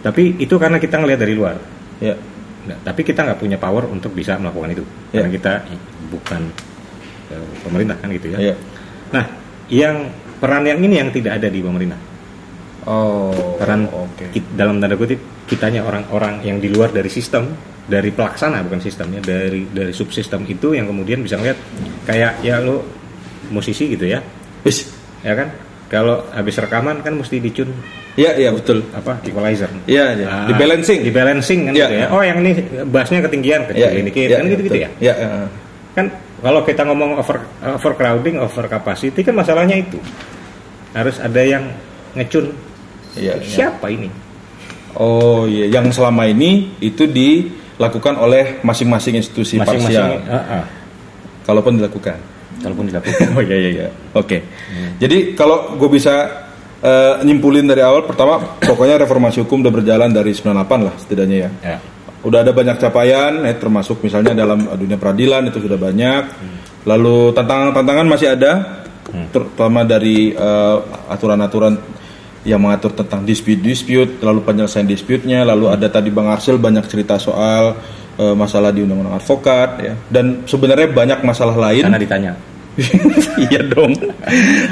[0.00, 1.56] tapi itu karena kita ngelihat dari luar
[1.96, 2.12] Ya,
[2.66, 5.22] Nah, tapi kita nggak punya power untuk bisa melakukan itu Ya.
[5.22, 5.52] karena kita
[6.08, 6.42] bukan
[7.26, 8.38] eh, pemerintah kan gitu ya.
[8.42, 8.54] ya.
[9.10, 9.24] Nah,
[9.66, 10.06] yang
[10.36, 11.98] peran yang ini yang tidak ada di pemerintah.
[12.86, 13.90] Oh, Peran
[14.30, 17.50] kit- dalam tanda kutip kitanya orang-orang yang di luar dari sistem,
[17.86, 21.58] dari pelaksana bukan sistemnya, dari dari subsistem itu yang kemudian bisa ngeliat
[22.02, 22.82] kayak ya lo
[23.48, 24.18] musisi gitu ya,
[24.66, 24.90] Wis.
[25.22, 25.48] ya kan?
[25.86, 27.70] Kalau habis rekaman kan mesti dicun
[28.16, 28.80] Ya, ya betul.
[28.96, 29.68] apa equalizer.
[29.84, 30.26] Iya, iya.
[30.26, 31.04] Ah, Di balancing.
[31.04, 31.86] di balancing kan Iya.
[31.86, 32.06] gitu ya.
[32.10, 32.52] Oh, yang ini
[32.88, 34.88] bassnya ketinggian, Ya, kecilin dikit, kan gitu-gitu ya.
[34.98, 35.28] Ya, ya.
[35.92, 36.06] kan
[36.40, 37.44] kalau kita ngomong over
[37.76, 40.00] overcrowding, over capacity kan masalahnya itu
[40.96, 41.68] harus ada yang
[42.16, 42.56] ngecun
[43.20, 43.44] Iya, iya.
[43.44, 44.08] siapa ini
[44.96, 47.04] Oh iya, yang selama ini itu
[47.76, 50.32] dilakukan oleh masing-masing institusi masing-masing parsial.
[50.32, 50.64] Ah, ah.
[51.44, 52.18] Kalaupun dilakukan.
[52.56, 53.88] kalaupun dilakukan Oh iya iya iya.
[54.16, 54.42] Oke.
[54.96, 56.48] Jadi kalau gue bisa
[56.80, 61.50] eh, nyimpulin dari awal, pertama pokoknya reformasi hukum udah berjalan dari 98 lah setidaknya ya.
[61.62, 61.78] ya
[62.24, 66.22] Udah ada banyak capaian, eh, termasuk misalnya dalam dunia peradilan itu sudah banyak.
[66.88, 68.82] Lalu tantangan-tantangan masih ada,
[69.30, 70.76] terutama dari eh,
[71.12, 71.95] aturan-aturan
[72.46, 77.74] yang mengatur tentang dispute-dispute, lalu penyelesaian dispute-nya, lalu ada tadi Bang Arsil banyak cerita soal
[78.16, 79.94] eh, masalah di undang-undang advokat ya.
[80.06, 81.82] Dan sebenarnya banyak masalah lain.
[81.82, 82.32] karena ditanya
[83.48, 83.98] iya dong.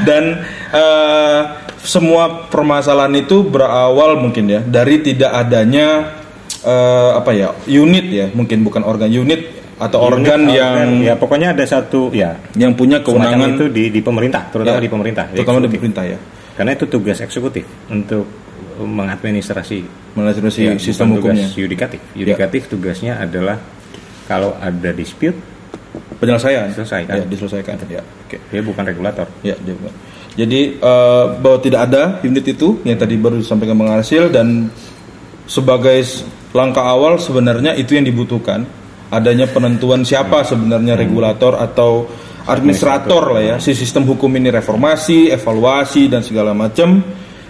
[0.06, 1.40] Dan eh,
[1.84, 6.16] semua permasalahan itu berawal mungkin ya dari tidak adanya
[6.64, 11.50] eh, apa ya unit ya mungkin bukan organ unit atau organ Unit, yang ya pokoknya
[11.50, 15.58] ada satu ya yang punya kewenangan itu di di pemerintah terutama Ya, di pemerintah terutama
[15.66, 16.18] di pemerintah ya
[16.54, 18.26] karena itu tugas eksekutif untuk
[18.78, 21.46] mengadministrasi mengadministrasi ya, sistem hukumnya.
[21.46, 23.58] tugas yudikatif yudikatif tugasnya adalah
[24.24, 25.36] kalau ada dispute
[26.18, 26.66] penyelesaian.
[26.70, 27.14] Diselesaikan.
[27.14, 28.02] ya diselesaikan ya.
[28.02, 28.36] Oke.
[28.50, 29.26] Dia bukan regulator.
[29.44, 29.92] Ya, dia bukan.
[30.34, 34.66] Jadi eh, bahwa tidak ada unit itu yang tadi baru disampaikan Bang Arsil dan
[35.46, 36.02] sebagai
[36.50, 38.66] langkah awal sebenarnya itu yang dibutuhkan.
[39.14, 42.08] Adanya penentuan siapa sebenarnya regulator atau
[42.46, 43.56] administrator lah ya.
[43.58, 47.00] Si sistem hukum ini reformasi, evaluasi dan segala macam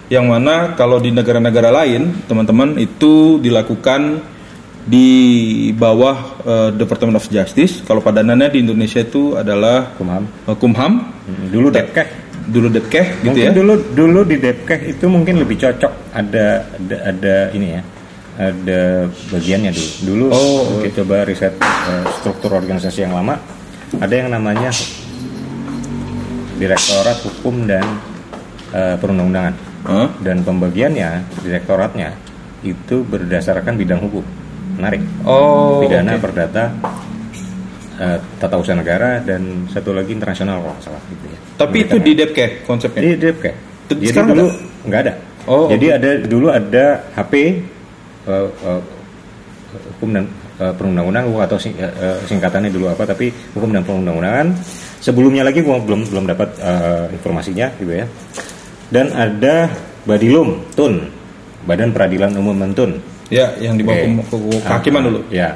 [0.06, 4.20] yang mana kalau di negara-negara lain teman-teman itu dilakukan
[4.84, 5.08] di
[5.72, 7.80] bawah eh, Department of Justice.
[7.82, 10.28] Kalau padanannya di Indonesia itu adalah Kumham.
[10.44, 10.92] eh, Kumham
[11.50, 12.22] Dulu Depkeh.
[12.44, 13.52] dulu Detkeh gitu mungkin ya.
[13.56, 16.12] dulu dulu di Depkeh itu mungkin lebih cocok.
[16.12, 17.82] Ada ada, ada ini ya.
[18.34, 19.88] Ada bagiannya dulu.
[20.04, 23.40] Dulu Oh, eh, coba riset eh, struktur organisasi yang lama
[24.00, 24.70] ada yang namanya
[26.54, 27.84] Direktorat Hukum dan
[28.70, 30.08] eh, Perundang-undangan Hah?
[30.24, 32.16] dan pembagiannya direktoratnya
[32.64, 34.24] itu berdasarkan bidang hukum
[34.80, 36.24] menarik oh pidana oke.
[36.24, 36.72] perdata
[38.00, 42.12] eh, tata usaha negara dan satu lagi internasional kalau salah gitu ya tapi itu di
[42.18, 43.30] Detkeh konsepnya di.
[43.84, 44.46] Tuh, Jadi sekarang dulu
[44.88, 45.12] nggak ada.
[45.44, 47.32] Oh, Jadi ada dulu ada HP
[48.26, 48.80] eh, eh,
[49.94, 50.24] hukum dan
[50.64, 51.92] eh, perundang-undangan gua atau sing- eh,
[52.24, 54.56] singkatannya dulu apa tapi hukum dan perundang-undangan.
[55.04, 58.06] Sebelumnya lagi gua belum belum dapat eh, informasinya gitu ya.
[58.88, 59.68] Dan ada
[60.08, 61.04] Badilum Tun,
[61.64, 62.96] Badan Peradilan Umum Mentun.
[63.32, 65.48] ya yang di bawah kum- kehakiman Ah, dulu Ya.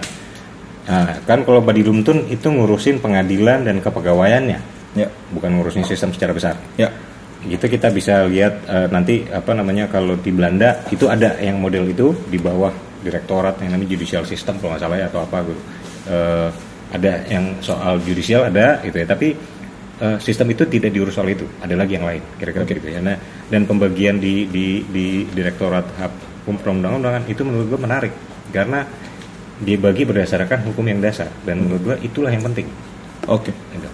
[0.88, 4.58] Nah, kan kalau Badilum Tun itu ngurusin pengadilan dan kepegawaiannya,
[4.96, 5.04] ya
[5.36, 6.88] bukan ngurusin sistem secara besar ya
[7.44, 11.86] itu kita bisa lihat eh, nanti apa namanya kalau di Belanda itu ada yang model
[11.86, 12.72] itu di bawah
[13.02, 15.62] direktorat yang namanya judicial system kalau nggak salah ya atau apa gitu
[16.08, 16.48] Eh,
[16.88, 19.06] ada yang soal judicial ada gitu ya.
[19.06, 19.36] Tapi
[20.00, 21.44] eh, sistem itu tidak diurus oleh itu.
[21.60, 23.00] Ada lagi yang lain kira-kira begitu ya.
[23.04, 23.16] Nah,
[23.52, 25.84] dan pembagian di di di direktorat
[26.42, 28.12] hukum perundang-undangan itu menurut gue menarik.
[28.48, 28.80] Karena
[29.60, 31.28] dibagi berdasarkan hukum yang dasar.
[31.44, 32.66] Dan menurut gue itulah yang penting.
[33.28, 33.52] Oke.
[33.52, 33.90] Gitu.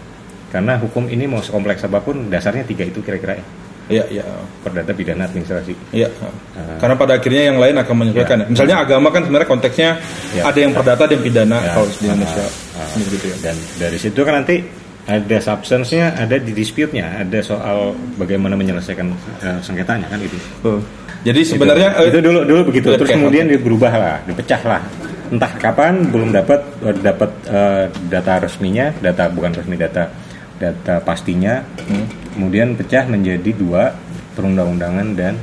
[0.55, 3.45] karena hukum ini mau sekompleks apa pun dasarnya tiga itu kira-kira ya
[3.89, 4.25] ya ya
[4.65, 6.09] perdata pidana administrasi Iya.
[6.57, 6.81] Ah.
[6.81, 8.37] Karena pada akhirnya yang lain akan menyesuaikan.
[8.41, 8.45] Ya.
[8.45, 8.51] ya.
[8.51, 9.91] Misalnya agama kan sebenarnya konteksnya
[10.33, 10.43] Ya.
[10.49, 11.73] ada yang perdata, ada yang pidana Ya.
[11.77, 12.45] kalau di Indonesia.
[12.45, 12.89] Ah, ah.
[12.97, 13.37] Begitu ya.
[13.45, 14.57] dan dari situ kan nanti
[15.05, 19.13] ada substance-nya ada di dispute-nya ada soal bagaimana menyelesaikan
[19.45, 20.81] eh, sengketanya kan itu Oh.
[21.25, 23.17] Jadi sebenarnya itu, eh, itu dulu dulu begitu Oke, terus oke.
[23.21, 24.81] kemudian dia berubah lah dipecah lah
[25.29, 30.09] entah kapan belum dapat eh, dapat eh, data resminya data bukan resmi data
[30.57, 32.07] data pastinya Hmm.
[32.33, 33.93] kemudian pecah menjadi dua
[34.33, 35.35] perundang-undangan dan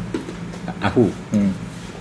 [0.79, 1.51] ahu hmm.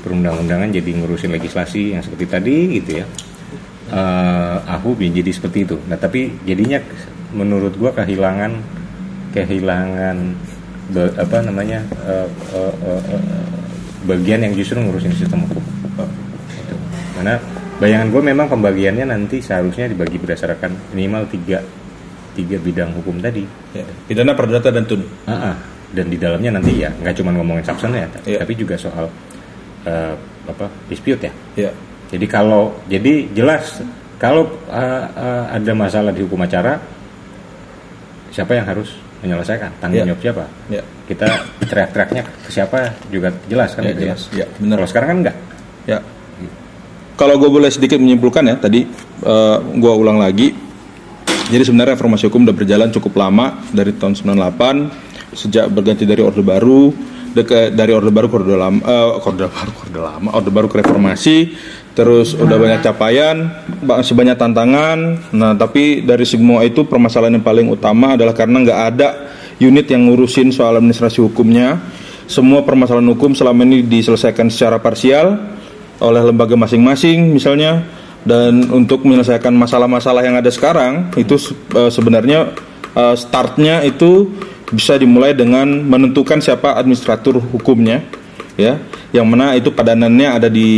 [0.01, 3.07] perundang-undangan jadi ngurusin legislasi yang seperti tadi gitu ya
[3.91, 6.79] Eh aku jadi seperti itu nah tapi jadinya
[7.35, 8.55] menurut gua kehilangan
[9.31, 10.17] kehilangan
[10.91, 13.23] be- apa namanya eh, eh, eh, eh,
[14.07, 15.63] bagian yang justru ngurusin sistem hukum
[16.51, 16.75] Gitu.
[17.15, 17.35] karena
[17.79, 21.61] bayangan gue memang pembagiannya nanti seharusnya dibagi berdasarkan minimal tiga
[22.41, 23.85] tiga bidang hukum tadi Ya.
[24.09, 25.05] Pidana, perdata dan tun.
[25.29, 25.57] Ah, ah.
[25.91, 28.39] dan di dalamnya nanti ya nggak cuma ngomongin substance ya Iya.
[28.41, 29.11] tapi juga soal
[29.85, 30.15] eh,
[30.47, 31.71] apa dispute ya Ya.
[32.09, 33.83] jadi kalau jadi jelas
[34.17, 36.79] kalau eh, eh, ada masalah di hukum acara
[38.31, 40.15] siapa yang harus menyelesaikan tanggung Iya.
[40.15, 40.83] jawab siapa Ya.
[41.05, 41.27] kita
[41.67, 44.23] teriak-teriaknya ke siapa juga jelas kan Ya, gitu jelas.
[44.33, 44.77] Ya, benar.
[44.79, 45.37] kalau sekarang kan enggak
[45.89, 45.99] Ya.
[47.19, 48.87] Kalau gue boleh sedikit menyimpulkan ya tadi
[49.27, 50.55] eh, gue ulang lagi.
[51.51, 56.43] Jadi sebenarnya reformasi hukum udah berjalan cukup lama dari tahun 98 sejak berganti dari orde
[56.47, 56.95] baru
[57.35, 60.51] deke- dari orde baru ke orde lama eh, ke orde baru ke orde lama orde
[60.51, 61.55] baru ke reformasi
[61.95, 63.37] terus udah banyak capaian
[63.83, 64.99] masih banyak tantangan.
[65.35, 69.09] Nah tapi dari semua itu permasalahan yang paling utama adalah karena nggak ada
[69.59, 71.83] unit yang ngurusin soal administrasi hukumnya.
[72.31, 75.35] Semua permasalahan hukum selama ini diselesaikan secara parsial
[75.99, 77.83] oleh lembaga masing-masing misalnya
[78.25, 81.41] dan untuk menyelesaikan masalah-masalah yang ada sekarang itu
[81.77, 82.53] eh, sebenarnya
[82.93, 84.29] eh, startnya itu
[84.71, 88.05] bisa dimulai dengan menentukan siapa administratur hukumnya
[88.55, 88.79] ya.
[89.11, 90.69] Yang mana itu padanannya ada di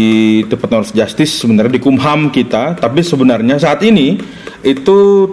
[0.49, 2.81] Department of Justice sebenarnya di Kumham kita.
[2.81, 4.17] Tapi sebenarnya saat ini
[4.65, 5.29] itu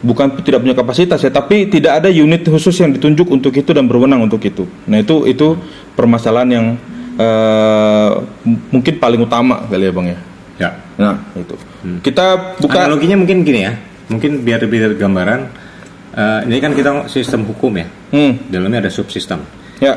[0.00, 3.84] bukan tidak punya kapasitas ya tapi tidak ada unit khusus yang ditunjuk untuk itu dan
[3.84, 4.64] berwenang untuk itu.
[4.88, 5.60] Nah itu itu
[5.92, 6.66] permasalahan yang
[7.16, 10.18] m- mungkin paling utama kali ya bang ya
[10.56, 10.70] ya.
[10.98, 11.54] Nah itu.
[12.02, 13.72] Kita buka analoginya mungkin gini ya.
[14.06, 15.40] Mungkin biar lebih gambaran
[16.16, 17.86] eh, ini kan kita sistem hukum ya.
[18.12, 19.42] Hmm, dalamnya ada subsistem.
[19.82, 19.92] Ya.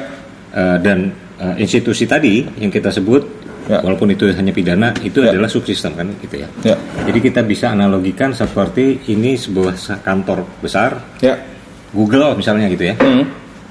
[0.52, 3.40] Eh, dan eh, institusi tadi yang kita sebut
[3.70, 3.86] Ya.
[3.86, 5.30] walaupun itu hanya pidana itu Ya.
[5.30, 6.50] adalah subsistem kan gitu ya.
[6.66, 6.74] Ya.
[7.06, 10.98] Jadi kita bisa analogikan seperti ini sebuah kantor besar.
[11.22, 11.38] Ya.
[11.94, 12.98] Google misalnya gitu ya.
[12.98, 13.30] Hmm,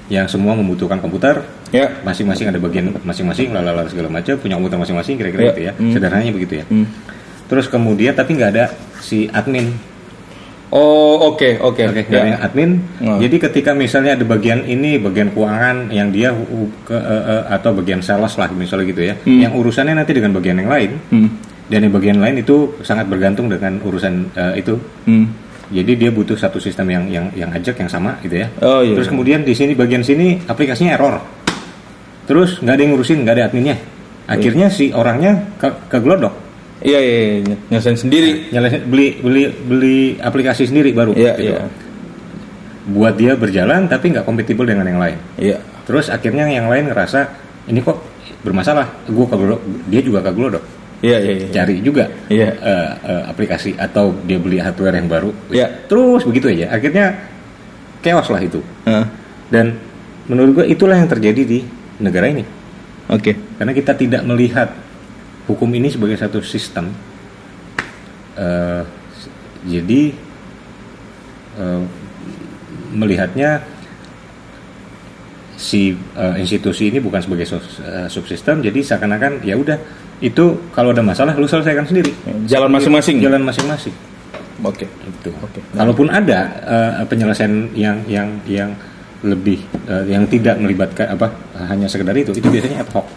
[0.09, 5.15] yang semua membutuhkan komputer ya masing-masing ada bagian masing-masing lalala segala macam punya komputer masing-masing
[5.15, 5.49] kira-kira Ya.
[5.49, 5.93] gitu ya Hmm.
[5.93, 6.85] sederhananya begitu ya hmm.
[7.45, 8.65] terus kemudian tapi nggak ada
[8.99, 9.69] si admin
[10.69, 12.09] oh oke oke Oke, ya.
[12.09, 12.77] dari admin.
[13.01, 13.17] Hmm.
[13.17, 16.29] Jadi ketika misalnya ada bagian ini, bagian keuangan yang dia
[16.85, 19.41] ke, eh, eh, atau bagian sales lah misalnya gitu ya, Hmm.
[19.41, 21.29] yang urusannya nanti dengan bagian yang lain, hmm,
[21.69, 24.77] dan yang bagian lain itu sangat bergantung dengan urusan eh, itu.
[25.05, 25.48] hmm.
[25.69, 28.49] Jadi dia butuh satu sistem yang yang yang ajak yang sama gitu ya.
[28.59, 31.17] Oh, iya, Terus kemudian di sini bagian sini aplikasinya error.
[32.25, 33.73] terus nggak ada yang ngurusin nggak ada adminnya
[34.29, 36.29] akhirnya si orangnya ke, ke glodok
[36.79, 37.55] Iya iya, iya.
[37.73, 38.53] nyasain sendiri.
[38.53, 41.41] nyalain beli beli beli aplikasi sendiri baru Iya gitu.
[41.49, 41.65] iya.
[42.85, 45.57] buat dia berjalan tapi nggak kompatibel dengan yang lain Iya.
[45.89, 47.33] terus akhirnya yang lain ngerasa
[47.65, 47.97] ini kok
[48.45, 50.29] bermasalah gue ke glodok dia juga ke
[50.99, 51.47] Iya iya iya.
[51.49, 52.49] cari juga Iya.
[52.59, 55.87] eh, eh, aplikasi atau dia beli hardware yang baru Iya.
[55.87, 57.15] terus begitu aja akhirnya
[57.99, 59.05] chaos lah itu Heeh.
[59.47, 59.79] dan
[60.27, 61.59] menurut gue itulah yang terjadi di
[61.99, 62.43] negara ini
[63.07, 63.31] Oke.
[63.55, 64.75] karena kita tidak melihat
[65.47, 66.91] hukum ini sebagai satu sistem
[68.35, 69.31] s-
[69.63, 70.01] jadi
[71.55, 71.83] eh,
[72.91, 73.63] melihatnya
[75.55, 77.47] si eh, institusi ini bukan sebagai
[78.07, 79.75] subsistem jadi seakan-akan ya udah
[80.19, 82.11] itu kalau ada masalah lu selesaikan sendiri
[82.43, 83.19] Jalan masing-masing.
[83.19, 83.95] jalan masing-masing
[84.59, 84.83] Oke.
[84.83, 85.63] itu Oke.
[85.71, 88.69] kalaupun ada eh, penyelesaian yang yang yang
[89.21, 91.31] lebih eh, yang tidak melibatkan apa
[91.65, 93.07] hanya sekedar itu itu biasanya ad hoc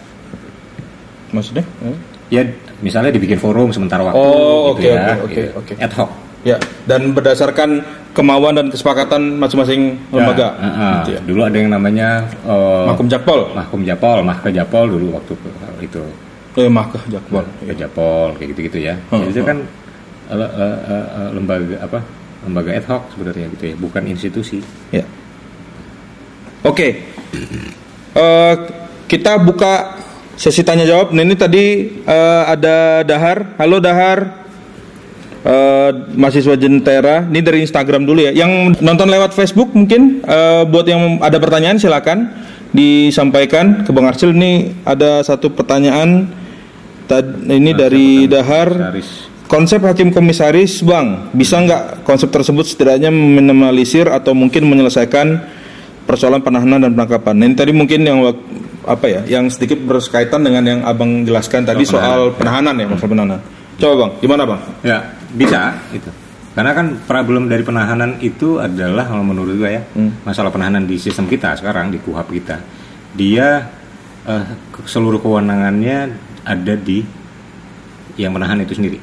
[1.33, 1.65] Maksudnya?
[1.81, 1.97] Hmm?
[2.29, 2.45] ya
[2.79, 5.51] misalnya dibikin forum sementara waktu Oh, gitu oke, ya oke, oke, gitu.
[5.59, 5.73] oke.
[5.79, 6.11] ad hoc
[6.43, 6.59] Ya.
[6.83, 10.51] Dan berdasarkan kemauan dan kesepakatan masing-masing lembaga.
[10.51, 10.95] Ya, uh, uh.
[10.99, 11.21] Gitu ya.
[11.23, 12.09] dulu ada yang namanya
[12.43, 13.55] eh, Makum Jakpol.
[13.55, 15.39] mahkum japol mahke japol dulu waktu
[15.81, 16.03] itu
[16.53, 17.45] Eh, Mahkah Jakpol.
[17.65, 19.59] ke japol kayak gitu-gitu ya Hmm, jadi itu kan
[20.29, 21.99] eh, eh, eh, lembaga apa
[22.45, 25.05] lembaga ad hoc sebenarnya gitu ya bukan institusi Ya.
[26.63, 27.03] Oke.
[28.13, 28.55] Eh,
[29.09, 29.99] kita buka
[30.35, 31.11] sesi tanya jawab.
[31.11, 31.65] Nah, ini tadi
[31.99, 33.57] eh, ada Dahar.
[33.57, 34.45] Halo Dahar.
[35.43, 37.27] Eh, mahasiswa Jentera.
[37.27, 38.31] Ini dari Instagram dulu ya.
[38.31, 42.31] Yang nonton lewat Facebook mungkin eh, buat yang ada pertanyaan silakan
[42.71, 44.31] disampaikan ke Bang Arsil.
[44.31, 46.31] Ini ada satu pertanyaan.
[47.07, 48.69] Tad- ini dari Dahar.
[48.71, 49.11] Komisaris.
[49.53, 55.45] Konsep hakim komisaris, Bang, bisa nggak konsep tersebut setidaknya meminimalisir atau mungkin menyelesaikan
[56.09, 57.35] persoalan penahanan dan penangkapan?
[57.37, 58.25] Nah, ini tadi mungkin yang
[58.89, 63.41] apa ya, yang sedikit berkaitan dengan yang abang jelaskan tadi soal penahanan ya, masalah penahanan.
[63.77, 64.61] Coba bang, gimana bang?
[64.81, 64.99] Ya,
[65.37, 65.61] bisa
[65.93, 66.09] itu.
[66.53, 69.85] Karena kan problem dari penahanan itu adalah kalau menurut gue ya,
[70.25, 72.57] masalah penahanan di sistem kita sekarang di KUHAP kita.
[73.13, 73.69] Dia
[74.25, 74.45] eh,
[74.89, 77.03] seluruh kewenangannya ada di
[78.19, 78.99] yang menahan itu sendiri.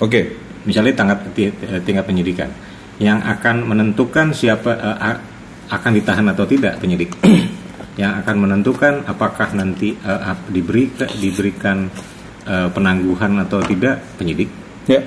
[0.00, 2.50] Oke, Misalnya tingkat ti- eh, tingkat penyidikan.
[3.00, 5.20] Yang akan menentukan siapa a-
[5.72, 7.16] akan ditahan atau tidak penyidik.
[8.00, 11.88] yang akan menentukan apakah nanti ap- diberi diberikan
[12.44, 14.48] eh, penangguhan atau tidak penyidik.
[14.84, 15.00] Ya,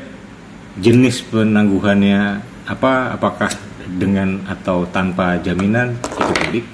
[0.82, 3.52] jenis penangguhannya apa apakah
[3.86, 6.66] dengan atau tanpa jaminan itu penyidik.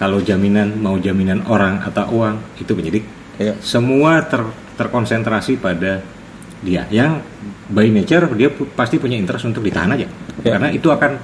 [0.00, 3.04] Kalau jaminan mau jaminan orang atau uang itu penyidik
[3.36, 6.02] ya, semua ter- terkonsentrasi pada
[6.60, 7.20] dia yang
[7.68, 10.08] by nature dia pasti punya interest untuk ditahan aja
[10.42, 10.58] Ya.
[10.58, 11.14] karena itu akan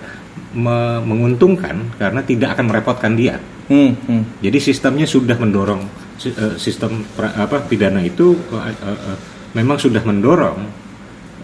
[0.55, 3.37] me- menguntungkan karena tidak akan merepotkan dia
[3.67, 4.23] hmm, hmm.
[4.39, 5.83] jadi sistemnya sudah mendorong
[6.23, 9.19] eh, sistem apa pidana itu eh, eh, eh,
[9.53, 10.63] memang sudah mendorong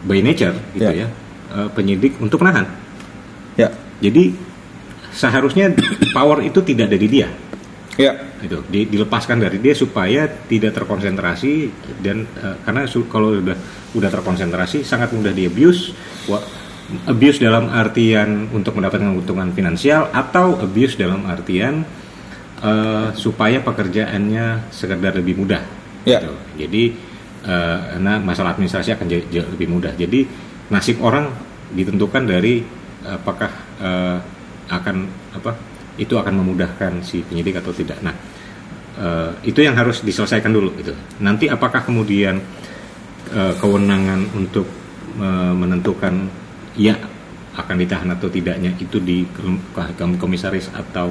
[0.07, 1.05] by nature gitu Ya.
[1.05, 1.09] ya,
[1.59, 2.71] eh, penyidik untuk menahan.
[3.59, 3.67] ya,
[3.99, 4.31] Jadi
[5.11, 5.73] seharusnya
[6.12, 7.27] power itu tidak ada di dia.
[7.97, 8.12] Ya,
[8.44, 11.72] Itu di- dilepaskan dari dia supaya tidak terkonsentrasi
[12.05, 13.57] dan eh, karena su- kalau udah
[13.97, 15.97] udah terkonsentrasi sangat mudah di abuse.
[16.28, 16.44] Wa-
[17.11, 21.82] abuse dalam artian untuk mendapatkan keuntungan finansial atau abuse dalam artian
[22.62, 25.62] eh, supaya pekerjaannya sekedar lebih mudah.
[26.07, 26.22] Ya.
[26.22, 26.32] Gitu.
[26.62, 26.84] Jadi
[27.42, 29.92] eh, karena masalah administrasi akan jadi, jadi lebih mudah.
[29.97, 30.28] Jadi
[30.70, 31.32] nasib orang
[31.74, 32.62] ditentukan dari
[33.03, 33.51] apakah
[33.82, 34.18] eh,
[34.66, 34.97] akan
[35.34, 35.53] apa
[35.97, 37.99] itu akan memudahkan si penyidik atau tidak.
[38.05, 38.14] Nah
[39.01, 40.92] eh, itu yang harus diselesaikan dulu gitu.
[41.20, 42.40] Nanti apakah kemudian
[43.32, 44.68] eh, kewenangan untuk
[45.20, 46.14] eh, menentukan
[46.76, 46.97] ya
[47.57, 49.64] akan ditahan atau tidaknya itu di kom-
[50.20, 51.09] komisaris atau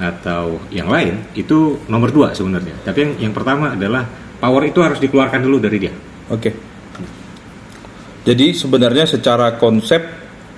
[0.00, 2.72] atau yang lain itu nomor dua sebenarnya.
[2.80, 4.08] Tapi yang yang pertama adalah
[4.40, 5.92] power itu harus dikeluarkan dulu dari dia.
[6.32, 6.50] oke.
[8.20, 10.00] Jadi sebenarnya secara konsep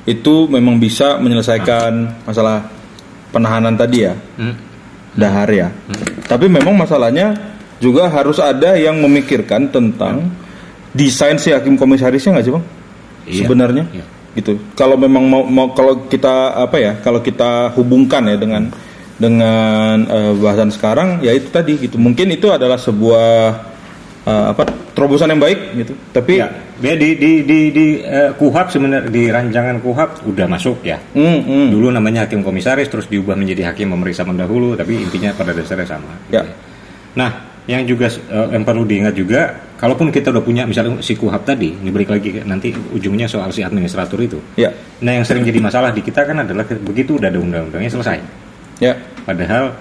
[0.03, 2.82] itu memang bisa menyelesaikan masalah
[3.33, 4.15] penahanan tadi ya.
[4.37, 4.55] Hmm.
[5.13, 5.69] dahar ya.
[6.25, 7.37] Tapi memang masalahnya
[7.77, 10.33] juga harus ada yang memikirkan tentang
[10.97, 12.65] desain si hakim komisarisnya nggak sih bang?
[13.29, 13.41] Iya.
[13.45, 14.05] Sebenarnya, Iya.
[14.41, 14.57] gitu.
[14.73, 16.93] Kalau memang mau, mau kalau kita apa ya?
[17.05, 18.73] Kalau kita hubungkan ya dengan
[19.21, 22.01] dengan eh, bahasan sekarang, ya itu tadi gitu.
[22.01, 23.29] Mungkin itu adalah sebuah
[24.27, 24.63] eh, apa
[24.93, 25.93] terobosan yang baik gitu.
[26.13, 26.49] Tapi Ya,
[26.83, 30.99] dia di di di, di eh, kuhap sebenarnya di rancangan kuhap udah masuk ya.
[31.15, 31.67] hmm, hmm.
[31.71, 36.13] Dulu namanya hakim komisaris terus diubah menjadi hakim memeriksa pendahulu tapi intinya pada dasarnya sama.
[36.31, 36.43] Ya.
[37.15, 37.31] Nah,
[37.71, 41.75] yang juga eh, yang perlu diingat juga kalaupun kita udah punya misalnya si kuhap tadi,
[41.75, 44.39] ini balik lagi nanti ujungnya soal si administrator itu.
[44.55, 44.71] ya,
[45.03, 48.19] Nah, yang sering jadi masalah di kita kan adalah begitu udah ada undang-undangnya selesai.
[48.79, 48.95] ya,
[49.27, 49.75] Padahal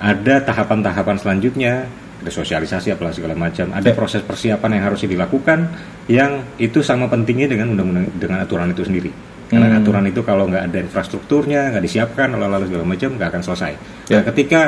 [0.00, 1.88] ada tahapan-tahapan selanjutnya
[2.24, 5.68] ada sosialisasi apalah segala macam ada proses persiapan yang harus dilakukan
[6.08, 9.12] yang itu sama pentingnya dengan undang-undang dengan aturan itu sendiri
[9.44, 9.80] karena Hmm.
[9.84, 13.72] aturan itu kalau nggak ada infrastrukturnya nggak disiapkan lalu segala macam nggak akan selesai
[14.08, 14.18] Ya.
[14.18, 14.60] nah, ketika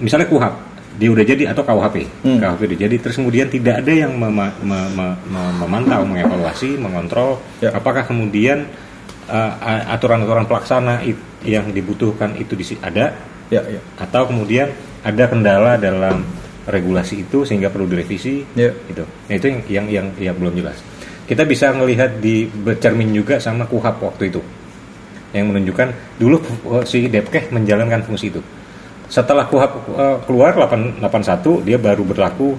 [0.00, 0.54] misalnya kuhap
[0.92, 2.40] dia udah jadi atau KUHP Hmm.
[2.40, 7.36] KUHP udah jadi terus kemudian tidak ada yang mema- me- me- me- memantau mengevaluasi mengontrol
[7.60, 7.68] Ya.
[7.72, 8.64] apakah kemudian
[9.28, 13.12] uh, a- aturan-aturan pelaksana it- yang dibutuhkan itu di ada
[13.52, 13.80] Ya, ya.
[14.00, 14.72] atau kemudian
[15.04, 16.24] ada kendala dalam
[16.62, 18.70] regulasi itu sehingga perlu direvisi Ya.
[18.86, 19.02] gitu.
[19.02, 20.78] Nah, itu yang, yang yang yang belum jelas.
[21.22, 24.42] Kita bisa melihat di bercermin juga sama KUHAP waktu itu
[25.32, 25.88] yang menunjukkan
[26.20, 26.36] dulu
[26.68, 28.42] uh, si Depkeh menjalankan fungsi itu.
[29.08, 32.54] Setelah KUHAP uh, keluar 8, 81 dia baru berlaku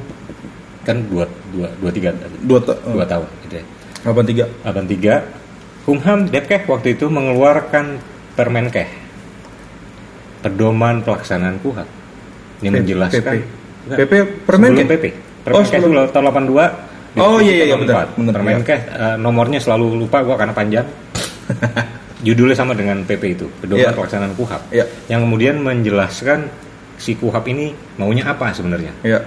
[0.84, 1.24] kan dua
[1.56, 2.12] dua dua tiga
[2.44, 3.66] Dua, ta- dua tahun gitu ya.
[4.04, 4.68] 83.
[4.68, 8.00] 83 Kumham Depkeh waktu itu mengeluarkan
[8.34, 8.88] Permenkeh
[10.42, 11.88] pedoman pelaksanaan KUHAP
[12.64, 13.63] ini menjelaskan PP.
[13.86, 14.12] PP
[14.44, 14.82] Permenkeh?
[14.82, 16.08] sebelum PP Oh, Permenkeh sebelum.
[16.08, 18.18] sebelum tahun 82 Oh, iya, iya, iya, tahun benar, 4.
[18.18, 20.88] benar, Permenkeh eh, nomornya selalu lupa gua karena panjang
[22.26, 23.92] judulnya sama dengan PP itu pedoman Iya.
[23.92, 24.86] pelaksanaan KUHAP Iya.
[25.08, 26.48] yang kemudian menjelaskan
[26.96, 27.66] si KUHAP ini
[27.98, 29.20] maunya apa sebenarnya Ya.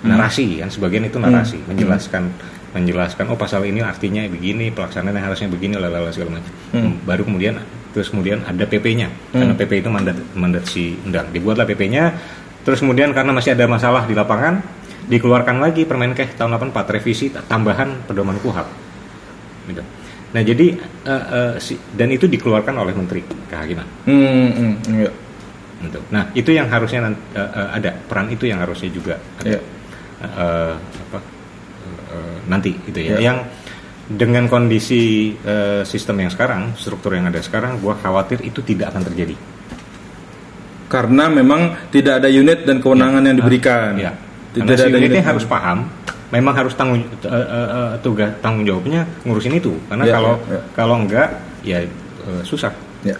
[0.00, 1.68] narasi kan sebagian itu narasi Hmm.
[1.68, 2.22] menjelaskan
[2.70, 6.96] menjelaskan oh pasal ini artinya begini pelaksanaannya harusnya begini lalala segala macam Hmm.
[7.02, 9.58] baru kemudian terus kemudian ada PP-nya karena Hmm.
[9.58, 12.12] PP itu mandat mandat si undang dibuatlah PP-nya
[12.68, 14.60] terus kemudian karena masih ada masalah di lapangan
[15.08, 18.68] dikeluarkan lagi Permenkeh tahun 84 revisi tambahan pedoman KUHAP
[19.66, 19.80] gitu.
[20.28, 20.76] nah jadi
[21.08, 25.10] eh, eh, si- dan itu dikeluarkan oleh Menteri Kehakiman Hmm, hmm, ya.
[25.80, 25.98] gitu.
[26.12, 29.60] nah itu yang harusnya eh, eh, ada peran itu yang harusnya juga ada Ya.
[30.20, 30.74] eh,
[31.08, 31.18] apa
[32.12, 33.16] eh, nanti gitu ya.
[33.16, 33.32] Ya.
[33.32, 33.38] Yang
[34.08, 39.04] dengan kondisi eh, sistem yang sekarang, struktur yang ada sekarang, gua khawatir itu tidak akan
[39.04, 39.36] terjadi.
[40.88, 43.92] Karena memang tidak ada unit dan kewenangan yang diberikan.
[44.00, 44.12] Ya.
[44.56, 45.30] Tidak Karena si ada unitnya unit.
[45.36, 45.78] harus paham,
[46.32, 49.76] memang harus tanggung eh, eh, eh, tugas tanggung jawabnya ngurusin itu.
[49.92, 50.60] Karena Ya, kalau ya, ya.
[50.72, 51.28] kalau enggak
[51.60, 52.72] ya eh, susah.
[53.04, 53.16] Ya.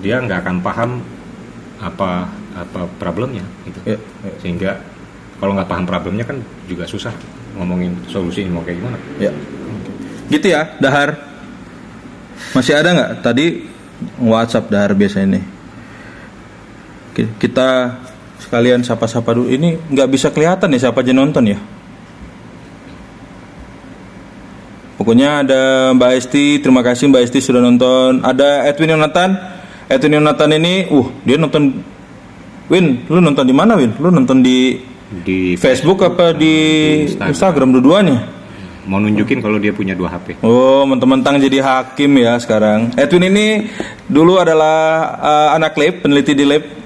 [0.00, 0.90] Dia nggak akan paham
[1.78, 3.80] apa apa problemnya gitu.
[3.84, 3.98] Ya.
[4.24, 4.32] ya.
[4.40, 4.70] Sehingga
[5.36, 7.12] kalau nggak paham problemnya kan juga susah
[7.52, 8.98] ngomongin solusi mau kayak gimana.
[9.20, 9.32] Ya.
[10.32, 11.20] Gitu ya, Dahar.
[12.56, 13.10] Masih ada nggak?
[13.20, 13.46] Tadi
[14.18, 15.40] WhatsApp Dahar biasa ini.
[17.12, 17.68] Kita
[18.40, 19.48] sekalian sapa-sapa dulu.
[19.52, 21.58] Ini nggak bisa kelihatan ya siapa aja nonton ya.
[24.96, 28.22] Pokoknya ada Mbak Esti, terima kasih Mbak Esti sudah nonton.
[28.22, 29.34] Ada Edwin Yonatan.
[29.90, 31.82] Edwin Yonatan ini, uh, dia nonton
[32.70, 33.92] Win, lu nonton di mana Win?
[33.98, 34.78] Lu nonton di
[35.12, 36.54] Di Facebook apa di
[37.04, 37.28] Instagram.
[37.34, 38.18] Instagram dua-duanya?
[38.82, 40.42] mau nunjukin kalau dia punya dua HP.
[40.42, 42.90] Oh, mentang-mentang jadi hakim ya sekarang.
[42.98, 43.70] Edwin ini
[44.10, 46.81] dulu adalah uh, anak lab, peneliti di lab.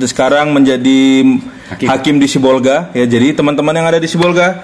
[0.00, 1.22] Sekarang menjadi
[1.70, 1.86] hakim.
[1.86, 2.14] Hakim.
[2.18, 2.90] di Sibolga.
[2.92, 4.58] Ya, jadi teman-teman yang ada di Sibolga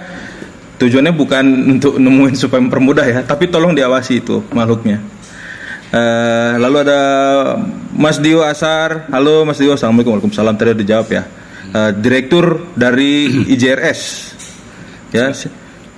[0.76, 1.44] tujuannya bukan
[1.76, 4.98] untuk nemuin supaya mempermudah ya, tapi tolong diawasi itu makhluknya.
[5.90, 7.00] Eh, lalu ada
[7.92, 9.10] Mas Dio Asar.
[9.10, 10.54] Halo Mas Dio, assalamualaikum, waalaikumsalam.
[10.54, 11.22] Tadi udah dijawab ya.
[11.70, 14.00] Eh, Direktur dari IJRS.
[15.10, 15.34] Ya,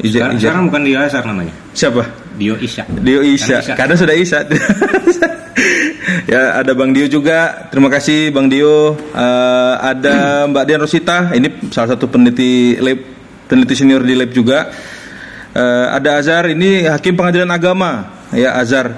[0.01, 1.53] IJ, Sekarang, sekarang bukan Dio Asar namanya.
[1.73, 2.03] siapa?
[2.33, 2.89] Dio Isya.
[2.89, 3.73] Dio Isa, Kan Isa.
[3.77, 4.39] karena sudah Isa.
[6.27, 7.69] ya ada Bang Dio juga.
[7.71, 8.95] Terima kasih Bang Dio.
[9.15, 11.33] Eh, ada Mbak Dian Rosita.
[11.35, 12.99] Ini salah satu peneliti lab,
[13.49, 14.71] peneliti senior di lab juga.
[15.53, 16.49] Eh, ada Azhar.
[16.51, 18.25] Ini hakim pengadilan agama.
[18.33, 18.93] Ya Azhar.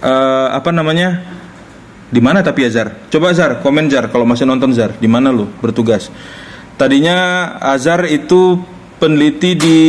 [0.00, 1.20] Eh, apa namanya?
[2.10, 3.06] Di mana tapi Azhar?
[3.06, 4.98] Coba Azhar, komen Zar kalau masih nonton Zar.
[4.98, 6.10] Di mana lu bertugas?
[6.74, 8.58] Tadinya Azhar itu
[8.98, 9.80] peneliti di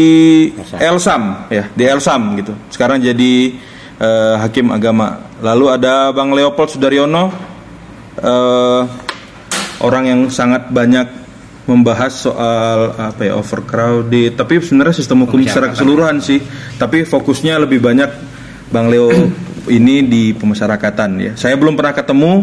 [0.78, 2.54] Elsam ya, di Elsam gitu.
[2.70, 3.56] Sekarang jadi
[3.98, 5.31] eh, hakim agama.
[5.42, 7.34] Lalu ada Bang Leopold Sudaryono
[8.22, 8.82] eh,
[9.82, 11.22] orang yang sangat banyak
[11.66, 14.38] membahas soal apa ya overcrowded.
[14.38, 16.42] Tapi sebenarnya sistem hukum secara keseluruhan sih.
[16.78, 18.10] Tapi fokusnya lebih banyak
[18.70, 19.10] Bang Leo
[19.78, 21.32] ini di pemasyarakatan ya.
[21.38, 22.34] Saya belum pernah ketemu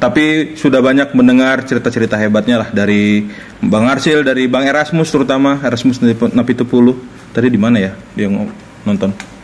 [0.00, 3.28] tapi sudah banyak mendengar cerita-cerita hebatnya lah dari
[3.60, 6.00] Bang Arsil dari Bang Erasmus terutama Erasmus
[6.32, 6.96] Napitupulu.
[7.30, 8.26] Tadi di mana ya dia
[8.82, 9.39] nonton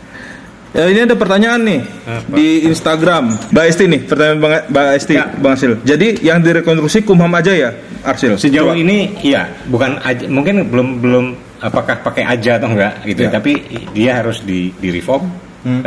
[0.75, 1.81] Ya, ini ada pertanyaan nih
[2.27, 3.33] di Instagram.
[3.55, 5.25] Mbak Esti nih, pertanyaan Bang, Mbak Esti, Ya.
[5.39, 5.73] Bang Arsil.
[5.81, 7.69] Jadi yang direkonstruksi Kumham aja ya,
[8.03, 8.35] Arsil?
[8.35, 8.77] Sejauh Coba.
[8.77, 11.25] ini iya, bukan aja, mungkin belum belum
[11.63, 13.31] apakah pakai aja atau enggak gitu, Ya.
[13.31, 13.63] tapi
[13.95, 15.31] dia harus di di reform,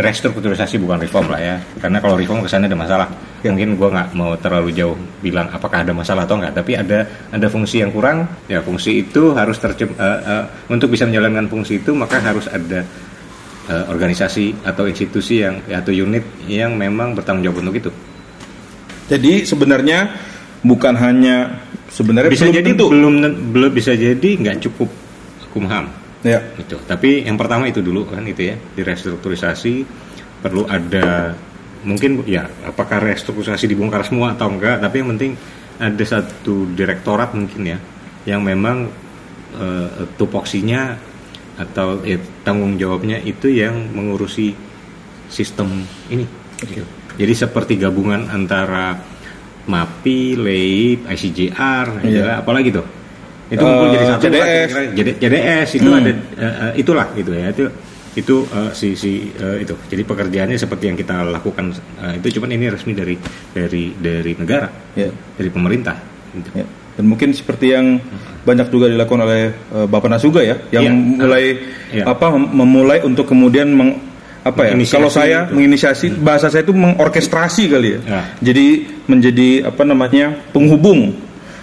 [0.01, 1.57] restrukturisasi bukan reform lah ya.
[1.79, 3.09] Karena kalau reform kesannya ada masalah.
[3.41, 3.49] Ya.
[3.53, 7.47] Mungkin gua nggak mau terlalu jauh bilang apakah ada masalah atau enggak, tapi ada ada
[7.53, 8.27] fungsi yang kurang.
[8.49, 12.83] Ya fungsi itu harus tercem eh, eh, untuk bisa menjalankan fungsi itu maka harus ada
[13.69, 17.91] eh, organisasi atau institusi yang atau unit yang memang bertanggung jawab untuk itu.
[19.11, 20.07] Jadi sebenarnya
[20.63, 22.87] bukan hanya sebenarnya bisa belum jadi tentu.
[22.93, 23.15] belum
[23.53, 24.89] belum bisa jadi nggak cukup
[25.49, 25.87] hukum ham
[26.21, 26.53] Ya.
[26.61, 29.89] itu tapi yang pertama itu dulu kan itu ya di restrukturisasi
[30.45, 31.33] perlu ada
[31.81, 35.33] mungkin ya apakah restrukturisasi dibongkar semua atau enggak tapi yang penting
[35.81, 37.79] ada satu direktorat mungkin ya
[38.29, 38.93] yang memang
[39.57, 40.93] eh, tupoksinya
[41.57, 44.53] atau eh, tanggung jawabnya itu yang mengurusi
[45.27, 46.27] sistem ini
[46.61, 46.85] gitu.
[47.15, 48.99] jadi seperti gabungan antara
[49.61, 52.41] MAPI, LEIP, ICJR, Iya.
[52.41, 52.83] apalagi tuh
[53.47, 54.69] itu Eh, ngumpul jadi satu lah, JDS.
[54.69, 54.81] kira-kira.
[54.95, 55.99] JD- JDS itu Hmm.
[56.01, 57.65] ada eh, eh, itulah gitu ya itu
[58.11, 61.71] itu eh, si si eh, itu jadi pekerjaannya seperti yang kita lakukan
[62.01, 63.15] eh, itu cuman ini resmi dari
[63.51, 65.11] dari dari negara Ya.
[65.11, 65.95] dari pemerintah
[66.33, 66.49] gitu.
[66.55, 66.67] Ya.
[67.01, 67.97] Dan mungkin seperti yang
[68.41, 70.93] banyak juga dilakukan oleh eh, Bapak Nas juga ya, yang Iya.
[71.17, 71.45] mulai
[71.91, 72.05] Iya.
[72.05, 73.97] apa mem- memulai untuk kemudian meng,
[74.41, 74.77] apa ya?
[74.85, 75.57] Kalau saya itu.
[75.57, 78.01] menginisiasi bahasa saya itu mengorkestrasi kali ya.
[78.05, 78.21] Ya.
[78.41, 78.67] Jadi
[79.05, 81.17] menjadi apa namanya penghubung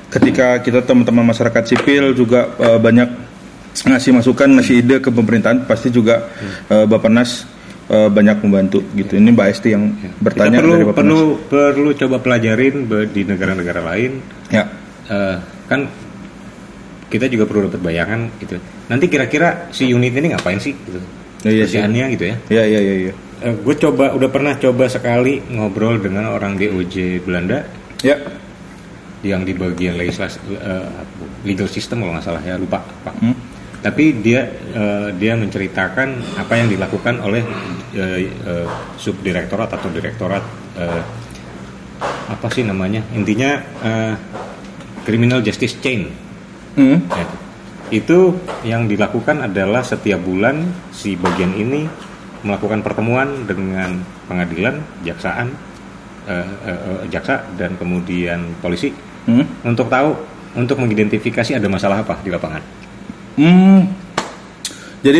[0.07, 3.09] ketika kita teman-teman masyarakat sipil juga eh, banyak
[3.77, 6.25] ngasih masukan, ngasih ide ke pemerintahan, pasti juga
[6.69, 7.45] eh, Bapak Nas
[7.87, 9.15] banyak membantu gitu.
[9.15, 9.87] Ini Mbak Esti yang
[10.19, 14.11] bertanya kita perlu dari Bapak perlu perlu coba pelajarin di negara-negara lain.
[14.51, 14.67] Ya.
[15.07, 15.87] Eh, kan
[17.07, 20.99] kita juga perlu dapat bayangan gitu nanti kira-kira si unit ini ngapain sih gitu
[21.45, 23.13] Ya, iya kerjaannya gitu ya Ya ya ya ya.
[23.55, 27.63] gue coba udah pernah coba sekali ngobrol dengan orang DOJ Belanda
[28.03, 28.19] Ya.
[29.23, 30.87] yang di bagian legislasi eh,
[31.41, 33.11] legal system kalau nggak salah ya lupa apa.
[33.17, 33.33] Hmm.
[33.79, 34.43] Tapi dia
[34.73, 37.41] eh, dia menceritakan apa yang dilakukan oleh
[37.95, 40.43] eh, eh, subdirektorat atau direktorat
[40.75, 41.01] eh,
[42.27, 44.13] apa sih namanya intinya eh,
[45.07, 46.11] criminal justice chain.
[46.75, 46.99] Hmm.
[47.07, 47.25] Ya.
[47.87, 48.35] Itu
[48.67, 51.87] yang dilakukan adalah setiap bulan si bagian ini
[52.43, 55.55] melakukan pertemuan dengan pengadilan, jaksaan,
[56.27, 58.91] eh, eh, eh, jaksa dan kemudian polisi
[59.23, 59.47] Hmm.
[59.63, 60.11] untuk tahu
[60.53, 62.63] untuk mengidentifikasi ada masalah apa di lapangan.
[63.39, 63.87] Hmm.
[64.99, 65.19] Jadi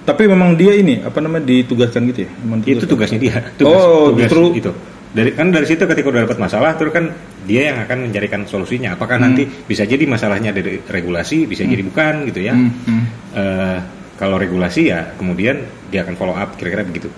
[0.00, 2.30] tapi memang dia ini apa namanya ditugaskan gitu ya?
[2.42, 3.36] Memang Itu tugasnya dia.
[3.62, 4.72] Oh, tugas justru- itu.
[5.10, 7.10] Dari kan dari situ ketika udah dapat masalah, terus kan
[7.42, 8.94] dia yang akan mencarikan solusinya.
[8.94, 9.26] Apakah Hmm.
[9.30, 12.54] nanti bisa jadi masalahnya dari regulasi, bisa jadi bukan gitu ya.
[12.54, 13.02] Hmm, hmm.
[13.34, 13.78] Eh,
[14.14, 17.10] kalau regulasi ya kemudian dia akan follow up kira-kira begitu.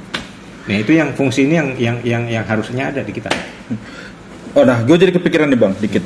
[0.70, 3.28] Nah itu yang fungsi ini yang yang yang yang harusnya ada di kita.
[4.57, 6.05] Oh nah, gue jadi kepikiran nih bang, dikit.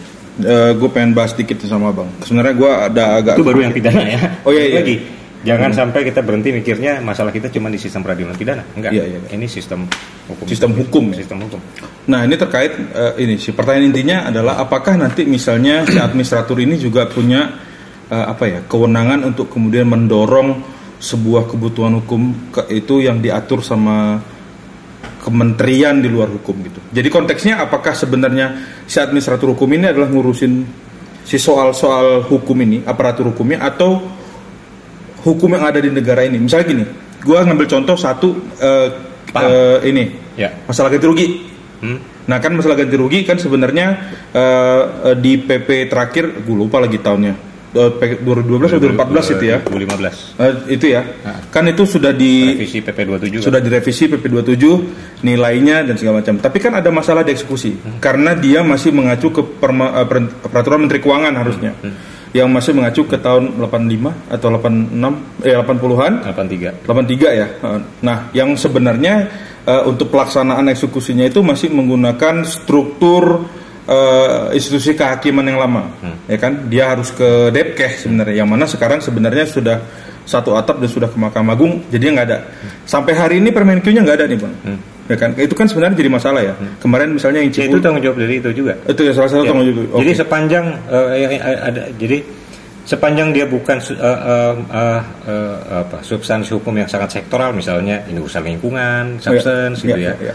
[0.76, 2.08] gue pengen bahas dikit sama bang.
[2.22, 3.34] Sebenarnya gue ada agak.
[3.40, 4.20] Itu baru yang pidana ya.
[4.44, 4.78] Oh, iya, iya.
[4.84, 4.96] Lagi
[5.42, 8.64] jangan sampai kita berhenti mikirnya masalah kita cuma di sistem peradilan pidana.
[8.72, 8.94] Enggak.
[8.96, 9.18] Iya, iya.
[9.34, 9.84] Ini sistem
[10.30, 10.44] hukum.
[10.48, 11.16] Sistem hukum ya?
[11.20, 11.60] Sistem hukum.
[12.08, 16.80] Nah ini terkait eh, ini sih pertanyaan intinya adalah apakah nanti misalnya si administratur ini
[16.80, 17.52] juga punya
[18.08, 24.16] eh, apa ya kewenangan untuk kemudian mendorong sebuah kebutuhan hukum ke, itu yang diatur sama
[25.20, 26.78] kementerian di luar hukum gitu.
[26.94, 30.52] Jadi konteksnya apakah sebenarnya si administratur hukum ini adalah ngurusin
[31.26, 33.98] si soal-soal hukum ini, aparatur hukumnya atau
[35.26, 36.38] hukum yang ada di negara ini.
[36.38, 36.84] Misalnya gini,
[37.20, 38.38] gua ngambil contoh satu
[39.26, 39.50] Paham.
[39.50, 40.04] eh, ini
[40.38, 40.54] Ya.
[40.64, 41.26] masalah ganti rugi.
[41.76, 41.98] Hmm?
[42.26, 43.86] Nah kan masalah ganti rugi kan sebenarnya
[44.30, 44.82] eh,
[45.16, 47.34] di PP terakhir, gue lupa lagi tahunnya,
[47.76, 50.32] Eh, P- 2012 atau 2014 itu ya, 2015.
[50.38, 51.02] Eh, itu ya,
[51.50, 54.80] kan itu sudah di Revisi PP 27 sudah direvisi PP 27
[55.20, 56.40] nilainya dan segala macam.
[56.40, 59.42] Tapi kan ada masalah di eksekusi karena dia masih mengacu ke
[60.48, 61.76] peraturan Menteri Keuangan harusnya.
[62.36, 66.84] Yang masih mengacu ke tahun 85 atau 86 eh 80-an 83.
[66.84, 67.46] 83 ya.
[68.04, 69.14] Nah, yang sebenarnya
[69.64, 73.48] eh, untuk pelaksanaan eksekusinya itu masih menggunakan struktur
[73.88, 75.82] eh, institusi kehakiman yang lama,
[76.28, 76.68] ya kan?
[76.68, 79.78] Dia harus ke Depkes sebenarnya, yang mana sekarang sebenarnya sudah
[80.26, 82.38] satu atap dan sudah ke Mahkamah Agung, jadi nggak ada.
[82.82, 84.54] Sampai hari ini Permenkyu-nya nggak ada nih, bang.
[85.06, 85.30] Ya kan?
[85.38, 86.54] Itu kan sebenarnya jadi masalah ya.
[86.82, 88.74] Kemarin misalnya yang Ya, Cipul, itu tanggung jawab dari itu juga.
[88.84, 89.48] itu ya salah satu Ya.
[89.48, 89.86] tanggung jawab.
[89.96, 90.18] Jadi Oke.
[90.18, 90.66] sepanjang
[91.14, 92.18] yang ada jadi
[92.82, 98.18] sepanjang dia bukan eh, eh, eh, eh, apa substansi hukum yang sangat sektoral misalnya ini
[98.18, 100.14] urusan lingkungan, substance Iya, gitu iya, ya.
[100.22, 100.34] iya.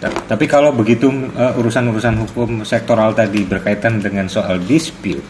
[0.00, 1.08] Ta- Tapi kalau begitu
[1.56, 5.20] urusan-urusan hukum sektoral tadi berkaitan dengan soal dispute,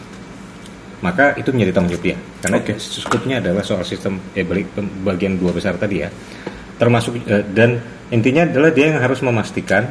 [1.01, 2.17] maka itu menjadi tanggung jawab dia.
[2.41, 2.73] Karena Oke.
[2.77, 6.09] skupnya adalah soal sistem eh balik pem- bagian dua besar tadi ya.
[6.77, 7.81] Termasuk eh, dan
[8.13, 9.89] intinya adalah dia yang harus memastikan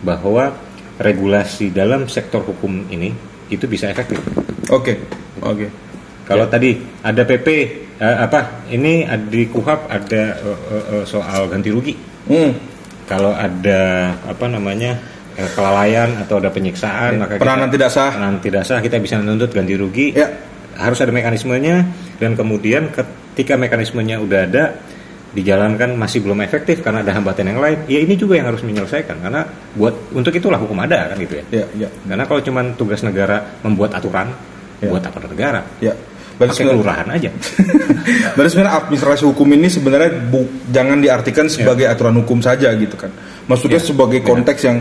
[0.00, 0.54] bahwa
[1.02, 3.12] regulasi dalam sektor hukum ini
[3.50, 4.22] itu bisa efektif.
[4.70, 4.96] Oke,
[5.42, 5.66] oke.
[6.24, 7.46] Kalau tadi ada PP
[7.98, 11.94] eh, apa ini di KUHAP ada eh, eh, eh, soal ganti rugi.
[12.30, 12.54] Hmm.
[13.10, 18.10] Kalau ada apa namanya eh, kelalaian atau ada penyiksaan Ya, maka peranan kita- tidak sah.
[18.12, 20.12] peranan tidak sah kita bisa menuntut ganti rugi.
[20.12, 20.28] Ya.
[20.76, 21.76] Harus ada mekanismenya
[22.16, 24.64] dan kemudian ketika mekanismenya udah ada
[25.30, 29.22] dijalankan masih belum efektif karena ada hambatan yang lain, ya ini juga yang harus menyelesaikan
[29.22, 31.44] karena buat untuk itulah hukum ada kan gitu ya.
[31.54, 31.88] Ya, ya.
[32.02, 34.34] Karena kalau cuman tugas negara membuat aturan,
[34.82, 34.90] Ya.
[34.90, 35.62] buat apa negara?
[35.78, 35.94] Ya.
[36.34, 37.30] Berarti Pakai sebenarnya, kelurahan aja.
[38.34, 43.12] berarti sebenarnya administrasi hukum ini sebenarnya bu- jangan diartikan sebagai aturan hukum saja gitu kan.
[43.46, 43.86] Maksudnya Ya.
[43.86, 44.80] sebagai konteks yang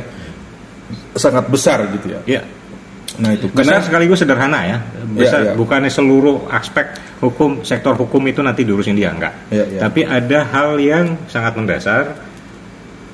[1.19, 2.19] sangat besar gitu ya.
[2.25, 2.41] Ya,
[3.19, 4.77] Nah itu besar karena sekaligus sederhana ya.
[5.11, 5.53] Besar, ya.
[5.53, 9.33] bukannya seluruh aspek hukum sektor hukum itu nanti diurusin dia enggak.
[9.51, 9.79] Ya, ya.
[9.83, 12.15] Tapi ada hal yang sangat mendasar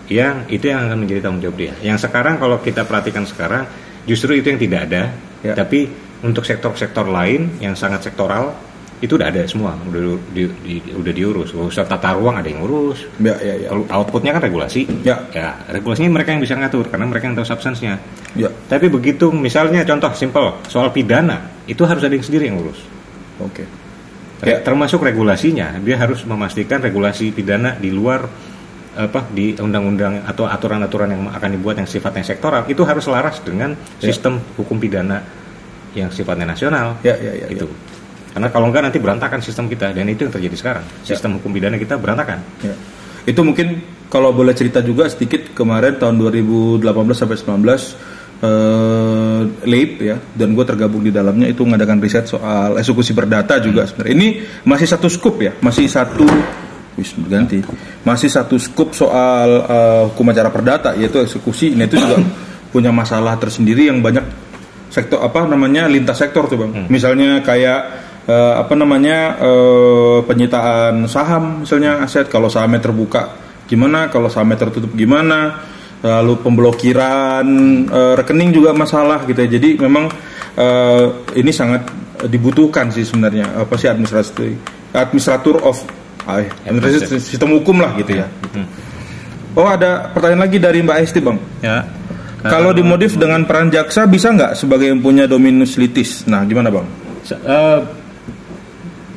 [0.06, 1.74] yang itu yang akan menjadi tanggung jawab dia.
[1.82, 3.66] Yang sekarang kalau kita perhatikan sekarang
[4.06, 5.04] justru itu yang tidak ada.
[5.42, 5.54] Ya.
[5.58, 5.90] Tapi
[6.22, 8.54] untuk sektor-sektor lain yang sangat sektoral
[9.04, 11.52] itu udah ada semua, udah di, di- udah diurus.
[11.52, 13.04] Urusan tata ruang ada yang urus.
[13.20, 13.70] ya ya ya.
[13.72, 14.88] Outputnya kan regulasi.
[15.04, 15.20] Ya.
[15.36, 18.00] ya regulasinya mereka yang bisa ngatur karena mereka yang tahu substansinya.
[18.40, 18.48] Ya.
[18.72, 22.80] Tapi begitu misalnya contoh simple soal pidana itu harus ada yang sendiri yang urus.
[23.44, 23.68] Oke.
[24.48, 24.56] Ya.
[24.56, 24.58] Ya.
[24.64, 28.24] Termasuk regulasinya dia harus memastikan regulasi pidana di luar
[28.96, 33.76] apa di undang-undang atau aturan-aturan yang akan dibuat yang sifatnya sektoral itu harus selaras dengan
[34.00, 34.08] Ya.
[34.08, 35.20] sistem hukum pidana
[35.92, 36.96] yang sifatnya nasional.
[37.04, 37.68] Ya, ya, ya, itu.
[38.36, 40.84] Karena kalau enggak nanti berantakan sistem kita dan itu yang terjadi sekarang.
[41.08, 42.44] Sistem hukum pidana kita berantakan.
[42.60, 42.76] Ya.
[43.24, 43.80] Itu mungkin
[44.12, 46.84] kalau boleh cerita juga sedikit kemarin tahun 2018
[47.16, 53.16] sampai 19 eh LAIP ya dan gue tergabung di dalamnya itu mengadakan riset soal eksekusi
[53.16, 54.12] berdata juga sebenarnya.
[54.12, 54.28] Ini
[54.68, 56.28] masih satu scoop ya, masih satu
[57.00, 57.64] wis berganti.
[58.04, 61.72] Masih satu scoop soal eh, hukum acara perdata yaitu eksekusi.
[61.80, 62.20] Nah itu juga
[62.76, 64.28] punya masalah tersendiri yang banyak
[64.92, 66.92] sektor apa namanya lintas sektor tuh bang.
[66.92, 74.30] Misalnya kayak eh, apa namanya eh, penyitaan saham misalnya aset kalau sahamnya terbuka gimana, kalau
[74.30, 75.58] sahamnya tertutup gimana,
[76.06, 77.46] lalu pemblokiran
[77.90, 79.50] eh, rekening juga masalah gitu ya.
[79.58, 80.06] Jadi memang
[80.58, 81.06] eh,
[81.38, 81.90] ini sangat
[82.30, 84.48] dibutuhkan sih sebenarnya apa sih administrasi
[84.96, 85.78] administrator of
[86.26, 88.28] ah, administrasi sistem hukum lah gitu ya.
[89.56, 91.38] Oh ada pertanyaan lagi dari Mbak Esti bang.
[91.64, 91.80] Ya.
[92.46, 96.30] Kalau dimodif dengan peran jaksa bisa nggak sebagai yang punya dominus litis?
[96.30, 96.86] Nah, gimana bang?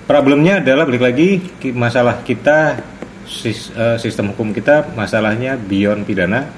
[0.09, 1.29] Problemnya adalah balik lagi
[1.71, 2.81] masalah kita
[3.29, 6.49] sis- eh, sistem hukum kita masalahnya beyond pidana.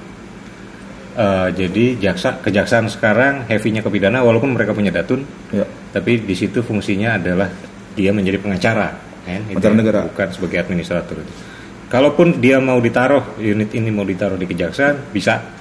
[1.11, 6.31] Eh, jadi jaksa kejaksaan sekarang heavy-nya ke pidana walaupun mereka punya datun, Ya, tapi di
[6.31, 7.51] situ fungsinya adalah
[7.91, 8.95] dia menjadi pengacara,
[9.27, 9.41] kan?
[9.51, 10.07] Itu negara.
[10.07, 11.19] bukan sebagai administrator.
[11.19, 11.33] itu.
[11.91, 15.59] Kalaupun dia mau ditaruh unit ini mau ditaruh di kejaksaan bisa,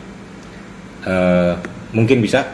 [1.01, 1.55] Eh,
[1.97, 2.45] mungkin bisa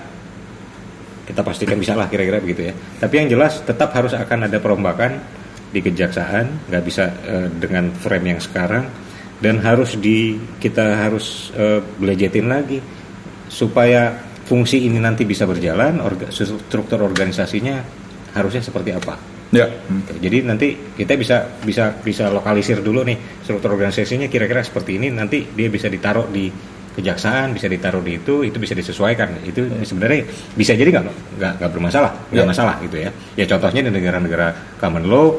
[1.26, 2.74] kita pastikan bisa lah kira-kira begitu ya.
[3.02, 5.18] Tapi yang jelas tetap harus akan ada perombakan
[5.74, 8.86] di kejaksaan, nggak bisa eh, dengan frame yang sekarang
[9.42, 12.78] dan harus di kita harus eh, belejetin lagi
[13.50, 14.14] supaya
[14.46, 17.82] fungsi ini nanti bisa berjalan, orga- struktur organisasinya
[18.38, 19.18] harusnya seperti apa.
[19.50, 20.12] ya, Gitu.
[20.22, 25.46] Jadi nanti kita bisa bisa bisa lokalisir dulu nih struktur organisasinya kira-kira seperti ini nanti
[25.50, 26.50] dia bisa ditaruh di
[26.96, 30.24] kejaksaan bisa ditaruh di itu itu bisa disesuaikan itu sebenarnya
[30.56, 31.04] bisa jadi nggak
[31.36, 32.48] nggak nggak bermasalah nggak Ya.
[32.48, 34.46] masalah gitu ya ya contohnya di negara-negara
[34.80, 35.36] common law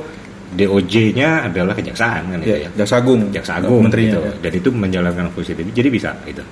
[0.48, 4.16] DOJ-nya adalah kejaksaan kan gitu ya, ya jaksa agung, jaksa agung menterinya.
[4.16, 4.20] gitu.
[4.24, 4.32] ya.
[4.40, 6.46] dan itu menjalankan fungsi itu jadi bisa gitu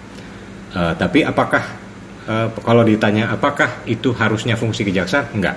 [0.75, 1.63] Eh, tapi apakah
[2.27, 5.55] eh, kalau ditanya apakah itu harusnya fungsi kejaksaan enggak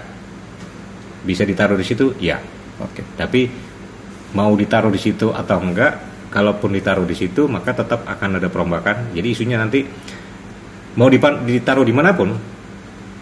[1.27, 2.39] bisa ditaruh di situ ya
[2.79, 3.51] Oke, tapi
[4.39, 5.99] mau ditaruh di situ atau enggak
[6.29, 9.13] kalaupun ditaruh di situ maka tetap akan ada perombakan.
[9.17, 9.85] Jadi isunya nanti
[10.97, 12.31] mau dipan- ditaruh di mana pun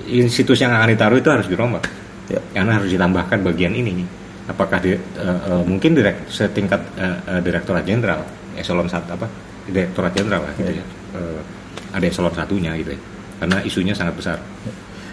[0.07, 1.85] institusi yang akan ditaruh itu harus dirombak.
[2.27, 4.03] Ya, karena harus ditambahkan bagian ini.
[4.47, 8.23] Apakah di, eh, eh, mungkin direk, setingkat eh, eh, direktorat jenderal
[8.55, 9.27] eselon satu apa
[9.67, 10.85] direktorat jenderal lah gitu ya.
[11.19, 11.41] Eh,
[11.95, 13.01] ada eselon satunya gitu ya.
[13.43, 14.39] Karena isunya sangat besar.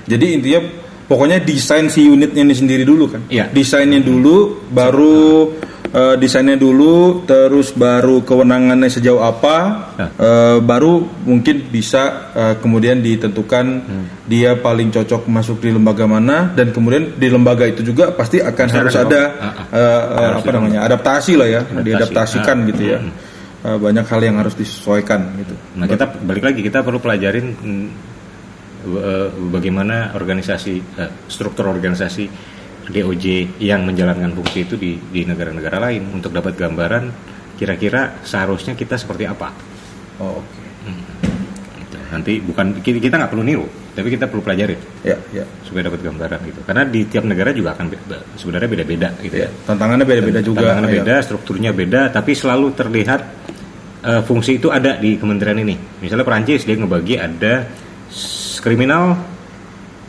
[0.05, 0.61] Jadi intinya
[1.09, 3.21] pokoknya desain si unitnya ini sendiri dulu kan.
[3.27, 3.49] Iya.
[3.51, 5.51] Desainnya dulu, baru
[5.93, 9.55] eh, desainnya dulu, terus baru kewenangannya sejauh apa,
[9.93, 10.09] Nah.
[10.11, 14.05] eh, baru mungkin bisa eh, kemudian ditentukan Hmm.
[14.25, 18.67] dia paling cocok masuk di lembaga mana dan kemudian di lembaga itu juga pasti akan
[18.69, 19.21] harus ada
[19.69, 21.85] eh, Harus apa namanya adaptasi lah ya, Adaptasi.
[21.85, 22.67] diadaptasikan Ah.
[22.67, 22.97] gitu ya.
[23.63, 25.55] Eh, banyak hal yang harus disesuaikan gitu.
[25.77, 27.87] Nah kita balik lagi kita perlu pelajarin mm,
[29.47, 30.83] bagaimana organisasi
[31.27, 32.27] struktur organisasi
[32.89, 37.03] DOJ yang menjalankan fungsi itu di di negara-negara lain untuk dapat gambaran
[37.55, 39.53] kira-kira seharusnya kita seperti apa.
[40.19, 40.61] Oh, Oke,
[41.79, 41.97] Gitu.
[42.11, 45.45] Nanti bukan kita nggak perlu niru, tapi kita perlu pelajarin ya, ya.
[45.65, 46.59] supaya dapat gambaran gitu.
[46.65, 49.49] Karena di tiap negara juga akan be- be- sebenarnya beda-beda gitu ya.
[49.65, 50.59] Tantangannya beda-beda juga.
[50.65, 50.95] Tantangannya ya.
[51.01, 53.21] beda, strukturnya beda, tapi selalu terlihat
[54.03, 55.75] eh, fungsi itu ada di kementerian ini.
[56.01, 57.53] Misalnya Perancis dia ngebagi ada
[58.61, 59.17] kriminal,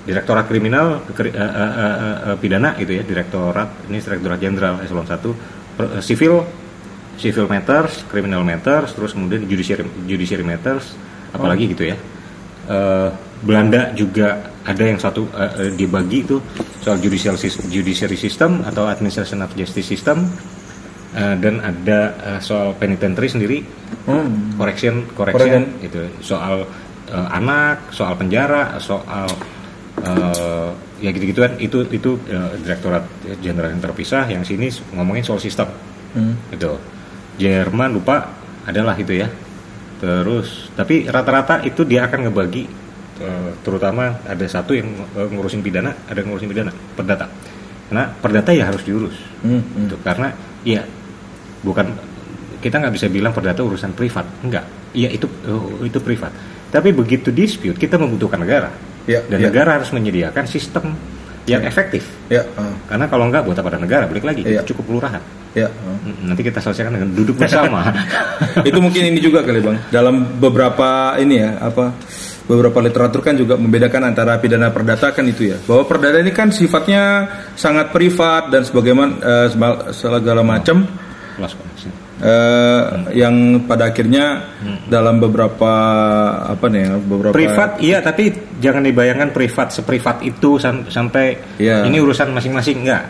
[0.04, 5.32] direktorat kriminal, eh, eh, eh, pidana gitu ya, direktorat ini direktorat jenderal eselon 1,
[5.76, 6.44] per- eh, sivil,
[7.16, 10.92] civil matters, criminal matters, terus kemudian judiciary judiciary matters,
[11.32, 11.96] apalagi gitu ya.
[12.68, 13.08] Eh,
[13.44, 16.40] Belanda juga ada yang satu eh, dibagi itu
[16.80, 17.36] soal judicial
[17.68, 20.28] judiciary system atau administration of justice system
[21.14, 23.58] Eh, dan ada eh, soal penitentiary sendiri
[24.02, 24.58] Hmm.
[24.58, 26.66] correction correction gitu soal
[27.06, 29.30] eh, anak soal penjara soal
[30.02, 30.70] eh,
[31.04, 33.04] ya gitu gituan itu itu eh, direktorat
[33.44, 35.68] jenderal yang terpisah yang sini ngomongin soal sistem.
[36.14, 36.38] Hmm.
[36.54, 36.78] gitu.
[37.42, 38.30] Jerman lupa
[38.64, 39.28] adalah itu ya.
[39.98, 42.64] Terus tapi rata-rata itu dia akan ngebagi
[43.20, 44.88] eh, terutama ada satu yang
[45.18, 47.26] eh, ngurusin pidana ada yang ngurusin pidana perdata.
[47.90, 49.16] Karena perdata ya harus diurus.
[49.42, 49.78] Hmm, hmm.
[49.86, 49.96] gitu.
[50.02, 50.30] Karena
[50.62, 50.82] ya
[51.66, 51.90] bukan
[52.62, 54.24] kita nggak bisa bilang perdata urusan privat.
[54.40, 54.64] Enggak
[54.94, 55.26] iya itu
[55.82, 56.30] itu privat.
[56.70, 58.70] Tapi begitu dispute kita membutuhkan negara
[59.04, 59.52] Ya, dan ya.
[59.52, 60.96] negara harus menyediakan sistem
[61.44, 62.08] yang efektif.
[62.32, 64.08] Ya, ah, karena kalau enggak buat apa ada negara?
[64.08, 64.64] Balik lagi Iya.
[64.64, 65.20] cukup kelurahan.
[65.52, 65.68] Ya.
[65.68, 65.96] ah.
[66.08, 67.84] Mm, nanti kita selesaikan dengan duduk bersama.
[68.68, 69.76] Itu mungkin ini juga kali bang.
[69.92, 71.92] Dalam beberapa ini ya apa
[72.44, 75.56] beberapa literatur kan juga membedakan antara pidana perdata kan itu ya.
[75.64, 79.12] Bahwa perdata ini kan sifatnya sangat privat dan sebagaimana
[79.48, 80.84] sema- segala macam
[82.16, 82.80] eh,
[83.12, 84.54] yang pada akhirnya
[84.84, 85.72] dalam beberapa
[86.46, 91.84] apa nih ya, beberapa privat iya tapi jangan dibayangkan privat seprivat itu sam- sampai Iya.
[91.84, 93.04] ini urusan masing-masing enggak.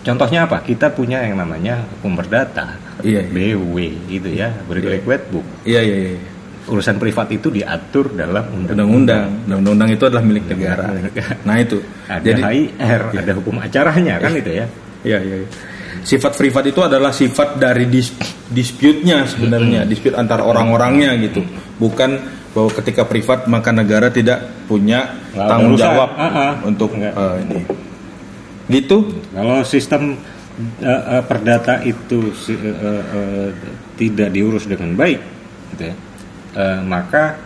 [0.00, 0.60] Contohnya apa?
[0.60, 3.52] Kita punya yang namanya hukum perdata Iya, iya.
[3.52, 3.76] BW
[4.08, 6.20] gitu ya Berkelek Book iya iya, iya.
[6.64, 9.28] urusan privat itu diatur dalam undang-undang.
[9.44, 9.88] Undang-undang.
[9.90, 10.88] Itu adalah milik negara.
[11.44, 11.82] nah itu.
[12.06, 14.66] Ada jadi HIR ada hukum acaranya kan itu ya?
[15.02, 15.36] Iya, iya.
[15.42, 15.48] iya.
[16.00, 18.16] Sifat privat itu adalah sifat dari dis-
[18.48, 21.44] dispute-nya sebenarnya, dispute antara orang-orangnya gitu.
[21.76, 22.10] Bukan
[22.50, 25.06] bahwa ketika privat maka negara tidak punya
[25.36, 26.52] ada tanggung jawab Ah, ah.
[26.66, 27.62] untuk eh, ini.
[28.70, 28.96] Gitu.
[29.30, 30.18] Kalau sistem
[30.82, 33.48] eh, eh, perdata itu eh, eh, eh,
[33.94, 35.20] tidak diurus dengan baik,
[35.76, 35.94] gitu ya,
[36.56, 37.36] eh, maka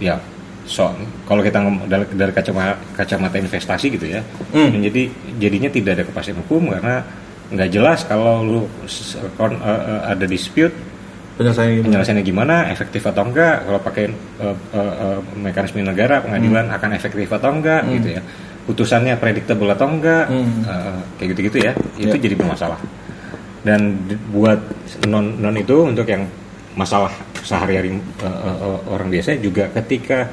[0.00, 0.16] ya
[0.64, 0.90] so
[1.24, 4.20] kalau kita dari, dari kacamata kacamata investasi gitu ya,
[4.50, 4.76] Hmm.
[4.78, 5.02] jadi
[5.36, 7.02] jadinya tidak ada kepastian hukum karena
[7.50, 8.60] nggak jelas kalau lu
[9.34, 10.70] kon- eh, eh, ada dispute
[11.34, 11.84] Penyelesaian gimana?
[11.88, 16.76] penyelesaiannya gimana, efektif atau enggak, kalau pakai eh, eh, eh, mekanisme negara pengadilan Hmm.
[16.76, 18.22] akan efektif atau enggak gitu ya.
[18.68, 20.62] Putusannya predictable atau enggak, Hmm.
[20.62, 21.72] eh, kayak gitu-gitu ya.
[21.96, 22.22] Itu Ya.
[22.22, 22.78] jadi bermasalah.
[23.60, 24.60] Dan buat
[25.08, 26.28] non non itu untuk yang
[26.72, 27.10] masalah
[27.40, 30.28] sehari-hari eh, eh, eh, orang biasa juga ketika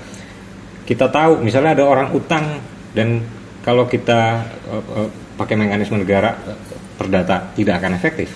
[0.88, 2.64] kita tahu misalnya ada orang utang
[2.96, 3.20] dan
[3.62, 4.40] kalau kita
[4.72, 6.56] eh, eh, pakai mekanisme negara eh,
[6.96, 8.32] perdata tidak akan efektif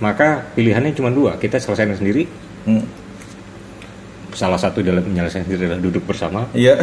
[0.00, 2.24] maka pilihannya cuma dua kita selesaikan sendiri
[2.62, 2.78] Hmm.
[4.30, 6.78] salah satu dalam menyelesaikan sendiri adalah duduk bersama Iya.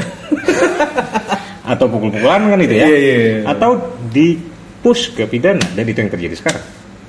[1.72, 3.38] atau pukul-pukulan kan itu ya Iya, iya, iya.
[3.48, 3.80] atau
[4.12, 4.36] di
[4.84, 6.66] push ke pidana dan itu yang terjadi sekarang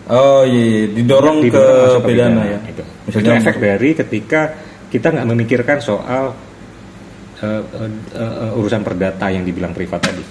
[0.06, 0.86] Oh iya, iya.
[0.90, 2.58] didorong ke Didorong masuk pidana ya.
[2.66, 2.82] itu.
[3.06, 4.40] Misalnya itu efek dari ketika
[4.86, 6.34] kita nggak memikirkan soal
[7.40, 7.90] eh, eh,
[8.20, 10.24] eh, urusan perdata yang dibilang privat tadi.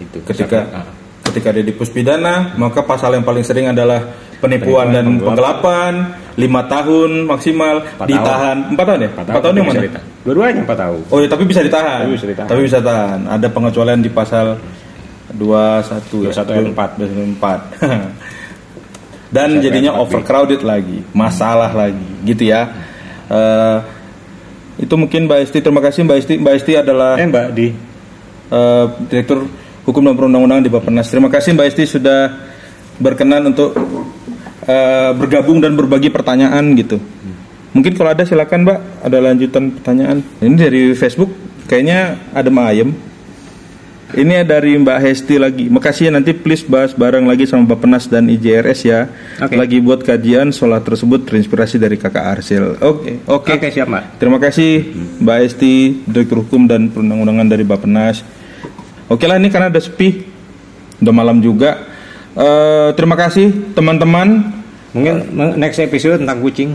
[0.00, 0.86] Itu ketika Misalkan, ah,
[1.30, 4.02] ketika dia dipus pidana maka pasal yang paling sering adalah
[4.40, 5.94] penipuan Penipuan, dan penggelapan.
[6.40, 8.72] lima tahun maksimal ditahan.
[8.72, 9.10] Empat tahun ya?
[9.12, 10.00] Empat tahun yang mana?
[10.24, 11.00] dua-duanya empat tahun.
[11.12, 12.08] Oh ya tapi bisa ditahan.
[12.08, 12.48] Tapi bisa ditahan.
[12.48, 14.56] tapi bisa tahan ada pengecualian di pasal
[15.36, 16.32] dua satu ya?
[16.32, 16.90] 21 ayat empat.
[16.98, 17.60] empat.
[19.36, 22.66] Dan 21 jadinya overcrowded lagi masalah lagi gitu ya.
[23.30, 23.78] Eh,
[24.80, 27.68] itu mungkin Mbak Esti terima kasih Mbak Esti Mbak Esti adalah eh mbak di
[28.48, 29.44] eh, Direktur
[29.84, 31.12] Hukum dan Perundang-undangan di Bappenas.
[31.12, 32.32] Terima kasih Mbak Esti sudah
[32.96, 33.76] berkenan untuk
[34.64, 36.96] eh, bergabung dan berbagi pertanyaan gitu.
[37.70, 40.18] Mungkin kalau ada silakan Mbak, ada lanjutan pertanyaan.
[40.42, 41.30] Ini dari Facebook,
[41.70, 42.90] kayaknya ada ayem.
[44.10, 45.70] Ini dari Mbak Hesti lagi.
[45.70, 49.06] Makasih ya nanti please bahas bareng lagi sama Bappenas dan IJRS ya.
[49.38, 49.54] Oke.
[49.54, 52.74] Lagi buat kajian soal tersebut terinspirasi dari Kakak Arsil.
[52.82, 53.54] Oke, oke.
[53.54, 54.04] Oke, siap, Mbak.
[54.18, 54.70] Terima kasih
[55.22, 55.74] Mbak Esti,
[56.10, 58.26] Direktur Hukum dan Perundang-undangan dari Bappenas.
[59.06, 60.26] Oke lah ini karena ada sepi,
[60.98, 61.86] udah malam juga.
[62.34, 64.58] Eh, terima kasih teman-teman.
[64.90, 65.22] mungkin
[65.54, 66.74] next episode tentang kucing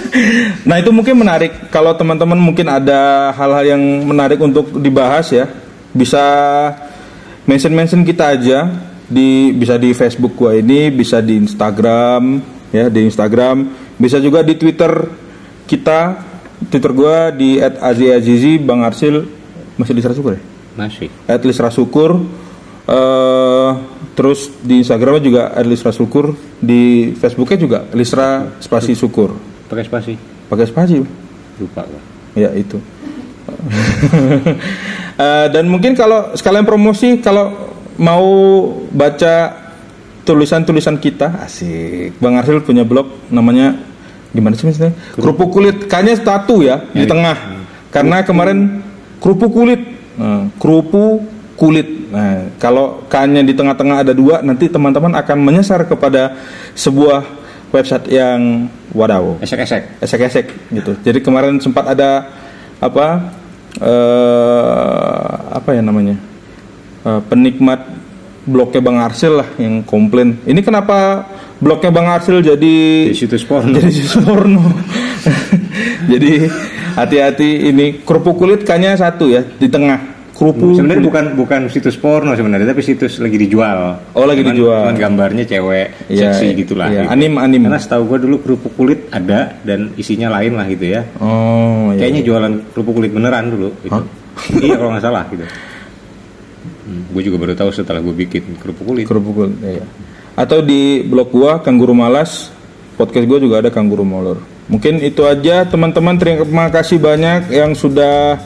[0.68, 5.48] nah itu mungkin menarik kalau teman-teman mungkin ada hal-hal yang menarik untuk dibahas ya,
[5.92, 6.24] bisa
[7.48, 8.68] mention-mention kita aja
[9.08, 13.56] di bisa di Facebook gua ini, bisa di Instagram ya di Instagram,
[13.96, 14.92] bisa juga di Twitter
[15.64, 16.28] kita.
[16.58, 19.24] Twitter gua di @aziazizi Bang Arsil.
[19.78, 20.42] Masih di Syukur ya?
[20.78, 21.10] masih.
[21.26, 22.22] at Lisra Syukur
[22.88, 23.70] eh
[24.14, 29.34] terus di Instagramnya juga at Lisra Syukur di Facebooknya juga Lisra spasi Syukur.
[29.66, 30.14] Pakai spasi?
[30.46, 30.96] Pakai spasi.
[31.58, 32.00] Lupa gua.
[32.38, 32.78] ya itu
[35.18, 37.50] Eh, dan mungkin kalau sekalian promosi kalau
[37.98, 38.26] mau
[38.94, 39.66] baca
[40.22, 41.42] tulisan-tulisan kita.
[41.42, 42.14] Asik.
[42.22, 43.74] Bang Arsil punya blog namanya
[44.30, 44.94] gimana sih misalnya?
[45.18, 45.90] Kerupuk kulit.
[45.90, 47.34] Kayaknya satu ya di tengah.
[47.90, 48.84] Karena kemarin
[49.18, 49.82] kerupuk kulit.
[50.14, 51.26] Nah, kerupuk
[51.58, 51.88] kulit.
[52.14, 56.38] Nah, kalau K-nya di tengah-tengah ada dua, nanti teman-teman akan menyasar kepada
[56.78, 57.26] sebuah
[57.74, 60.00] website yang wadaw Esek-esek.
[60.00, 60.96] esek-esek gitu.
[61.04, 62.30] Jadi kemarin sempat ada
[62.78, 63.34] apa
[63.76, 66.16] eh apa ya namanya
[67.08, 67.80] Eh, penikmat
[68.42, 70.42] blognya Bang Arsil lah yang komplain.
[70.42, 71.24] Ini kenapa
[71.62, 72.76] blognya Bang Arsil jadi
[73.08, 73.70] Di situs porno.
[73.72, 74.66] jadi situs porno?
[76.12, 76.50] jadi
[76.98, 80.78] hati-hati ini kerupuk kulit kayaknya satu ya di tengah kerupuk.
[80.78, 83.98] Sebenarnya bukan bukan situs porno sebenarnya, tapi situs lagi dijual.
[84.14, 84.82] Oh, lagi Cuman- dijual.
[84.86, 86.86] Cuman gambarnya cewek Iya, seksi gitulah.
[86.88, 87.02] iya.
[87.02, 87.10] gitu.
[87.10, 87.60] Anim, anim.
[87.66, 91.02] Karena setahu gue dulu kerupuk kulit ada dan isinya lain lah gitu ya.
[91.18, 92.06] Oh, iya.
[92.06, 93.68] Kayaknya jualan kerupuk kulit beneran dulu.
[93.82, 93.90] Gitu.
[93.90, 94.04] Hah?
[94.62, 95.42] iya kalau nggak salah gitu.
[96.86, 99.04] Hmm, gue juga baru tahu setelah gue bikin kerupuk kulit.
[99.04, 99.58] kerupuk kulit.
[99.60, 99.84] Iya.
[100.38, 102.54] Atau di blog gua Kangguru Malas,
[102.94, 104.38] podcast gua juga ada Kangguru Molor.
[104.70, 106.14] Mungkin itu aja teman-teman.
[106.14, 108.38] Terima kasih banyak yang sudah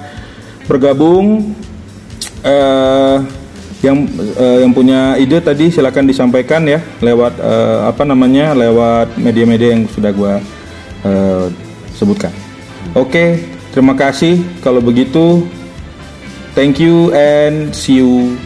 [0.65, 1.53] bergabung.
[2.43, 3.19] Eh,
[3.83, 4.07] yang
[4.39, 9.83] eh, yang punya ide tadi silakan disampaikan ya lewat eh, apa namanya lewat media-media yang
[9.91, 10.39] sudah gua
[11.03, 11.47] eh,
[11.95, 12.31] sebutkan.
[12.95, 13.43] Oke,
[13.75, 14.43] terima kasih.
[14.63, 15.47] Kalau begitu,
[16.55, 18.39] thank you and see you